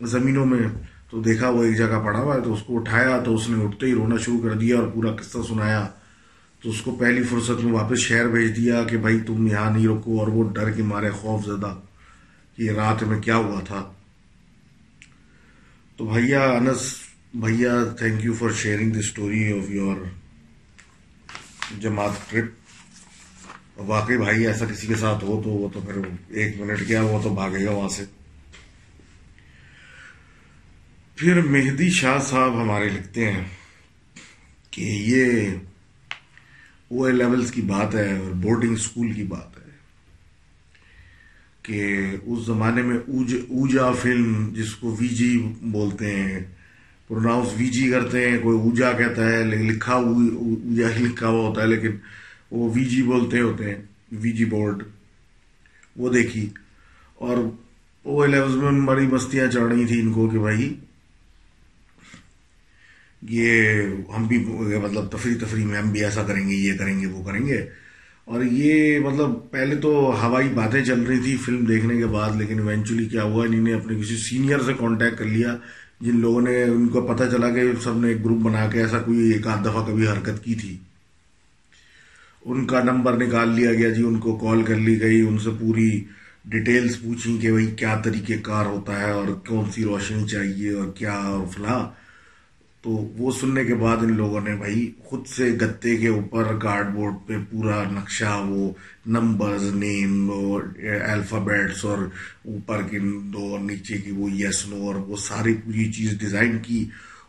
زمینوں 0.00 0.46
میں، 0.46 0.68
تو 1.10 1.20
دیکھا 1.20 1.48
وہ 1.48 1.64
ایک 1.64 1.76
جگہ 1.76 2.00
پڑا 2.04 2.18
ہوا 2.18 2.36
ہے، 2.36 2.40
تو 2.40 2.52
اس 2.52 2.62
کو 2.62 2.78
اٹھایا، 2.78 3.18
تو 3.18 3.34
اس 3.34 3.48
نے 3.48 3.64
اٹھتے 3.64 3.86
ہی 3.86 3.94
رونا 3.94 4.16
شروع 4.16 4.40
کر 4.42 4.52
دیا 4.54 4.78
اور 4.78 4.88
پورا 4.88 5.12
قصہ 5.12 5.38
سنایا۔ 5.48 5.88
تو 6.62 6.70
اس 6.70 6.82
کو 6.82 6.96
پہلی 7.00 7.22
فرصت 7.22 7.64
میں 7.64 7.72
واپس 7.72 7.98
شہر 7.98 8.28
بھیج 8.28 8.56
دیا 8.56 8.82
کہ 8.84 8.96
بھائی 8.96 9.20
تم 9.20 9.46
یہاں 9.46 9.70
نہیں 9.70 9.88
رکو 9.88 10.18
اور 10.20 10.28
وہ 10.28 10.50
ڈر 10.52 10.70
کے 10.70 10.82
مارے 10.82 11.10
خوف 11.10 11.44
زدہ 11.46 11.74
کہ 12.56 12.70
رات 12.70 13.02
میں 13.02 13.20
کیا 13.20 13.36
ہوا 13.36 13.60
تھا۔ 13.60 13.92
تو 15.96 16.06
بھیا 16.06 16.42
انس 16.50 16.94
بھیا 17.34 17.72
thank 17.98 18.24
you 18.24 18.32
for 18.34 18.50
sharing 18.52 18.92
the 18.92 18.98
story 18.98 19.52
of 19.52 19.70
your 19.70 19.96
جماعت 21.80 22.30
ٹرپ 22.30 23.80
واقعی 23.86 24.16
بھائی 24.18 24.46
ایسا 24.46 24.66
کسی 24.66 24.86
کے 24.86 24.94
ساتھ 24.94 25.24
ہو 25.24 25.40
تو 25.44 25.50
وہ 25.50 25.68
تو 25.74 25.80
پھر 25.80 26.00
ایک 26.30 26.60
منٹ 26.60 26.86
کیا 26.86 27.02
وہ 27.02 27.22
تو 27.22 27.34
بھاگے 27.34 27.64
گا 27.64 27.70
وہاں 27.70 27.88
سے 27.88 28.04
پھر 31.18 31.40
مہدی 31.42 31.90
شاہ 31.90 32.18
صاحب 32.20 32.60
ہمارے 32.62 32.88
لکھتے 32.88 33.30
ہیں 33.32 33.44
کہ 34.72 34.82
یہ 34.82 35.48
او 36.90 37.04
اے 37.04 37.12
لیولز 37.12 37.50
کی 37.50 37.62
بات 37.62 37.94
ہے 37.94 38.12
اور 38.18 38.30
بورڈنگ 38.42 38.74
اسکول 38.74 39.12
کی 39.12 39.24
بات 39.24 39.58
ہے 39.58 39.68
کہ 41.62 42.06
اس 42.22 42.46
زمانے 42.46 42.82
میں 42.82 42.96
اوجا 42.98 43.90
فلم 43.92 44.48
جس 44.54 44.74
کو 44.74 44.96
وی 44.98 45.08
جی 45.08 45.36
بولتے 45.62 46.14
ہیں 46.14 46.40
پروناؤنس 47.10 47.48
وی 47.56 47.66
جی 47.66 47.90
کرتے 47.90 48.30
ہیں، 48.30 48.38
کوئی 48.38 48.58
اوجا 48.58 48.92
کہتا 48.92 49.32
ہے، 49.32 49.44
لیکن 49.44 49.66
لکھا 49.66 49.92
اوجا 49.92 50.90
ہی 50.96 51.04
لکھا 51.04 51.26
ہوا 51.26 51.48
ہوتا 51.48 51.62
ہے، 51.62 51.66
لیکن 51.66 51.90
وہ 52.50 52.72
وی 52.74 52.84
جی 52.84 53.02
بولتے 53.02 53.40
ہوتے 53.40 53.64
ہیں، 53.64 53.82
وی 54.12 54.32
جی 54.32 54.44
بورڈ۔ 54.44 54.82
وہ 55.96 56.12
دیکھی۔ 56.12 56.48
اور 57.14 57.36
او 58.02 58.22
اے 58.22 58.30
لیولز 58.30 58.54
میں 58.54 58.86
بڑی 58.86 59.06
مستیاں 59.06 59.46
چڑھ 59.46 59.72
رہی 59.74 59.86
تھیں 59.86 60.00
ان 60.00 60.12
کو 60.12 60.28
کہ 60.28 60.38
بھائی، 60.38 60.74
یہ 63.22 63.82
ہم 64.16 64.26
بھی 64.26 64.38
مطلب 64.82 65.06
تفریح 65.06 65.34
تفریح 65.40 65.66
میں 65.66 65.78
ہم 65.78 65.90
بھی 65.90 66.04
ایسا 66.04 66.22
کریں 66.22 66.48
گے، 66.48 66.54
یہ 66.54 66.72
کریں 66.78 67.00
گے، 67.00 67.06
وہ 67.06 67.24
کریں 67.24 67.46
گے۔ 67.46 67.66
اور 68.24 68.42
یہ 68.42 68.98
مطلب 68.98 69.30
پہلے 69.50 69.76
تو 69.76 70.16
ہوائی 70.22 70.48
باتیں 70.48 70.84
چل 70.84 71.02
رہی 71.02 71.18
تھی 71.18 71.36
فلم 71.36 71.64
دیکھنے 71.64 71.96
کے 71.96 72.06
بعد، 72.06 72.30
لیکن 72.36 72.68
ایونچولی 72.68 73.04
کیا 73.04 73.22
ہوا 73.22 73.46
انہیں 73.46 73.60
نے 73.60 73.72
اپنے 73.72 74.00
کسی 74.00 74.16
سینئر 74.16 74.58
سے 74.58 74.72
کانٹیکٹ 74.78 75.18
کر 75.18 75.24
لیا۔ 75.24 75.56
جن 76.00 76.20
لوگوں 76.20 76.42
نے 76.42 76.62
ان 76.62 76.88
کو 76.88 77.00
پتہ 77.00 77.24
چلا 77.30 77.50
کہ 77.50 77.62
سب 77.82 77.96
نے 77.96 78.08
ایک 78.08 78.24
گروپ 78.24 78.38
بنا 78.38 78.66
کے 78.66 78.80
ایسا 78.80 78.98
کوئی 78.98 79.32
ایک 79.32 79.46
آدھ 79.46 79.64
دفعہ 79.64 79.86
کبھی 79.86 80.08
حرکت 80.08 80.44
کی 80.44 80.54
تھی۔ 80.54 80.76
ان 82.44 82.66
کا 82.66 82.82
نمبر 82.82 83.16
نکال 83.16 83.48
لیا 83.48 83.74
گیا 83.74 83.88
جی 83.88 84.02
ان 84.02 84.18
کو 84.18 84.36
کال 84.36 84.62
کر 84.62 84.76
لی 84.76 85.00
گئی، 85.00 85.20
ان 85.20 85.38
سے 85.38 85.50
پوری 85.60 86.04
ڈیٹیلز 86.44 87.00
پوچھی 87.00 87.38
کہ 87.38 87.50
بھائی 87.50 87.66
کیا 87.66 88.00
طریقہ 88.04 88.32
کار 88.42 88.66
ہوتا 88.66 89.00
ہے 89.00 89.10
اور 89.10 89.26
کون 89.48 89.70
سی 89.70 89.84
روشنی 89.84 90.26
چاہیے 90.26 90.72
اور 90.72 90.88
کیا 90.94 91.12
اور 91.12 91.46
فلاں۔ 91.46 92.09
تو 92.84 92.90
وہ 92.90 93.30
سننے 93.40 93.64
کے 93.64 93.74
بعد 93.74 93.96
ان 93.96 94.12
لوگوں 94.16 94.40
نے 94.40 94.54
بھائی 94.56 94.90
خود 95.04 95.26
سے 95.26 95.50
گتے 95.60 95.96
کے 95.96 96.08
اوپر 96.08 96.58
کارڈ 96.58 96.86
بورڈ 96.94 97.14
پہ 97.26 97.34
پورا 97.50 97.82
نقشہ، 97.90 98.42
وہ 98.48 98.70
نمبرز 99.06 99.64
نیم 99.74 100.30
الفابیٹس 101.10 101.84
اور 101.84 101.98
اوپر 102.44 102.82
کی 102.82 102.98
دو 103.32 103.44
اور 103.50 103.58
نیچے 103.58 103.98
کی 103.98 104.10
وہ 104.10 104.30
یس 104.30 104.66
نو 104.68 104.76
اور 104.76 104.94
وہ 104.94 105.16
ساری 105.16 105.54
پوری 105.54 105.92
چیز 105.92 106.18
ڈیزائن 106.18 106.58
کی۔ 106.58 106.84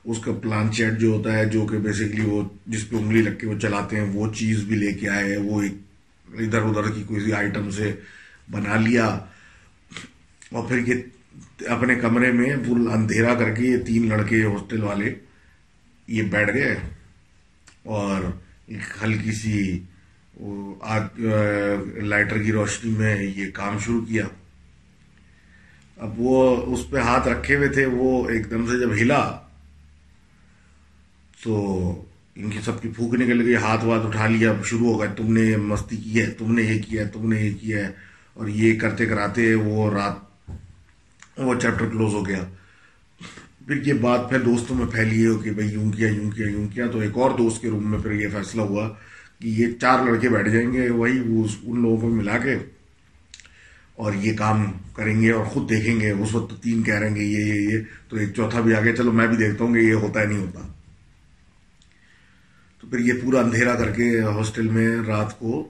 اس 0.06 0.18
کا 0.20 0.32
پلان 0.34 0.72
چیٹ 0.72 1.00
جو 1.00 1.08
ہوتا 1.08 1.38
ہے، 1.38 1.46
جو 1.46 1.66
کہ 1.66 1.78
بیسکلی 1.78 2.22
وہ 2.22 2.42
جس 2.68 2.90
پہ 2.90 2.96
انگلی 2.96 3.22
لگ 3.22 3.38
کے 3.40 3.48
وہ 3.48 3.60
چلاتے 3.60 3.96
ہیں، 3.96 4.08
وہ 4.14 4.34
چیز 4.34 4.64
بھی 4.64 4.76
لے 4.76 4.94
کے 4.94 5.10
آئے، 5.10 5.38
وہ 5.38 5.62
ایک 5.62 5.74
ادھر 6.40 6.62
ادھر 6.62 6.90
کی 6.92 7.04
کوئی 7.04 7.34
آئٹم 7.34 7.70
سے 7.70 7.92
بنا 8.52 8.76
لیا۔ 8.76 9.06
اور 10.52 10.68
پھر 10.68 10.88
یہ 10.88 10.94
اپنے 11.68 11.96
کمرے 11.96 12.32
میں 12.32 12.56
پورا 12.68 12.94
اندھیرا 12.94 13.34
کر 13.34 13.52
کے 13.52 13.64
یہ 13.64 13.78
تین 13.78 14.10
لڑکے 14.10 14.44
ہاسٹل 14.44 14.84
والے 14.84 15.14
یہ 16.12 16.24
بیٹھ 16.24 16.54
گئے 16.54 16.76
اور 17.84 18.22
ہلکی 19.04 19.32
سی 19.32 19.80
آگ 20.82 21.20
لائٹر 22.04 22.44
کی 22.44 22.52
روشنی 22.52 22.92
میں 22.92 23.24
یہ 23.24 23.52
کام 23.54 23.78
شروع 23.80 24.02
کیا۔ 24.02 24.26
اب 25.98 26.20
وہ 26.20 26.64
اس 26.74 26.90
پہ 26.90 26.98
ہاتھ 26.98 27.28
رکھے 27.28 27.56
ہوئے 27.56 27.68
تھے، 27.68 27.86
وہ 27.86 28.30
ایک 28.30 28.50
دم 28.52 28.66
سے 28.68 28.80
جب 28.80 28.94
ہلا 28.94 29.40
تو 31.44 31.54
ان 32.36 32.50
کی 32.50 32.60
سب 32.66 32.82
کی 32.82 32.90
پھوک 32.90 33.14
نکل 33.14 33.46
گئی، 33.46 33.56
ہاتھ 33.56 33.86
واتھ 33.86 34.06
اٹھا 34.06 34.28
لیا، 34.28 34.54
شروع 34.66 34.94
ہو 34.94 35.00
گئے، 35.00 35.10
تم 35.18 35.34
نے 35.34 35.58
مستی 35.58 35.98
کی 35.98 36.22
ہے، 36.22 36.32
تم 36.32 36.56
نے 36.56 36.62
یہ 36.64 36.82
کیا 36.82 37.04
ہے، 37.04 37.08
تم 37.08 37.34
نے 37.34 37.42
یہ 37.42 37.54
کیا 37.62 37.78
ہے۔ 37.78 37.92
اور 38.34 38.48
یہ 38.48 38.80
کرتے 38.80 39.06
کراتے 39.06 39.56
وہ 39.56 39.94
رات 39.94 40.50
وہ 41.38 41.56
چیپٹر 41.56 41.86
کلوز 41.90 42.14
ہو 42.14 42.28
گیا۔ 42.28 42.44
پھر 43.68 43.88
یہ 43.88 43.94
بات 43.94 44.30
پھر 44.30 44.40
دوستوں 44.40 44.76
میں 44.76 44.86
پھیلی 44.86 45.26
ہے 45.26 45.32
کہ 45.44 45.52
بھائی 45.52 45.70
یوں 45.70 45.92
کیا 45.92 46.08
یوں 46.10 46.32
کیا 46.32 46.48
یوں 46.48 46.68
کیا، 46.68 46.88
تو 46.88 47.00
ایک 47.00 47.18
اور 47.18 47.38
دوست 47.38 47.62
کے 47.62 47.70
روم 47.70 47.92
میں 47.92 48.00
پھر 48.00 48.12
یہ 48.12 48.28
فیصلہ 48.34 48.62
ہوا 48.62 48.88
کہ 49.40 49.48
یہ 49.48 49.68
چار 49.82 50.06
لڑکے 50.06 50.30
بیٹھ 50.30 50.50
جائیں 50.50 50.74
گے، 50.74 50.90
وہی 50.90 51.20
وہ 51.20 51.48
ان 51.64 51.82
لوگوں 51.82 51.98
کو 51.98 52.10
ملا 52.10 52.38
کے 52.38 52.56
اور 53.96 54.14
یہ 54.14 54.38
کام 54.38 54.72
کریں 54.96 55.22
گے 55.22 55.32
اور 55.32 55.46
خود 55.46 55.70
دیکھیں 55.70 56.00
گے، 56.00 56.12
اس 56.12 56.34
وقت 56.36 56.64
تین 56.64 56.84
کہہ 56.84 57.00
رہیں 57.00 57.16
گے 57.16 57.24
یہ 57.24 57.46
یہ 57.46 57.70
یہ، 57.70 57.80
تو 58.10 58.18
ایک 58.18 58.34
چوتھا 58.36 58.62
بھی 58.62 58.74
آگے، 58.74 58.96
چلو 58.96 59.12
میں 59.12 59.28
بھی 59.28 59.38
دیکھتا 59.38 59.64
ہوں 59.64 59.74
کہ 59.74 59.80
یہ 59.80 59.94
ہوتا 59.94 60.22
ہے، 60.22 60.26
نہیں 60.26 60.40
ہوتا۔ 60.40 60.68
تو 62.80 62.88
پھر 62.88 63.00
یہ 63.00 63.14
پورا 63.24 63.40
اندھیرا 63.40 63.76
کر 63.76 63.92
کے 63.92 64.22
ہاسٹل 64.22 64.68
میں 64.68 64.96
رات 65.08 65.40
کو 65.40 65.68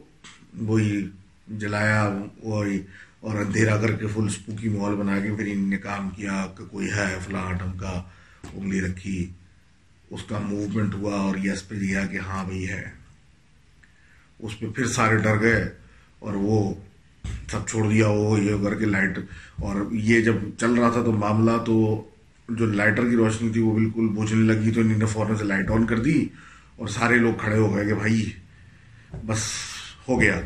وہی 0.59 1.07
جلایا، 1.47 2.19
وہی 2.43 2.79
اور 3.21 3.35
اندھیرا 3.35 3.77
کر 3.77 3.91
کے 3.91 4.07
فل 4.07 4.25
اسپوکی 4.25 4.69
مال 4.69 4.95
بنا 4.95 5.19
کے 5.19 5.31
پھر 5.35 5.47
ان 5.47 5.69
نے 5.69 5.77
کام 5.77 6.09
کیا 6.09 6.45
کہ 6.57 6.63
کوئی 6.65 6.87
ہے 6.95 7.17
فلاں 7.25 7.51
ڈھنگ 7.53 7.77
کا 7.77 8.01
انگلی 8.53 8.81
رکھی، 8.81 9.31
اس 10.09 10.23
کا 10.23 10.39
موومنٹ 10.39 10.93
ہوا 10.93 11.15
اور 11.15 11.35
یس 11.43 11.67
پہ 11.67 11.75
دیا 11.75 12.05
کہ 12.05 12.19
ہاں 12.19 12.43
بھائی 12.45 12.69
ہے۔ 12.69 12.83
اس 14.39 14.59
پہ 14.59 14.65
پھر 14.67 14.87
سارے 14.87 15.17
ڈر 15.17 15.39
گئے 15.41 15.63
اور 16.19 16.33
وہ 16.33 16.73
سب 17.51 17.67
چھوڑ 17.67 17.89
دیا، 17.89 18.07
وہ 18.07 18.39
یہ 18.39 18.63
کر 18.63 18.75
کے 18.75 18.85
لائٹ 18.85 19.19
اور 19.55 19.75
یہ 19.91 20.21
جب 20.21 20.35
چل 20.57 20.73
رہا 20.73 20.89
تھا 20.89 21.03
تو 21.03 21.11
معاملہ 21.11 21.57
تو 21.65 22.07
جو 22.49 22.65
لائٹر 22.65 23.09
کی 23.09 23.15
روشنی 23.15 23.49
تھی 23.49 23.61
وہ 23.61 23.73
بالکل 23.73 24.07
بوجھنے 24.07 24.53
لگی 24.53 24.71
تو 24.71 24.81
انہوں 24.81 24.97
نے 24.97 25.05
فوراً 25.05 25.35
سے 25.35 25.43
لائٹ 25.43 25.71
آن 25.71 25.85
کر 25.85 25.99
دی 25.99 26.27
اور 26.75 26.87
سارے 26.87 27.17
لوگ 27.17 27.33
کھڑے 27.33 27.57
ہو 27.57 27.75
گئے 27.75 27.85
کہ 27.85 27.93
بھائی 27.93 28.31
بس 29.25 29.43
ہو 30.09 30.21
گیا۔ 30.21 30.39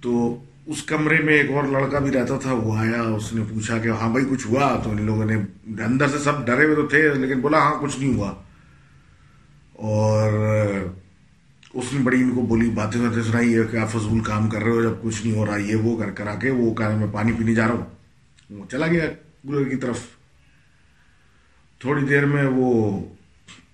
تو 0.00 0.44
اس 0.66 0.82
کمرے 0.82 1.18
میں 1.22 1.34
ایک 1.34 1.50
اور 1.50 1.64
لڑکا 1.64 1.98
بھی 1.98 2.10
رہتا 2.10 2.38
تھا، 2.38 2.52
وہ 2.52 2.76
آیا، 2.76 3.02
اس 3.02 3.32
نے 3.32 3.44
پوچھا 3.50 3.78
کہ 3.78 3.88
ہاں 3.88 4.10
بھائی، 4.10 4.26
کچھ 4.30 4.46
ہوا؟ 4.46 4.80
تو 4.84 4.90
ان 4.90 5.02
لوگوں 5.02 5.24
نے 5.24 5.34
اندر 5.84 6.08
سے 6.08 6.18
سب 6.18 6.46
ڈرے 6.46 6.64
ہوئے 6.64 6.76
تو 6.76 6.86
تھے، 6.86 7.14
لیکن 7.14 7.40
بولا 7.40 7.58
ہاں 7.58 7.82
کچھ 7.82 8.00
نہیں 8.00 8.14
ہوا۔ 8.14 8.34
اور 9.72 10.32
اس 11.74 11.84
نے 11.92 12.00
بڑی 12.00 12.22
ان 12.22 12.30
کو 12.34 12.42
بولی 12.42 12.70
باتیں 12.70 13.00
باتیں 13.00 13.22
سنائی 13.22 13.58
ہے 13.58 13.62
کہ 13.70 13.76
آپ 13.76 13.90
فضول 13.90 14.20
کام 14.20 14.48
کر 14.48 14.62
رہے 14.62 14.70
ہو، 14.70 14.82
جب 14.82 15.02
کچھ 15.02 15.26
نہیں 15.26 15.36
ہو 15.36 15.46
رہا، 15.46 15.56
یہ 15.56 15.76
وہ 15.76 15.96
کر 15.96 16.10
کرا 16.10 16.34
کے 16.34 16.50
وہ 16.50 16.74
کہا 16.74 16.96
میں 16.96 17.06
پانی 17.12 17.32
پینے 17.32 17.54
جا 17.54 17.66
رہا 17.66 17.74
ہوں 17.74 17.84
وہ 18.50 18.64
چلا 18.70 18.86
گیا 18.86 19.06
کولر 19.46 19.68
کی 19.68 19.76
طرف۔ 19.76 19.98
تھوڑی 21.78 22.06
دیر 22.06 22.26
میں 22.26 22.46
وہ 22.46 23.00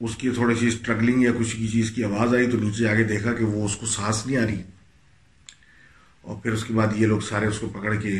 اس 0.00 0.16
کی 0.16 0.30
تھوڑی 0.30 0.54
سی 0.54 0.66
اسٹرگلنگ 0.66 1.22
یا 1.22 1.30
کچھ 1.38 1.56
کی 1.56 1.68
چیز 1.68 1.90
کی 1.90 2.04
آواز 2.04 2.34
آئی 2.34 2.50
تو 2.50 2.58
نیچے 2.58 2.88
آگے 2.88 3.04
دیکھا 3.04 3.32
کہ 3.32 3.44
وہ 3.44 3.64
اس 3.64 3.76
کو 3.76 3.86
سانس 3.86 4.26
نہیں 4.26 4.36
آ 4.36 4.46
رہی۔ 4.46 4.62
اور 6.22 6.36
پھر 6.36 6.52
اس 6.52 6.64
کے 6.64 6.74
بعد 6.74 6.96
یہ 6.96 7.06
لوگ 7.06 7.20
سارے 7.20 7.46
اس 7.46 7.58
کو 7.58 7.68
پکڑ 7.68 7.94
کے 7.94 8.18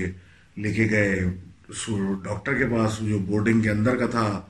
لے 0.57 0.73
کے 0.73 0.87
گئے۔ 0.91 1.25
ڈاکٹر 2.25 2.55
کے 2.55 2.67
پاس 2.67 2.99
جو 3.01 3.19
بورڈنگ 3.19 3.61
کے 3.61 3.71
اندر 3.71 3.97
کا 3.97 4.07
تھا، 4.07 4.43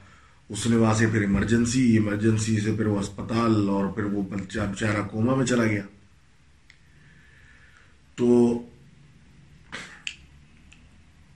اس 0.49 0.67
نے 0.67 0.77
وہاں 0.77 0.95
سے 0.95 1.07
پھر 1.07 1.21
ایمرجنسی 1.21 1.93
ایمرجنسی 1.93 2.61
سے 2.61 2.73
پھر 2.73 2.87
وہ 2.87 2.99
اسپتال 2.99 3.69
اور 3.69 3.87
پھر 3.87 4.05
وہ 4.05 4.23
بچہ 4.23 4.61
بچارا 4.61 5.03
کوما 5.03 5.35
میں 5.35 5.47
چلا 5.47 5.65
گیا۔ 5.65 5.83
تو 8.15 8.29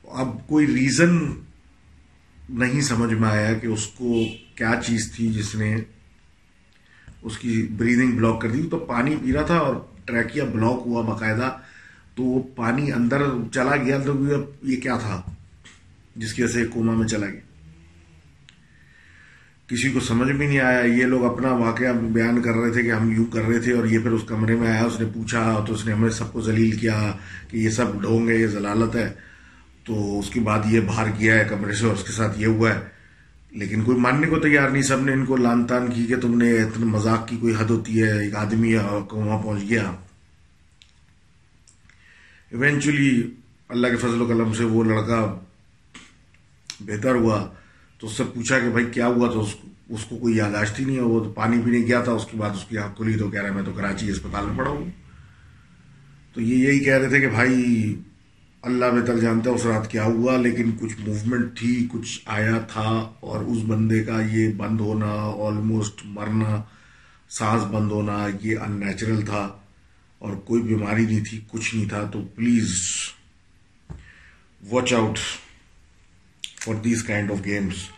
اب 0.05 0.49
کوئی 0.49 0.67
ریزن 0.67 1.19
نہیں 2.49 2.81
سمجھ 2.81 3.15
میں 3.15 3.29
آیا 3.29 3.53
کہ 3.55 3.67
اس 3.67 3.87
کو 3.87 4.25
کیا 4.55 4.73
چیز 4.87 5.13
تھی 5.17 5.33
جس 5.33 5.55
نے 5.55 5.77
اس 7.23 7.39
کی 7.39 7.67
بریدنگ 7.77 8.17
بلاک 8.17 8.41
کر 8.41 8.51
دی۔ 8.51 8.67
تو 8.71 8.79
پانی 8.79 9.17
پی 9.17 9.33
رہا 9.33 9.43
تھا 9.43 9.57
اور 9.57 9.75
ٹریکیا 10.05 10.45
بلاک 10.45 10.83
ہوا 10.87 11.03
باقاعدہ۔ 11.03 11.57
تو 12.15 12.23
وہ 12.23 12.43
پانی 12.57 12.93
اندر 12.93 13.23
چلا 13.53 13.77
گیا 13.77 13.99
تو 13.99 14.25
یہ 14.63 14.77
کیا 14.77 14.97
تھا؟ 14.97 15.23
جس 16.17 16.35
کی 16.35 16.43
وجہ 16.43 16.53
سے 16.53 16.67
کوما 16.67 16.95
میں 16.95 17.09
چلا 17.09 17.27
گیا۔ 17.27 17.41
کسی 19.67 19.91
کو 19.91 20.01
سمجھ 20.01 20.33
بھی 20.33 20.47
نہیں 20.47 20.61
آیا، 20.61 20.81
یہ 20.81 21.05
لوگ 21.05 21.25
اپنا 21.25 21.49
واقعہ 21.49 21.93
بیان 21.93 22.43
کر 22.43 22.55
رہے 22.55 22.71
تھے 22.71 22.83
کہ 22.83 22.93
ہم 22.93 23.11
یوں 23.11 23.25
کر 23.25 23.43
رہے 23.43 23.59
تھے 23.59 23.73
اور 23.73 23.85
یہ 23.85 23.99
پھر 23.99 24.11
اس 24.11 24.23
کمرے 24.27 24.57
میں 24.57 24.69
آیا، 24.69 24.85
اس 24.85 25.01
نے 25.01 25.07
پوچھا، 25.15 25.65
تو 25.67 25.75
اس 25.75 25.87
نے 25.87 25.93
ہمیں 25.93 26.11
سب 26.11 26.33
کو 26.33 26.41
ذلیل 26.41 26.77
کیا 26.77 27.13
کہ 27.49 27.57
یہ 27.57 27.71
سب 27.71 28.01
ڈھونگ 28.01 28.29
ہے، 28.29 28.35
یہ 28.35 28.47
ضلالت 28.47 28.97
ہے۔ 28.97 29.13
تو 29.85 30.19
اس 30.19 30.31
کے 30.31 30.41
بعد 30.41 30.59
یہ 30.67 30.81
باہر 30.81 31.07
کیا 31.19 31.35
ہے 31.35 31.45
کمرے 31.49 31.73
سے 31.73 31.87
اور 31.87 31.97
اس 31.97 32.05
کے 32.05 32.13
ساتھ 32.13 32.41
یہ 32.41 32.47
ہوا 32.47 32.75
ہے۔ 32.75 32.81
لیکن 33.51 33.83
کوئی 33.83 33.99
ماننے 33.99 34.27
کو 34.27 34.39
تیار 34.39 34.71
نہیں، 34.71 34.83
سب 34.83 35.01
نے 35.01 35.13
ان 35.13 35.25
کو 35.25 35.37
لان 35.37 35.65
تان 35.65 35.87
کی 35.93 36.07
کہ 36.07 36.17
تم 36.17 36.39
نے 36.39 36.53
اتنے 36.53 36.85
مذاق 36.85 37.29
کی، 37.29 37.37
کوئی 37.37 37.55
حد 37.55 37.71
ہوتی 37.71 38.03
ہے، 38.03 38.25
ایک 38.25 38.35
آدمی 38.35 38.75
وہاں 38.75 39.43
پہنچ 39.43 39.71
گیا۔ 39.71 39.93
ایونچولی 42.63 43.31
اللہ 43.69 43.87
کے 43.87 43.97
فضل 43.97 44.23
و 44.23 44.27
قلم 44.27 44.53
سے 44.55 44.65
وہ 44.65 44.85
لڑکا 44.85 45.39
بہتر 46.81 47.15
ہوا 47.15 47.49
تو 47.99 48.07
اس 48.07 48.13
سے 48.13 48.25
پوچھا 48.35 48.59
کہ 48.59 48.69
بھائی 48.69 48.85
کیا 48.85 49.07
ہوا 49.07 49.31
تو 49.33 49.47
اس 49.89 50.05
کو 50.05 50.17
کوئی 50.17 50.37
یاداشت 50.37 50.81
ہی 50.81 50.85
نہیں 50.85 50.97
ہے 50.97 51.03
وہ 51.03 51.25
تو 51.25 51.31
پانی 51.31 51.61
پینے 51.65 51.79
گیا 51.79 52.01
تھا، 52.03 52.13
اس 52.13 52.27
کے 52.31 52.37
بعد 52.37 52.51
اس 52.51 52.65
کی 52.65 52.79
آنکھ 52.79 52.97
کھلی 52.97 53.19
تو 53.19 53.31
کہہ 53.31 53.41
رہا 53.41 53.49
ہے، 53.49 53.55
میں 53.55 53.63
تو 53.63 53.73
کراچی 53.73 54.11
اسپتال 54.11 54.47
میں 54.47 54.59
پڑا 54.59 54.71
ہوں۔ 54.71 54.85
تو 56.35 56.41
یہ 56.41 56.57
یہی 56.57 56.79
کہہ 56.79 56.95
رہے 56.95 57.09
تھے 57.09 57.21
کہ 57.21 57.29
بھائی، 57.29 57.95
اللہ 58.63 58.85
بہتر 58.85 59.19
جانتا 59.19 59.51
ہے 59.51 59.55
اس 59.55 59.67
رات 59.67 59.91
کیا 59.91 60.05
ہوا، 60.05 60.37
لیکن 60.37 60.71
کچھ 60.81 60.95
موومنٹ 61.07 61.59
تھی، 61.59 61.89
کچھ 61.93 62.21
آیا 62.27 62.59
تھا 62.59 63.11
اور 63.21 63.41
اس 63.41 63.59
بندے 63.67 64.05
کا 64.05 64.21
یہ 64.23 64.53
بند 64.57 64.81
ہونا 64.81 65.13
آلموسٹ 65.49 66.01
مرنا، 66.05 66.63
سانس 67.31 67.65
بند 67.65 67.91
ہونا، 67.91 68.27
یہ 68.43 68.59
ان 68.59 68.73
نیچرل 68.73 69.23
تھا۔ 69.23 69.49
اور 70.25 70.37
کوئی 70.45 70.63
بیماری 70.63 71.05
نہیں 71.07 71.25
تھی، 71.25 71.41
کچھ 71.49 71.75
نہیں 71.75 71.89
تھا، 71.89 72.03
تو 72.13 72.23
please 72.35 72.71
watch 74.61 74.93
out 74.93 75.19
for 76.61 76.75
these 76.75 77.03
kind 77.05 77.31
of 77.31 77.45
games 77.45 77.89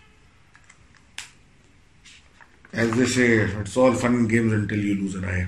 as 2.72 2.90
they 2.96 3.06
say 3.06 3.26
it's 3.58 3.76
all 3.78 3.96
fun 3.96 4.28
games 4.30 4.52
until 4.52 4.84
you 4.84 4.94
lose 4.94 5.16
رہے 5.16 5.44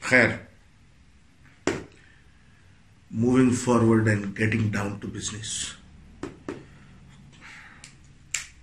خیر 0.00 0.28
moving 3.10 3.50
forward 3.54 4.08
and 4.08 4.38
getting 4.38 4.70
down 4.72 4.98
to 5.00 5.08
business 5.08 5.52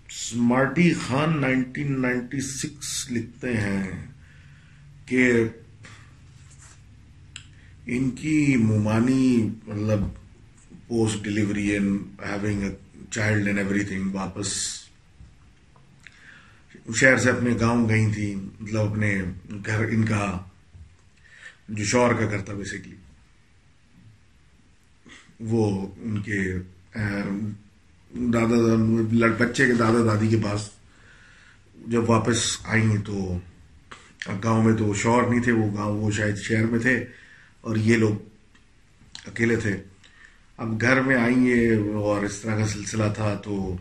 Smarty 0.09 0.91
Khan 1.01 1.39
nineteen 1.41 2.01
ninety 2.01 2.41
six 2.41 3.11
لکھتے 3.11 3.57
ہیں 3.57 3.91
کہ 5.05 5.31
ان 7.87 8.09
کی 8.11 8.55
ممانی 8.57 9.49
مطلب 9.67 9.99
post 10.87 11.23
delivery 11.23 11.67
and 11.69 12.21
having 12.25 12.63
a 12.63 12.69
child 13.11 13.47
and 13.47 13.59
everything 13.83 14.15
واپس 14.15 14.53
شہر 16.95 17.17
سے 17.17 17.29
اپنے 17.29 17.51
گاؤں 17.59 17.89
گئی 17.89 18.11
تھی 18.13 18.35
مطلب 18.35 18.91
اپنے 18.91 19.15
گھر، 19.65 19.83
ان 19.91 20.05
کا 20.05 20.39
جو 21.69 21.83
شور 21.83 22.13
کا 22.13 22.29
گھر 22.29 22.41
تھا 22.41 22.53
بیسکلی 22.53 22.95
وہ 25.39 25.87
ان 25.97 26.21
کے، 26.21 26.41
دادا 28.33 29.25
بچے 29.37 29.65
کے 29.67 29.73
دادا 29.73 30.05
دادی 30.05 30.27
کے 30.27 30.37
پاس 30.43 30.69
جب 31.87 32.09
واپس 32.09 32.57
آئی 32.63 32.97
تو، 33.05 33.37
گاؤں 34.43 34.63
میں 34.63 34.75
تو 34.77 34.93
شور 34.93 35.23
نہیں 35.23 35.41
تھے، 35.41 35.51
وہ 35.51 35.75
گاؤں، 35.77 36.01
وہ 36.01 36.11
شاید 36.11 36.37
شہر 36.37 36.65
میں 36.65 36.79
تھے۔ 36.79 37.03
اور 37.67 37.75
یہ 37.75 37.97
لوگ 37.97 38.13
اکیلے 39.27 39.55
تھے۔ 39.55 39.77
اب 40.57 40.81
گھر 40.81 41.01
میں 41.01 41.15
آئیں 41.15 41.75
اور 41.93 42.23
اس 42.23 42.39
طرح 42.39 42.59
کا 42.59 42.67
سلسلہ 42.67 43.03
تھا 43.15 43.33
تو 43.33 43.77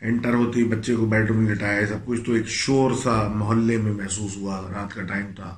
انٹر 0.00 0.34
ہوتی 0.34 0.64
بچے 0.64 0.94
کو 0.94 1.06
بیڈ 1.06 1.28
روم 1.28 1.44
میں 1.44 1.54
لٹایا۔ 1.54 1.86
سب 1.86 2.06
کچھ 2.06 2.20
تو 2.20 2.32
ایک 2.32 2.48
شور 2.48 2.90
سا 3.02 3.28
محلے 3.28 3.76
میں 3.76 3.92
محسوس 3.92 4.36
ہوا۔ 4.36 4.70
رات 4.72 4.94
کا 4.94 5.02
ٹائم 5.02 5.26
تھا۔ 5.36 5.56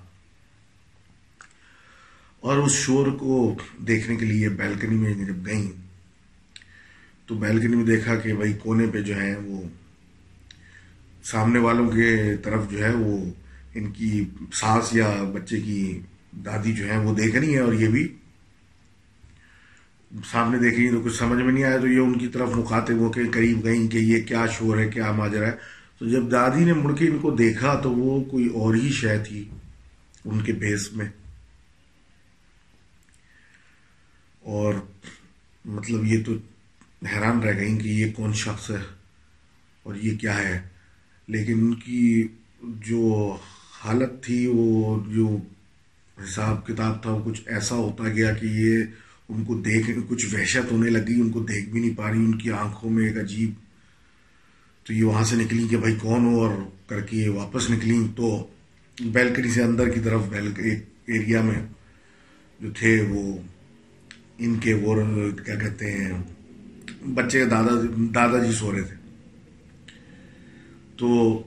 اور 2.40 2.56
اس 2.56 2.72
شور 2.72 3.06
کو 3.06 3.58
دیکھنے 3.86 4.16
کے 4.16 4.24
لیے 4.24 4.48
بیلکنی 4.48 4.94
میں 4.94 5.14
جب 5.14 5.46
گئیں 5.46 5.72
تو 7.26 7.34
بیلکنی 7.34 7.76
میں 7.76 7.84
دیکھا 7.84 8.14
کہ 8.16 8.34
بھائی 8.34 8.52
کونے 8.52 8.86
پہ 8.86 9.02
جو 9.02 9.20
ہے 9.20 9.36
وہ 9.36 9.62
سامنے 11.24 11.58
والوں 11.58 11.88
کے 11.88 12.36
طرف 12.36 12.70
جو 12.70 12.84
ہے 12.84 12.94
وہ 12.94 13.24
ان 13.74 13.92
کی 13.92 14.24
ساس 14.52 14.94
یا 14.94 15.22
بچے 15.34 15.60
کی 15.60 16.00
دادی 16.33 16.72
جو 16.72 16.89
ہے 16.89 16.99
وہ 16.99 17.14
دیکھ 17.14 17.37
رہی 17.37 17.55
ہیں 17.55 17.62
اور 17.62 17.72
یہ 17.72 17.89
بھی 17.89 18.16
سامنے 20.31 20.59
دیکھ 20.59 20.74
رہی 20.74 20.91
تو 20.91 21.01
کچھ 21.01 21.16
سمجھ 21.16 21.43
میں 21.43 21.53
نہیں 21.53 21.64
آیا 21.64 21.78
تو 21.78 21.87
یہ 21.87 21.99
ان 21.99 22.18
کی 22.18 22.28
طرف 22.28 22.49
مخاطب 22.49 22.95
ہو 22.95 23.12
کے 23.12 23.20
قریب 23.33 23.64
گئیں 23.64 23.89
کہ 23.89 23.99
یہ 23.99 24.22
کیا 24.22 24.47
شور 24.47 24.78
ہے، 24.78 24.89
کیا 24.89 25.12
ماجرا 25.12 25.47
ہے۔ 25.47 25.53
تو 25.99 26.09
جب 26.09 26.31
دادی 26.31 26.64
نے 26.64 26.72
مڑ 26.72 26.97
کے 26.97 27.09
ان 27.09 27.18
کو 27.18 27.31
دیکھا 27.31 27.81
تو 27.81 27.93
وہ 27.93 28.24
کوئی 28.24 28.47
اور 28.47 28.74
ہی 28.74 28.91
شے 28.93 29.18
تھی 29.18 29.49
ان 30.24 30.41
کے 30.41 30.53
بیس 30.53 30.93
میں۔ 30.93 31.09
اور 34.41 34.74
مطلب 35.64 36.05
یہ 36.05 36.24
تو 36.24 36.33
حیران 37.16 37.41
رہ 37.41 37.59
گئیں 37.59 37.78
کہ 37.78 37.89
یہ 37.89 38.12
کون 38.12 38.33
شخص 38.33 38.70
ہے 38.70 38.95
اور 39.83 39.95
یہ 39.95 40.16
کیا 40.16 40.39
ہے۔ 40.39 40.61
لیکن 41.26 41.53
ان 41.53 41.74
کی 41.74 42.28
جو 42.61 43.37
حالت 43.85 44.24
تھی 44.24 44.47
وہ 44.55 45.05
جو 45.07 45.39
حساب 46.24 46.66
کتاب 46.66 47.02
تھا 47.02 47.10
وہ 47.10 47.22
کچھ 47.24 47.42
ایسا 47.46 47.74
ہوتا 47.74 48.08
گیا 48.08 48.34
کہ 48.34 48.46
یہ 48.46 48.84
ان 49.28 49.44
کو 49.44 49.54
دیکھ، 49.54 49.90
کچھ 50.08 50.34
وحشت 50.34 50.72
ہونے 50.72 50.90
لگی، 50.90 51.20
ان 51.20 51.30
کو 51.30 51.40
دیکھ 51.40 51.68
بھی 51.68 51.80
نہیں 51.80 51.96
پا 51.96 52.10
رہی، 52.10 52.18
ان 52.18 52.38
کی 52.38 52.50
آنکھوں 52.50 52.90
میں 52.90 53.06
ایک 53.06 53.18
عجیب۔ 53.18 53.50
تو 54.86 54.92
یہ 54.92 55.04
وہاں 55.04 55.24
سے 55.24 55.36
نکلی 55.36 55.66
کہ 55.70 55.76
بھائی 55.76 55.94
کون 55.94 56.24
ہو 56.24 56.40
اور 56.40 56.54
کر 56.86 57.00
کے 57.00 57.28
واپس 57.28 57.70
نکلی۔ 57.70 58.06
تو 58.16 58.46
بیلکنی 59.00 59.48
سے 59.48 59.62
اندر 59.62 59.88
کی 59.88 60.00
طرف 60.00 60.20
ایک 60.32 60.84
ایریا 61.06 61.42
میں 61.42 61.66
جو 62.60 62.68
تھے، 62.70 63.06
وہ 63.08 63.38
ان 64.38 64.54
کے 64.54 64.74
وہ، 64.74 64.94
کیا 65.44 65.54
کہتے 65.54 65.92
ہیں، 65.92 66.12
بچے 67.14 67.44
دادا 67.44 67.70
دادا 68.14 68.44
جی 68.44 68.52
سو 68.52 68.72
رہے 68.72 68.82
تھے۔ 68.82 68.96
تو 70.96 71.42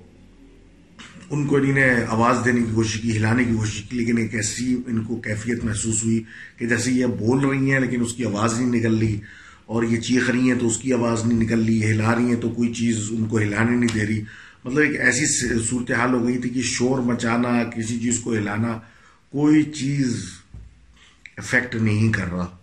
ان 1.29 1.47
کو 1.47 1.55
انہیں 1.55 1.73
نے 1.73 2.05
آواز 2.07 2.37
دینے 2.45 2.59
کی 2.59 2.71
کوشش 2.75 3.01
کی، 3.01 3.17
ہلانے 3.17 3.43
کی 3.43 3.53
کوشش 3.55 3.81
کی، 3.81 3.97
لیکن 3.97 4.17
ایک 4.17 4.35
ایسی 4.35 4.77
ان 4.87 5.03
کو 5.03 5.15
کیفیت 5.15 5.63
محسوس 5.63 6.03
ہوئی 6.03 6.23
کہ 6.57 6.67
جیسے 6.67 6.91
یہ 6.91 7.05
بول 7.05 7.45
رہی 7.45 7.71
ہیں 7.71 7.79
لیکن 7.79 8.01
اس 8.01 8.13
کی 8.13 8.25
آواز 8.25 8.59
نہیں 8.59 8.71
نکل 8.71 8.97
رہی 8.97 9.19
اور 9.65 9.83
یہ 9.83 9.99
چیخ 9.99 10.29
رہی 10.29 10.51
ہیں 10.51 10.59
تو 10.59 10.67
اس 10.67 10.77
کی 10.77 10.93
آواز 10.93 11.25
نہیں 11.25 11.39
نکل 11.39 11.65
رہی 11.65 11.91
ہلا 11.91 12.15
رہی 12.15 12.23
ہیں 12.23 12.35
تو 12.35 12.49
کوئی 12.49 12.73
چیز 12.73 13.07
ان 13.11 13.25
کو 13.25 13.37
ہلانے 13.37 13.75
نہیں 13.75 13.93
دے 13.93 14.07
رہی۔ 14.07 14.21
مطلب 14.65 14.77
ایک 14.77 14.99
ایسی 14.99 15.25
صورتحال 15.59 16.13
ہو 16.13 16.27
گئی 16.27 16.37
تھی 16.37 16.49
کہ 16.49 16.61
شور 16.61 16.99
مچانا، 16.99 17.63
کسی 17.63 17.99
چیز 17.99 18.19
کو 18.19 18.33
ہلانا 18.33 18.79
کوئی 19.31 19.63
چیز 19.63 20.25
افیکٹ 21.37 21.75
نہیں 21.75 22.11
کر 22.11 22.31
رہا۔ 22.31 22.57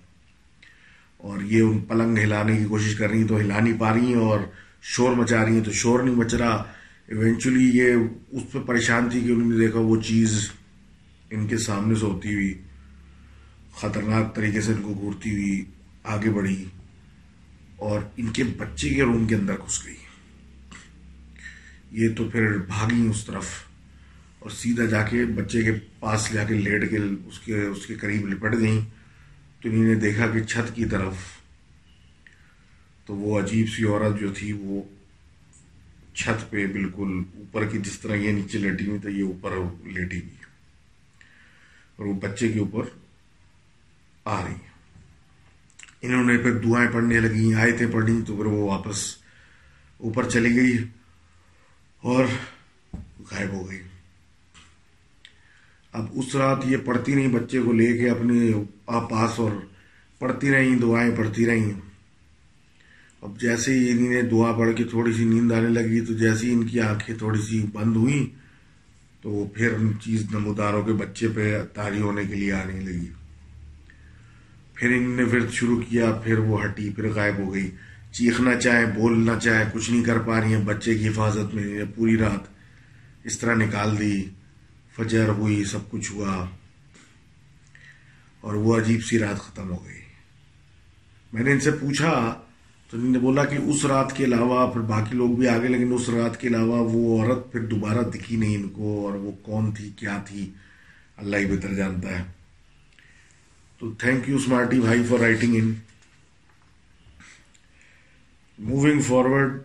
اور 1.17 1.43
یہ 1.43 1.63
ان 1.63 1.79
پلنگ 1.79 2.19
ہلانے 2.19 2.57
کی 2.57 2.65
کوشش 2.65 2.95
کر 2.95 3.11
رہی 3.11 3.19
ہیں 3.19 3.29
تو 3.29 3.37
ہلا 3.37 3.61
نہیں 3.61 3.75
پا 3.79 3.95
رہی 3.95 4.07
ہیں 4.07 4.15
اور 4.15 4.41
شور 4.83 5.13
مچا 5.13 5.45
رہی 5.45 5.55
ہیں 5.55 5.65
تو 5.65 5.73
شور 5.73 6.01
نہیں 6.01 6.15
مچ 6.15 6.35
رہا۔ 6.35 6.65
ایونچولی 7.11 7.79
یہ 7.79 7.95
اس 8.29 8.43
پہ 8.53 8.59
پریشان 8.59 9.09
تھی 9.11 9.21
کہ 9.21 9.33
انہوں 9.33 9.51
نے 9.51 9.57
دیکھا 9.57 9.79
وہ 9.79 10.01
چیز 10.01 10.51
ان 11.31 11.47
کے 11.47 11.59
سامنے 11.59 11.95
سے 11.95 12.05
ہوتی 12.05 12.35
ہوئی، 12.35 12.55
خطرناک 13.75 14.35
طریقے 14.35 14.61
سے 14.61 14.73
ان 14.73 14.83
کو 14.83 14.95
گھورتی 14.95 15.31
ہوئی، 15.33 15.65
آگے 16.05 16.31
بڑھی 16.31 16.65
اور 17.77 18.01
ان 18.17 18.27
کے 18.27 18.45
بچے 18.45 18.89
کے 18.89 19.03
روم 19.03 19.27
کے 19.27 19.35
اندر 19.35 19.55
گھس 19.55 19.87
گئی۔ 19.87 19.97
یہ 21.93 22.09
تو 22.17 22.29
پھر 22.29 22.59
بھاگی 22.59 23.07
اس 23.11 23.25
طرف 23.27 23.47
اور 24.39 24.51
سیدھا 24.51 24.85
جا 24.85 25.03
کے 25.03 25.25
بچے 25.25 25.63
کے 25.63 25.73
پاس 25.99 26.33
جا 26.33 26.45
کے 26.45 26.55
لیٹ 26.55 26.91
کے 26.91 26.99
اس 27.27 27.39
کے 27.39 27.63
اس 27.63 27.87
کے 27.87 27.95
قریب 27.95 28.29
لپٹ 28.29 28.55
گئیں۔ 28.59 28.81
تو 29.61 29.69
انہوں 29.69 29.85
نے 29.85 29.95
دیکھا 29.95 30.27
کہ 30.27 30.43
چھت 30.43 30.77
کی 30.77 30.85
طرف 30.85 31.15
تو 33.07 33.17
وہ 33.17 33.41
عجیب 33.41 33.67
سی 33.77 33.85
عورت 33.85 34.21
جو 34.21 34.33
تھی 34.33 34.53
وہ 34.53 34.83
چھت 36.15 36.51
پہ 36.51 36.67
بالکل 36.67 37.23
اوپر 37.37 37.65
کی 37.65 37.79
جس 37.79 38.01
طرح 38.01 38.15
یہ 38.15 38.33
نیچے 38.33 38.59
لیٹی 38.59 38.87
ہوئی 38.87 38.99
تھی، 38.99 39.19
یہ 39.19 39.23
اوپر 39.23 39.51
لیٹی 39.85 40.19
ہوئی 40.21 40.37
اور 41.97 42.07
وہ 42.07 42.13
بچے 42.13 42.49
کے 42.49 42.59
اوپر 42.59 42.85
آ 44.25 44.45
رہی 44.45 44.55
انہوں 46.03 46.25
نے 46.25 46.37
پھر 46.39 46.59
دعائیں 46.59 46.91
پڑھنے 46.93 47.21
لگی 47.21 47.55
آئے 47.55 47.73
تھے 47.73 47.87
پڑھنی 47.87 48.21
تو 48.27 48.37
پھر 48.37 48.47
وہ 48.47 48.69
واپس 48.71 49.17
اوپر 49.99 50.29
چلی 50.31 50.55
گئی 50.57 50.77
اور 52.03 52.25
غائب 53.31 53.53
ہو 53.53 53.69
گئی۔ 53.71 53.81
اب 55.93 56.07
اس 56.13 56.35
رات 56.35 56.59
یہ 56.65 56.77
پڑھتی 56.85 57.15
نہیں 57.15 57.29
بچے 57.29 57.61
کو 57.61 57.73
لے 57.73 57.99
کے 57.99 58.11
اپنے 58.11 58.53
پاس 58.85 59.39
اور 59.39 59.51
پڑھتی 60.19 60.51
رہیں، 60.51 60.77
دعائیں 60.77 61.17
پڑھتی 61.17 61.47
رہیں۔ 61.47 61.90
اب 63.23 63.41
جیسے 63.41 63.79
ہی 63.79 63.91
انہیں 63.91 64.23
دعا 64.23 64.53
پڑھ 64.53 64.77
کے 64.77 64.85
تھوڑی 64.85 65.13
سی 65.13 65.25
نیند 65.25 65.53
آنے 65.53 65.69
لگی، 65.69 66.01
تو 66.01 66.13
جیسے 66.13 66.47
ہی 66.47 66.53
ان 66.53 66.67
کی 66.67 66.81
آنکھیں 66.81 67.17
تھوڑی 67.17 67.41
سی 67.41 67.67
بند 67.73 67.97
ہوئیں، 67.97 68.27
تو 69.23 69.31
وہ 69.31 69.47
پھر 69.47 69.73
ان 69.73 69.93
چیز 70.03 70.31
نموداروں 70.31 70.83
کے 70.83 70.93
بچے 70.93 71.29
پہ 71.29 71.63
تاری 71.75 72.01
ہونے 72.01 72.25
کے 72.25 72.35
لیے 72.35 72.53
آنے 72.53 72.81
لگی۔ 72.81 73.09
پھر 74.75 74.89
انہوں 74.89 75.17
نے 75.17 75.25
پھر 75.25 75.49
شروع 75.51 75.81
کیا، 75.89 76.13
پھر 76.13 76.39
وہ 76.39 76.65
ہٹی، 76.65 76.91
پھر 76.91 77.09
غائب 77.09 77.39
ہو 77.39 77.55
گئی۔ 77.55 77.71
چیخنا 78.13 78.55
چاہے 78.55 78.87
بولنا 78.87 79.39
چاہے، 79.39 79.65
کچھ 79.73 79.91
نہیں 79.91 80.05
کر 80.05 80.19
پا 80.19 80.41
رہی 80.41 80.55
ہیں، 80.55 80.65
بچے 80.65 80.95
کی 80.95 81.09
حفاظت 81.09 81.55
میں 81.55 81.85
پوری 81.95 82.17
رات 82.17 82.49
اس 83.25 83.39
طرح 83.39 83.55
نکال 83.55 83.99
دی۔ 83.99 84.25
فجر 84.97 85.29
ہوئی، 85.29 85.65
سب 85.65 85.91
کچھ 85.91 86.13
ہوا۔ 86.13 86.47
اور 88.41 88.55
وہ 88.55 88.77
عجیب 88.77 89.05
سی 89.05 89.19
رات 89.19 89.39
ختم 89.39 89.71
ہو 89.71 89.87
گئی۔ 89.87 90.01
میں 91.33 91.43
نے 91.43 91.53
ان 91.53 91.61
سے 91.61 91.71
پوچھا 91.71 92.41
تو 92.91 92.97
انہوں 92.97 93.11
نے 93.11 93.19
بولا 93.19 93.45
کہ 93.45 93.57
اس 93.57 93.85
رات 93.85 94.17
کے 94.17 94.25
علاوہ 94.25 94.73
پھر 94.73 94.81
باقی 94.81 95.17
لوگ 95.17 95.31
بھی 95.31 95.49
آگے 95.49 95.69
لیکن 95.69 95.93
اس 95.95 96.09
رات 96.09 96.41
کے 96.41 96.49
علاوہ 96.49 96.79
وہ 96.93 97.21
عورت 97.21 97.53
پھر 97.53 97.61
دوبارہ 97.61 98.03
دکھی 98.11 98.37
نہیں 98.37 98.57
ان 98.57 98.69
کو 98.69 99.07
اور 99.07 99.15
وہ 99.15 99.33
کون 99.43 99.71
تھی، 99.73 99.91
کیا 99.97 100.19
تھی، 100.27 100.51
اللہ 101.17 101.37
ہی 101.37 101.47
بہتر 101.47 101.75
جانتا 101.75 102.19
ہے۔ 102.19 102.25
تو 103.81 103.91
تھینک 103.99 104.29
یو 104.29 104.37
اسمارٹی 104.37 104.81
بھائی 104.81 105.03
for 105.09 105.19
writing 105.19 105.55
in 105.55 105.73
moving 108.59 109.01
forward 109.01 109.61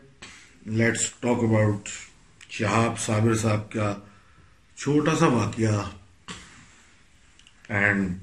let's 0.65 1.09
talk 1.19 1.43
about 1.43 1.89
Shahab 2.49 2.99
Sabir 2.99 3.35
صاحب 3.35 3.71
کا 3.71 3.93
چھوٹا 4.77 5.15
سا 5.15 5.27
واقعہ. 5.27 5.81
اینڈ 7.69 8.17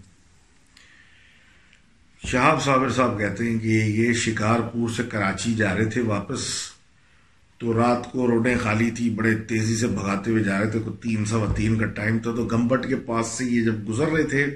شہاب 2.33 2.63
صابر 2.63 2.91
صاحب 2.91 3.19
کہتے 3.19 3.51
ہیں 3.51 3.59
کہ 3.59 3.69
یہ 3.69 4.13
شکارپور 4.13 4.89
سے 4.89 5.03
کراچی 5.03 5.55
جا 5.55 5.75
رہے 5.75 5.85
تھے 5.85 6.01
واپس 6.01 6.41
تو 7.59 7.75
رات 7.75 8.13
کو 8.13 8.27
روڈیں 8.27 8.55
خالی 8.63 8.91
تھی 8.91 9.11
بڑے 9.11 9.35
تیزی 9.35 9.77
سے 9.77 9.87
بھگاتے 9.87 10.31
ہوئے 10.31 10.43
جا 10.43 10.61
رہے 10.61 10.71
تھے 10.71 10.79
تین 11.03 11.25
سو 11.25 11.47
تین 11.57 11.79
کا 11.79 11.87
ٹائم 11.87 12.19
تھا۔ 12.19 12.31
تو 12.37 12.45
گمبٹ 12.45 12.89
کے 12.89 12.97
پاس 12.97 13.27
سے 13.27 13.45
یہ 13.45 13.63
جب 13.63 13.89
گزر 13.89 14.09
رہے 14.09 14.23
تھے 14.23 14.47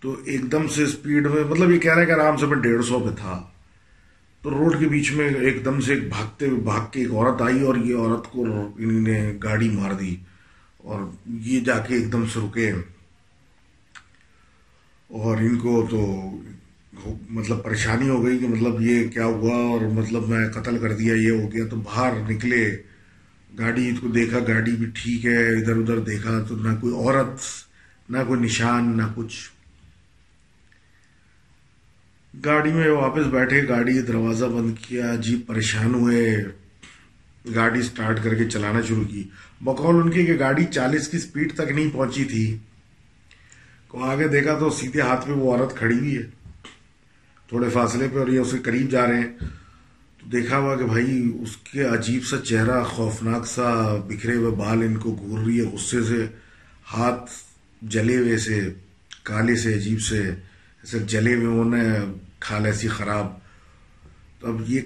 تو 0.00 0.16
ایک 0.24 0.52
دم 0.52 0.68
سے 0.68 0.82
اسپیڈ 0.82 1.26
میں 1.26 1.44
مطلب 1.44 1.70
یہ 1.70 1.78
کہہ 1.78 1.94
رہے 1.94 2.06
کہ 2.06 2.12
آرام 2.12 2.36
سے 2.36 2.46
میں 2.46 2.56
ڈیڑھ 2.56 2.84
سو 2.84 3.00
پہ 3.00 3.14
تھا۔ 3.18 3.42
تو 4.42 4.50
روڈ 4.50 4.78
کے 4.78 4.88
بیچ 4.88 5.12
میں 5.12 5.28
ایک 5.28 5.64
دم 5.64 5.80
سے 5.80 5.94
ایک 5.94 6.08
بھاگتے 6.08 6.46
ہوئے 6.46 6.60
بھاگ 6.60 6.90
کے 6.90 7.00
ایک 7.00 7.10
عورت 7.10 7.42
آئی 7.42 7.62
اور 7.62 7.76
یہ 7.76 7.96
عورت 7.96 8.30
کو 8.30 8.44
انہوں 8.78 9.00
نے 9.00 9.38
گاڑی 9.42 9.68
مار 9.68 9.92
دی 9.92 10.16
اور 10.76 11.00
یہ 11.26 11.60
جا 11.60 11.78
کے 11.78 11.94
ایک 11.94 12.12
دم 12.12 12.26
سے 12.26 12.40
رکے۔ 12.40 12.72
اور 15.10 15.36
ان 15.36 15.58
کو 15.58 15.86
تو 15.90 16.30
مطلب 17.30 17.64
پریشانی 17.64 18.08
ہو 18.08 18.24
گئی 18.24 18.38
کہ 18.38 18.48
مطلب 18.48 18.80
یہ 18.80 19.08
کیا 19.08 19.24
ہوا 19.24 19.54
اور 19.54 19.80
مطلب 19.80 20.28
میں 20.28 20.48
قتل 20.48 20.78
کر 20.78 20.92
دیا، 20.92 21.14
یہ 21.14 21.30
ہو 21.30 21.52
گیا، 21.52 21.66
تو 21.66 21.76
باہر 21.76 22.30
نکلے۔ 22.30 22.76
گاڑی 23.58 23.92
کو 24.00 24.08
دیکھا، 24.08 24.38
گاڑی 24.48 24.72
بھی 24.72 24.86
ٹھیک 24.86 25.26
ہے، 25.26 25.48
ادھر 25.48 25.76
ادھر 25.76 25.98
دیکھا 25.98 26.42
تو 26.48 26.56
نہ 26.56 26.76
کوئی 26.80 26.94
عورت، 26.94 27.40
نہ 28.10 28.18
کوئی 28.26 28.40
نشان، 28.40 28.96
نہ 28.96 29.02
کچھ۔ 29.14 29.50
گاڑی 32.44 32.72
میں 32.72 32.90
واپس 32.90 33.26
بیٹھے، 33.26 33.68
گاڑی 33.68 34.02
دروازہ 34.02 34.44
بند 34.44 34.74
کیا 34.88 35.14
جی 35.14 35.42
پریشان 35.46 35.94
ہوئے۔ 35.94 36.36
گاڑی 37.54 37.82
سٹارٹ 37.82 38.24
کر 38.24 38.34
کے 38.34 38.44
چلانا 38.44 38.80
شروع 38.88 39.04
کی۔ 39.04 39.28
بقول 39.60 40.02
ان 40.02 40.10
کی 40.10 40.26
کہ 40.26 40.38
گاڑی 40.38 40.64
چالیس 40.64 41.08
کی 41.08 41.18
سپیڈ 41.18 41.54
تک 41.54 41.70
نہیں 41.70 41.90
پہنچی 41.92 42.24
تھی۔ 42.24 42.56
کو 43.90 44.04
آگے 44.04 44.28
دیکھا 44.28 44.58
تو 44.58 44.70
سیدھے 44.70 45.00
ہاتھ 45.00 45.26
پہ 45.26 45.32
وہ 45.32 45.56
عورت 45.56 45.76
کھڑی 45.76 45.98
ہوئی 45.98 46.16
ہے۔ 46.16 46.22
تھوڑے 47.48 47.68
فاصلے 47.68 48.06
پہ 48.14 48.18
اور 48.18 48.28
یہ 48.28 48.38
اس 48.38 48.52
کے 48.52 48.58
قریب 48.58 48.90
جا 48.90 49.06
رہے 49.06 49.20
ہیں۔ 49.20 49.38
تو 50.18 50.30
دیکھا 50.32 50.58
ہوا 50.58 50.76
کہ 50.76 50.84
بھائی 50.84 51.32
اس 51.40 51.56
کے 51.56 51.82
عجیب 51.82 52.26
سا 52.26 52.36
چہرہ 52.38 52.84
خوفناک 52.84 53.46
سا 53.46 53.96
بکھرے 53.96 54.34
ہوئے 54.34 54.50
بال 54.50 54.82
ان 54.82 54.96
کو 54.96 55.16
گور 55.20 55.38
رہی 55.38 55.60
ہے، 55.60 55.66
غصے 55.66 56.02
سے، 56.02 56.26
ہاتھ 56.92 57.30
جلے 57.82 58.16
ہوئے 58.16 58.38
سے، 58.38 58.70
کالے 59.22 59.56
سے، 59.56 59.74
عجیب 59.74 60.00
سے، 60.00 60.18
ایسے 60.18 60.98
جلے 60.98 61.34
ہوئے 61.34 61.60
انہیں 61.60 61.94
کھال 62.40 62.66
ایسی 62.66 62.88
خراب۔ 62.88 63.26
تو 64.40 64.46
اب 64.46 64.70
یہ 64.70 64.80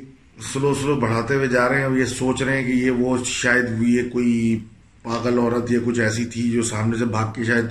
سلو 0.53 0.75
سلو 0.75 1.01
بڑھاتے 1.01 1.35
ہوئے 1.35 1.47
جا 1.47 1.69
رہے 1.69 1.79
ہیں۔ 1.79 1.85
اب 1.85 1.97
یہ 1.97 2.05
سوچ 2.05 2.43
رہے 2.43 2.63
ہیں 2.63 2.67
کہ 2.67 2.73
یہ 2.73 2.91
وہ 2.91 3.25
شاید 3.25 3.83
یہ 3.83 4.03
کوئی 4.09 4.65
پاگل 5.03 5.39
عورت 5.39 5.73
یا 5.73 5.79
کچھ 5.85 6.01
ایسی 6.01 6.25
تھی 6.25 6.51
جو 6.51 6.63
سامنے 6.63 6.97
سے 6.97 7.05
بھاگ 7.05 7.33
کے 7.33 7.45
شاید 7.45 7.65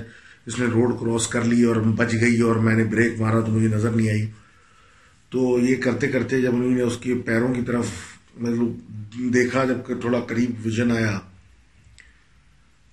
اس 0.46 0.58
نے 0.58 0.66
روڈ 0.66 0.90
کراس 1.00 1.26
کر 1.26 1.44
لی 1.44 1.62
اور 1.64 1.76
بچ 1.76 2.12
گئی 2.20 2.40
اور 2.40 2.56
میں 2.56 2.74
نے 2.74 2.84
بریک 2.84 3.20
مارا 3.20 3.40
تو 3.40 3.52
مجھے 3.52 3.68
نظر 3.68 3.90
نہیں 3.90 4.08
آئی۔ 4.08 4.26
تو 5.30 5.58
یہ 5.58 5.76
کرتے 5.76 6.08
کرتے 6.08 6.40
جب 6.40 6.54
انہوں 6.54 6.70
نے 6.70 6.82
اس 6.82 6.96
کے 7.00 7.14
پیروں 7.14 7.54
کی 7.54 7.62
طرف 7.66 7.86
مطلب 8.36 9.32
دیکھا، 9.34 9.64
جبکہ 9.64 9.94
تھوڑا 9.94 10.20
قریب 10.20 10.50
ویژن 10.64 10.90
آیا، 10.90 11.18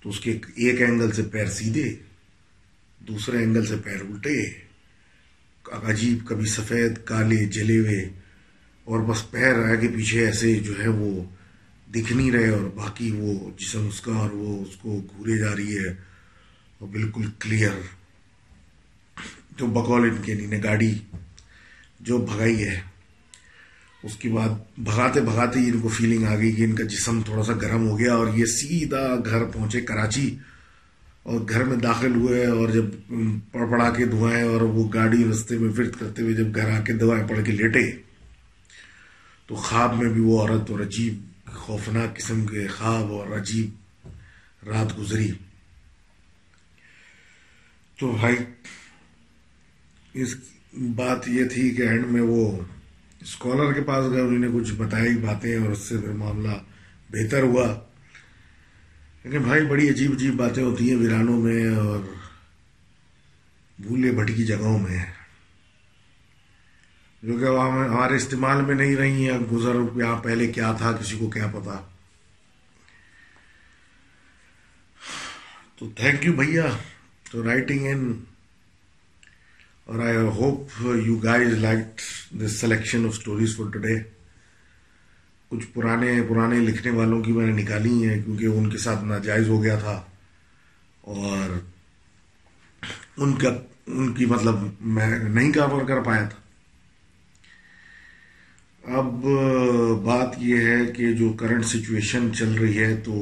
تو 0.02 0.10
اس 0.10 0.20
کے 0.20 0.38
ایک 0.54 0.82
اینگل 0.82 1.10
سے 1.12 1.22
پیر 1.22 1.46
سیدھے، 1.46 1.94
دوسرے 3.00 3.38
اینگل 3.38 3.66
سے 3.66 3.76
پیر 3.76 4.00
الٹے۔ 4.00 4.38
عجیب، 5.82 6.26
کبھی 6.28 6.46
سفید، 6.46 6.98
کالے 7.04 7.44
جلے 7.44 7.78
ہوئے، 7.78 8.02
اور 8.84 9.00
بس 9.00 9.30
پیر 9.30 9.54
آگے 9.54 9.88
پیچھے 9.88 10.24
ایسے 10.26 10.54
جو 10.54 10.78
ہے 10.78 10.88
وہ 10.88 11.22
دکھ 11.94 12.12
نہیں 12.12 12.30
رہے 12.30 12.48
اور 12.48 12.68
باقی 12.74 13.10
وہ 13.10 13.50
جسم 13.58 13.86
اس 13.88 14.00
کا 14.00 14.12
اور 14.12 14.30
وہ 14.30 14.62
اس 14.62 14.76
کو 14.76 15.00
گھورے 15.10 15.38
جا 15.38 15.54
رہی 15.56 15.78
ہے۔ 15.78 16.11
اور 16.82 16.90
بالکل 16.90 17.26
کلیئر 17.40 17.74
جو 19.58 19.66
بقول 19.72 20.04
ان 20.04 20.16
کے 20.22 20.32
یعنی 20.32 20.46
نے 20.46 20.58
گاڑی 20.62 20.92
جو 22.00 22.16
بھگائی 22.18 22.64
ہے، 22.64 22.80
اس 24.02 24.16
کے 24.16 24.28
بعد 24.28 24.48
بھگاتے 24.78 25.20
بھگاتے 25.20 25.60
ہی 25.60 25.70
ان 25.70 25.80
کو 25.80 25.88
فیلنگ 25.88 26.24
آ 26.26 26.34
گئی 26.38 26.50
کہ 26.52 26.64
ان 26.64 26.74
کا 26.76 26.84
جسم 26.84 27.20
تھوڑا 27.24 27.42
سا 27.42 27.52
گرم 27.62 27.86
ہو 27.88 27.98
گیا 27.98 28.14
اور 28.14 28.28
یہ 28.34 28.44
سیدھا 28.54 29.02
گھر 29.16 29.44
پہنچے 29.44 29.80
کراچی 29.80 30.28
اور 31.22 31.40
گھر 31.48 31.64
میں 31.64 31.76
داخل 31.76 32.14
ہوئے 32.14 32.44
اور 32.46 32.68
جب 32.68 32.84
پڑ 33.52 33.66
پڑا 33.70 33.88
کے 33.96 34.06
دھوائیں 34.06 34.42
اور 34.42 34.60
وہ 34.60 34.88
گاڑی 34.94 35.24
رستے 35.30 35.58
میں 35.58 35.72
فرد 35.76 35.94
کرتے 36.00 36.22
ہوئے 36.22 36.34
جب 36.34 36.54
گھر 36.54 36.70
آ 36.70 36.80
کے 36.80 36.92
دوائیں 36.92 37.26
پڑھ 37.28 37.44
کے 37.46 37.52
لیٹے، 37.52 37.84
تو 39.48 39.54
خواب 39.54 39.96
میں 40.02 40.10
بھی 40.10 40.20
وہ 40.20 40.40
عورت 40.40 40.70
اور 40.70 40.80
عجیب 40.80 41.14
خوفناک 41.54 42.16
قسم 42.16 42.44
کے 42.46 42.66
خواب 42.76 43.12
اور 43.12 43.38
عجیب 43.38 44.68
رات 44.68 44.98
گزری۔ 44.98 45.30
تو 47.98 48.12
بھائی، 48.12 48.36
اس 50.12 50.34
بات 50.72 51.28
یہ 51.28 51.44
تھی 51.44 51.70
کہ 51.70 51.82
اینڈ 51.82 52.06
میں 52.06 52.22
وہ 52.22 52.60
اسکالر 53.20 53.72
کے 53.72 53.80
پاس 53.80 54.12
گئے، 54.12 54.20
انہوں 54.20 54.38
نے 54.38 54.60
کچھ 54.60 54.72
بتائی 54.72 55.16
باتیں 55.16 55.56
اور 55.56 55.68
اس 55.68 55.78
سے 55.78 55.98
پھر 55.98 56.08
معاملہ 56.08 56.52
بہتر 57.10 57.42
ہوا۔ 57.42 57.80
لیکن 59.24 59.38
بھائی، 59.38 59.66
بڑی 59.66 59.88
عجیب 59.88 60.12
عجیب 60.12 60.34
باتیں 60.34 60.62
ہوتی 60.62 60.90
ہیں 60.90 60.96
ویرانوں 60.96 61.40
میں 61.40 61.76
اور 61.76 62.00
بھولے 63.78 64.12
بھٹکی 64.12 64.44
جگہوں 64.44 64.78
میں۔ 64.78 65.04
جو 67.22 67.38
کہ 67.38 67.44
ہمارے 67.90 68.16
استعمال 68.16 68.64
میں 68.64 68.74
نہیں 68.74 68.96
رہی 68.96 69.30
ہیں 69.30 69.38
گزر 69.38 69.74
یہاں 69.96 70.16
پہلے 70.16 70.46
کیا 70.46 70.72
تھا، 70.72 70.92
کسی 70.92 71.16
کو 71.18 71.30
کیا 71.30 71.46
پتا۔ 71.46 71.88
تو 75.78 75.90
تھینک 75.96 76.24
یو 76.24 76.32
بھیا۔ 76.32 76.66
تو 77.32 77.44
رائٹنگ 77.44 77.86
ان 77.86 78.24
اور 79.84 79.98
I 79.98 80.16
hope 80.16 80.82
you 81.06 81.16
guys 81.16 81.52
like 81.52 82.00
this 82.40 82.60
selection 82.60 83.04
of 83.04 83.10
stories 83.10 83.56
for 83.56 83.70
today 83.70 83.98
کچھ 85.48 85.66
پرانے 85.74 86.22
پرانے 86.28 86.58
لکھنے 86.58 86.90
والوں 86.90 87.22
کی 87.22 87.32
میں 87.32 87.46
نے 87.46 87.62
نکالی 87.62 88.08
ہیں 88.08 88.22
کیونکہ 88.22 88.46
ان 88.46 88.70
کے 88.70 88.78
ساتھ 88.78 89.04
ناجائز 89.04 89.48
ہو 89.48 89.62
گیا 89.62 89.76
تھا 89.78 90.02
اور 91.00 91.58
ان 93.16 93.32
کا، 93.32 93.48
ان 93.86 94.12
کی 94.12 94.26
مطلب 94.26 94.54
میں 94.80 95.18
نہیں 95.18 95.52
کور 95.52 95.84
کر 95.84 96.02
پایا 96.02 96.24
تھا۔ 96.24 96.40
اب 98.98 99.24
بات 100.04 100.34
یہ 100.38 100.66
ہے 100.66 100.86
کہ 100.86 101.12
جو 101.12 101.32
کرنٹ 101.32 101.64
سچویشن 101.64 102.34
چل 102.34 102.54
رہی 102.54 102.78
ہے 102.78 102.96
تو 102.96 103.14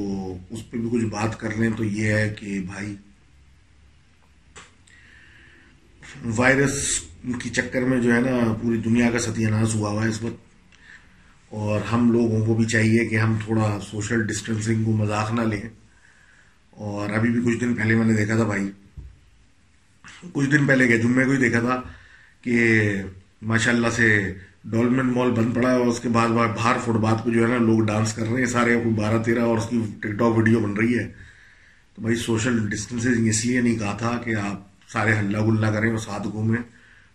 اس 0.49 0.71
پہ 0.71 0.77
بھی 0.77 0.89
کچھ 0.91 1.05
بات 1.05 1.39
کر 1.39 1.55
لیں 1.55 1.69
تو 1.77 1.83
یہ 1.83 2.05
ہے 2.05 2.29
کہ 2.29 2.59
بھائی 2.59 2.95
وائرس 6.25 7.01
کی 7.41 7.49
چکر 7.49 7.81
میں 7.81 8.01
جو 8.01 8.15
ہے 8.15 8.21
نا 8.21 8.53
پوری 8.61 8.77
دنیا 8.77 9.11
کا 9.11 9.19
ستیہ 9.19 9.47
ناز 9.47 9.75
ہوا 9.75 9.89
ہوا 9.89 10.03
ہے 10.03 10.09
اس 10.09 10.23
وقت۔ 10.23 10.43
اور 11.49 11.81
ہم 11.91 12.11
لوگوں 12.11 12.45
کو 12.45 12.55
بھی 12.55 12.65
چاہیے 12.65 13.05
کہ 13.05 13.15
ہم 13.15 13.37
تھوڑا 13.45 13.79
سوشل 13.91 14.27
ڈسٹینسنگ 14.27 14.83
کو 14.83 14.91
مذاق 14.91 15.33
نہ 15.33 15.41
لیں۔ 15.41 15.61
اور 16.69 17.09
ابھی 17.09 17.29
بھی 17.29 17.51
کچھ 17.51 17.59
دن 17.59 17.75
پہلے 17.75 17.95
میں 17.95 18.05
نے 18.05 18.13
دیکھا 18.13 18.35
تھا 18.35 18.43
بھائی، 18.43 18.71
کچھ 20.33 20.49
دن 20.49 20.65
پہلے 20.65 20.87
گیا 20.87 20.97
جمعے 20.97 21.25
کو 21.25 21.31
ہی 21.31 21.37
دیکھا 21.37 21.59
تھا 21.59 21.81
کہ 22.41 22.91
ماشاء 23.41 23.71
اللہ 23.71 23.87
سے 23.95 24.33
ڈولمن 24.63 25.05
مال 25.05 25.31
بند 25.31 25.55
پڑا 25.55 25.71
ہے 25.71 25.77
اور 25.77 25.87
اس 25.87 25.99
کے 25.99 26.09
بعد 26.09 26.29
باہر 26.29 26.77
فٹ 26.83 26.89
بات 26.89 27.25
پہ 27.25 27.29
جو 27.29 27.43
ہے 27.43 27.47
نا 27.47 27.57
لوگ 27.57 27.85
ڈانس 27.85 28.13
کر 28.13 28.27
رہے 28.27 28.39
ہیں، 28.39 28.45
سارے 28.45 28.77
بارہ 28.77 29.23
تیرہ 29.23 29.39
اور 29.39 29.57
اس 29.57 29.67
کی 29.69 29.81
ٹک 29.99 30.11
ٹاک 30.11 30.37
ویڈیو 30.37 30.59
بن 30.59 30.73
رہی 30.73 30.97
ہے۔ 30.97 31.11
تو 31.95 32.01
بھائی 32.01 32.15
سوشل 32.15 32.69
ڈسٹینسنگ 32.69 33.27
اس 33.27 33.45
لیے 33.45 33.61
نہیں 33.61 33.75
کہا 33.75 33.97
تھا 33.97 34.21
کہ 34.25 34.35
آپ 34.35 34.70
سارے 34.93 35.15
ہلہ 35.19 35.37
گلہ 35.37 35.67
کریں 35.67 35.89
اور 35.89 35.97
ساتھ 35.97 36.27
گھومیں۔ 36.31 36.61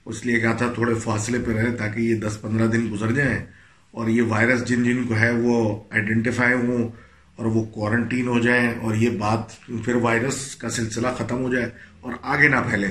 اس 0.05 0.27
لیے 0.27 0.41
کہا 0.41 0.53
تھا 0.53 0.73
تھوڑے 0.73 0.95
فاصلے 0.95 1.39
پہ 1.47 1.53
رہیں 1.53 1.77
تاکہ 1.77 2.01
یہ 2.01 2.15
دس 2.15 2.39
پندرہ 2.41 2.67
دن 2.67 2.93
گزر 2.93 3.13
جائیں۔ 3.13 3.47
اور 3.91 4.09
یہ 4.09 4.23
وائرس 4.23 4.65
جن 4.65 4.85
جن 4.85 5.05
کو 5.07 5.17
ہے 5.17 5.31
وہ 5.31 5.83
آئیڈینٹیفائی 5.91 6.53
ہوں 6.53 6.89
اور 7.37 7.47
وہ 7.47 7.65
کوارنٹین 7.65 8.29
ہو 8.29 8.39
جائیں 8.39 8.75
اور 8.81 8.95
یہ 8.95 9.11
بات 9.11 9.67
پھر 9.85 9.95
وائرس 9.95 10.57
کا 10.57 10.69
سلسلہ 10.69 11.09
ختم 11.19 11.43
ہو 11.43 11.55
جائے 11.55 11.71
اور 12.01 12.13
آگے 12.23 12.49
نہ 12.49 12.57
پھیلے۔ 12.71 12.87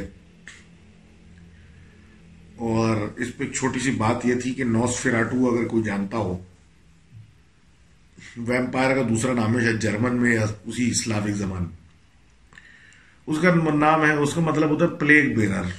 اور 2.56 2.98
اس 3.18 3.38
پہ 3.38 3.44
ایک 3.44 3.54
چھوٹی 3.54 3.80
سی 3.80 3.92
بات 3.92 4.26
یہ 4.26 4.36
تھی 4.36 4.54
کہ 4.54 4.64
نوس 4.64 5.00
فراٹو 5.00 5.50
اگر 5.50 5.68
کوئی 5.68 5.84
جانتا 5.84 6.18
ہو، 6.18 6.38
ویمپائر 8.38 8.96
کا 8.96 9.02
دوسرا 9.10 9.34
نام 9.34 9.60
ہے 9.60 9.64
شاید 9.64 9.82
جرمن 9.82 10.16
میں 10.16 10.36
یا 10.36 10.46
اسی 10.66 10.92
اسلامک 10.92 11.36
زمان 11.36 11.66
اس 13.28 13.38
کا 13.42 13.54
نام 13.74 14.06
ہے، 14.06 14.12
اس 14.14 14.34
کا 14.34 14.42
مطلب 14.42 14.70
ہوتا 14.70 14.86
ہے 14.86 14.98
plague 15.00 15.34
bearer 15.36 15.70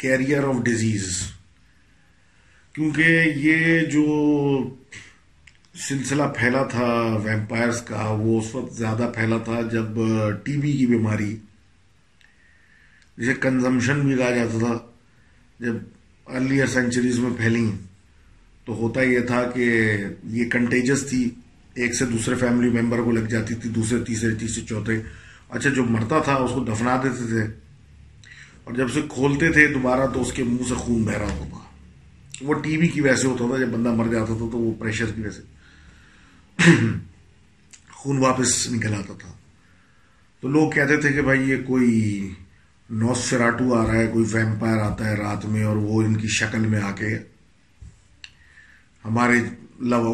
carrier 0.00 0.44
of 0.44 0.62
disease 0.64 1.06
کیونکہ 2.74 3.32
یہ 3.36 3.80
جو 3.90 4.04
سلسلہ 5.88 6.22
پھیلا 6.36 6.62
تھا 6.62 6.86
ویمپائرس 7.24 7.80
کا، 7.82 8.02
وہ 8.18 8.38
اس 8.40 8.54
وقت 8.54 8.74
زیادہ 8.74 9.10
پھیلا 9.14 9.38
تھا 9.38 9.60
جب 9.72 9.98
ٹی 10.44 10.56
بی 10.56 10.72
کی 10.72 10.86
بیماری، 10.86 11.36
جسے 13.18 13.34
کنزمشن 13.40 14.00
بھی 14.00 14.16
کہا 14.16 14.30
جاتا 14.30 14.58
تھا، 14.58 14.78
جب 15.60 15.74
ارلیئر 16.26 16.66
سینچریز 16.66 17.18
میں 17.18 17.30
پھیلی 17.36 17.70
تو 18.66 18.74
ہوتا 18.74 19.02
یہ 19.02 19.20
تھا 19.20 19.42
کہ 19.54 19.96
یہ 20.24 20.50
کنٹیجس 20.50 21.06
تھی، 21.06 21.28
ایک 21.74 21.94
سے 21.94 22.04
دوسرے 22.06 22.34
فیملی 22.34 22.70
ممبر 22.80 22.98
کو 22.98 23.10
لگ 23.10 23.26
جاتی 23.28 23.54
تھی، 23.54 23.70
دوسرے، 23.70 23.98
تیسرے 24.04 24.34
تیسرے، 24.34 24.64
چوتھے۔ 24.64 25.00
اچھا 25.48 25.70
جو 25.70 25.84
مرتا 25.84 26.18
تھا، 26.18 26.34
اس 26.34 26.50
کو 26.54 26.64
دفنا 26.64 27.00
دیتے 27.02 27.26
تھے۔ 27.26 27.42
اور 28.64 28.74
جب 28.74 28.84
اسے 28.84 29.02
کھولتے 29.08 29.52
تھے 29.52 29.66
دوبارہ، 29.66 30.06
تو 30.06 30.22
اس 30.22 30.32
کے 30.32 30.44
منہ 30.44 30.68
سے 30.68 30.74
خون 30.74 31.02
بہ 31.02 31.12
رہا 31.12 31.32
ہوتا 31.32 31.48
تھا۔ 31.50 31.58
وہ 32.40 32.54
ٹی 32.54 32.76
وی 32.76 32.88
کی 32.88 33.00
وجہ 33.00 33.14
سے 33.14 33.26
ہوتا 33.26 33.44
تھا، 33.48 33.64
جب 33.64 33.68
بندہ 33.68 33.92
مر 33.92 34.12
جاتا 34.12 34.24
تھا، 34.24 34.48
تو 34.52 34.58
وہ 34.58 34.74
پریشر 34.78 35.06
کی 35.06 35.20
وجہ 35.20 35.30
سے 35.30 35.42
خون 37.90 38.18
واپس 38.18 38.70
نکل 38.70 38.94
آتا 38.94 39.14
تھا۔ 39.18 39.32
تو 40.40 40.48
لوگ 40.48 40.70
کہتے 40.70 40.96
تھے 40.96 41.12
کہ 41.12 41.22
بھائی، 41.22 41.50
یہ 41.50 41.56
کوئی 41.66 42.34
نوس 42.90 43.24
فراٹو 43.24 43.74
آ 43.74 43.86
رہا 43.86 43.94
ہے، 43.94 44.06
کوئی 44.06 44.24
ویمپائر 44.32 44.78
آتا 44.78 45.08
ہے 45.08 45.14
رات 45.14 45.46
میں، 45.46 45.64
اور 45.64 45.76
وہ 45.76 46.02
ان 46.02 46.14
کی 46.14 46.28
شکل 46.28 46.58
میں 46.58 46.80
آ 46.80 46.92
کے 46.92 47.18
ہمارے 49.04 49.38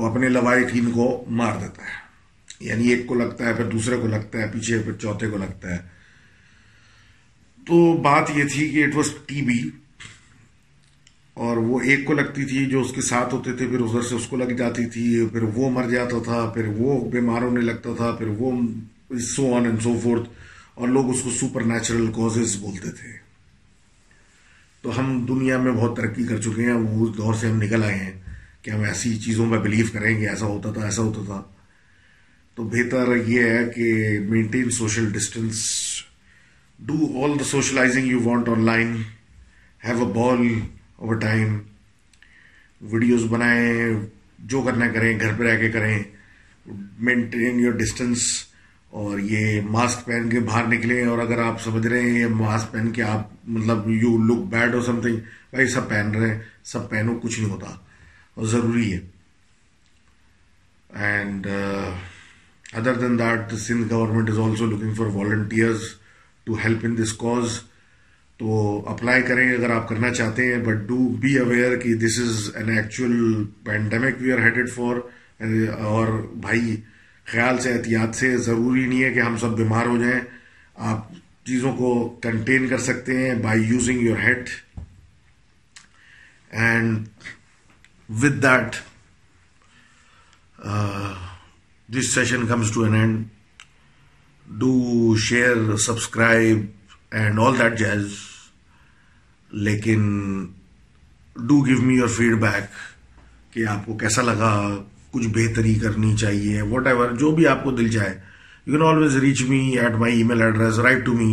اپنے 0.07 0.29
لوائٹین 0.29 0.91
کو 0.91 1.25
مار 1.31 1.53
دیتا 1.61 1.83
ہے۔ 1.83 2.02
یعنی 2.63 2.89
ایک 2.89 3.07
کو 3.07 3.15
لگتا 3.15 3.47
ہے، 3.47 3.55
پھر 3.55 3.65
دوسرے 3.65 3.97
کو 3.97 4.07
لگتا 4.07 4.39
ہے، 4.39 4.47
پیچھے، 4.53 4.79
پھر 4.79 4.93
چوتھے 4.93 5.31
کو 5.31 5.37
لگتا 5.37 5.71
ہے۔ 5.71 5.79
تو 7.67 7.93
بات 8.03 8.31
یہ 8.37 8.45
تھی 8.53 8.69
کہ 8.69 8.85
اٹ 8.85 8.97
واز 8.97 9.11
ٹی 9.27 9.43
بی، 9.43 9.59
اور 11.37 11.57
وہ 11.57 11.81
ایک 11.81 12.05
کو 12.05 12.13
لگتی 12.13 12.45
تھی 12.45 12.65
جو 12.67 12.81
اس 12.81 12.93
کے 12.93 13.01
ساتھ 13.01 13.35
ہوتے 13.35 13.53
تھے، 13.53 13.67
پھر 13.67 13.81
ادھر 13.81 14.03
سے 14.03 14.15
اس 14.15 14.27
کو 14.27 14.37
لگ 14.37 14.53
جاتی 14.59 14.87
تھی، 14.87 15.05
پھر 15.33 15.43
وہ 15.55 15.71
مر 15.71 15.91
جاتا 15.91 16.23
تھا، 16.25 16.45
پھر 16.55 16.67
وہ 16.77 17.01
بیمار 17.11 17.43
ہونے 17.43 17.61
لگتا 17.61 17.95
تھا، 17.97 18.11
پھر 18.11 18.27
وہ 18.39 18.51
سو 19.27 19.55
آن 19.55 19.67
اینڈ 19.67 19.83
سو 19.83 19.99
فورتھ 20.03 20.29
اور 20.75 20.89
لوگ 20.89 21.11
اس 21.11 21.23
کو 21.23 21.31
سپر 21.31 21.63
نیچرل 21.63 22.11
کوزز 22.13 22.57
بولتے 22.57 22.91
تھے۔ 22.91 23.13
تو 24.85 24.99
ہم 24.99 25.25
دنیا 25.27 25.59
میں 25.59 25.73
بہت 25.73 25.97
ترقی 25.97 26.25
کر 26.25 26.41
چکے 26.41 26.63
ہیں، 26.63 26.73
وہ 26.73 27.07
اس 27.07 27.17
دور 27.17 27.35
سے 27.35 27.49
ہم 27.49 27.63
نکل 27.63 27.83
آئے 27.85 27.95
ہیں 27.95 28.13
کہ 28.63 28.71
ہم 28.71 28.83
ایسی 28.83 29.19
چیزوں 29.19 29.47
میں 29.47 29.59
بلیو 29.59 29.87
کریں 29.93 30.21
گے، 30.21 30.29
ایسا 30.29 30.47
ہوتا 30.47 30.73
تھا، 30.73 30.85
ایسا 30.85 31.03
ہوتا 31.03 31.23
تھا۔ 31.27 31.43
تو 32.59 32.65
بہتر 32.65 33.17
یہ 33.17 33.43
ہے 33.43 33.65
کہ 33.75 34.19
maintain 34.29 34.71
social 34.71 35.11
distance 35.13 35.65
do 36.79 37.25
all 37.25 37.39
the 37.39 37.45
socializing 37.45 38.07
you 38.07 38.21
want 38.25 38.49
online 38.65 38.97
have 39.81 40.05
a 40.05 40.13
ball 40.15 40.47
over 40.97 41.15
time 41.21 41.59
videos 42.81 43.25
بنائیں، 43.31 43.93
جو 44.51 44.63
کرنا 44.63 44.89
کریں، 44.93 45.19
گھر 45.21 45.33
پہ 45.39 45.45
رہ 45.45 45.59
کے 45.59 45.71
کریں. 45.73 45.99
مینٹین 46.67 47.61
یور 47.61 47.73
ڈسٹینس 47.79 48.23
اور 48.93 49.19
یہ 49.19 49.61
ماسک 49.71 50.05
پہن 50.07 50.29
کے 50.31 50.41
باہر 50.41 50.67
نکلیں، 50.69 51.05
اور 51.05 51.19
اگر 51.19 51.39
آپ 51.39 51.63
سمجھ 51.63 51.87
رہے 51.87 52.01
ہیں 52.01 52.19
یہ 52.19 52.27
ماسک 52.37 52.73
پہن 52.73 52.91
کے 52.93 53.03
آپ 53.03 53.49
مطلب 53.49 53.89
یو 53.91 54.17
لک 54.25 54.45
بیڈ 54.53 54.75
اور 54.75 54.83
سم 54.83 55.01
تھنگ 55.01 55.17
بھائی 55.51 55.69
سب 55.69 55.89
پہن 55.89 56.11
رہے 56.15 56.29
ہیں، 56.29 56.41
سب 56.65 56.89
پہنو، 56.91 57.19
کچھ 57.19 57.39
نہیں 57.41 57.51
ہوتا. 57.51 57.67
اور 58.35 58.47
ضروری 58.47 58.93
ہے. 58.93 58.99
And 60.91 61.47
other 62.73 62.95
than 62.95 63.19
that 63.19 63.53
Sindh 63.55 63.93
government 63.93 64.31
is 64.31 64.39
also 64.39 64.67
looking 64.67 64.95
for 64.95 65.07
volunteers 65.07 65.83
to 66.47 66.55
help 66.65 66.85
in 66.85 66.97
this 66.99 67.13
cause 67.13 67.59
تو 68.41 68.83
اپلائی 68.89 69.23
کریں 69.23 69.51
اگر 69.53 69.71
آپ 69.71 69.89
کرنا 69.89 70.11
چاہتے 70.15 70.47
ہیں 70.47 70.63
بٹ 70.65 70.87
ڈو 70.89 71.09
بی 71.21 71.39
اویئر 71.39 71.77
کہ 71.77 71.95
this 71.95 72.19
is 72.19 72.51
an 72.55 72.71
actual 72.71 73.45
pandemic 73.65 74.21
we 74.21 74.33
are 74.33 74.39
headed 74.39 74.71
for 74.71 74.97
اور 75.71 76.09
بھائی، 76.41 76.77
خیال 77.27 77.59
سے، 77.59 77.73
احتیاط 77.73 78.17
سے 78.17 78.37
ضروری 78.37 78.87
نہیں 78.87 79.05
ہے 79.05 79.13
کہ 79.13 79.21
ہم 79.21 79.37
سب 79.37 79.57
بیمار 79.57 79.87
ہو 79.87 79.97
جائیں۔ 79.99 80.21
آپ 80.77 81.13
چیزوں 81.47 81.73
کو 81.77 81.93
کنٹین 82.23 82.69
کر 82.69 82.79
سکتے 82.79 83.17
ہیں 83.19 83.35
by 83.35 83.63
using 83.63 84.01
your 84.01 84.19
head 84.19 84.49
and 86.51 87.09
with 88.09 88.43
that 88.43 88.77
this 91.95 92.15
session 92.15 92.47
comes 92.47 92.71
to 92.73 92.83
N 92.83 92.95
and 92.95 93.25
do 94.47 95.17
share 95.19 95.77
subscribe 95.77 96.59
and 97.11 97.39
all 97.39 97.59
that 97.59 97.79
jazz 97.79 98.15
لیکن 99.51 100.07
do 101.37 101.61
give 101.67 101.83
me 101.83 101.95
your 101.95 102.09
feed 102.09 102.35
back 102.41 102.71
کہ 103.55 103.67
آپ 103.67 103.87
کو 103.87 103.97
کیسا 103.99 104.23
لگا 104.23 104.53
کچھ 105.11 105.27
بہتری 105.29 105.75
کرنی 105.75 106.17
چاہیے 106.17 106.63
واٹ 106.63 106.87
ایور 106.87 107.11
جو 107.11 107.31
بھی 107.31 107.47
آپ 107.47 107.65
کو 107.65 107.71
دل 107.71 107.89
جائے 107.89 108.19
you 108.67 108.73
can 108.73 108.87
always 108.87 109.17
reach 109.17 109.43
me 109.43 109.61
at 109.79 109.95
my 109.95 110.17
email 110.23 110.43
address 110.43 110.79
write 110.79 111.05
to 111.07 111.15
me 111.15 111.33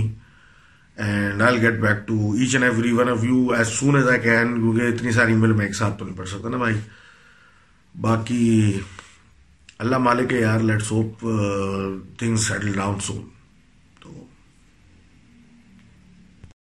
and 0.98 1.42
I 1.42 1.62
get 1.62 1.80
back 1.80 2.08
to 2.08 2.32
each 2.34 2.56
and 2.56 2.64
every 2.64 2.92
one 2.92 3.10
of 3.10 3.24
you 3.24 3.50
as 3.58 3.68
soon 3.68 3.96
as 3.96 4.08
I 4.08 4.20
can 4.20 4.56
کیونکہ 4.62 4.88
اتنی 4.88 5.12
ساری 5.12 5.32
ای 5.32 5.38
میل 5.38 5.54
میں 5.54 5.66
ایک 5.66 5.76
ساتھ 5.76 6.00
تو 6.00 6.06
نہیں 6.06 6.18
پڑھ 6.18 6.28
سکتا 6.28 6.50
نا 6.50 6.58
بھائی 6.58 6.76
باقی 7.96 8.80
اللہ 9.80 9.98
مالک 9.98 10.34
ہے 10.34 10.40
یار 10.40 10.60
let's 10.60 10.92
hope 10.92 11.20
things 12.18 12.48
settle 12.48 12.74
down 12.74 13.00
soon 13.00 13.22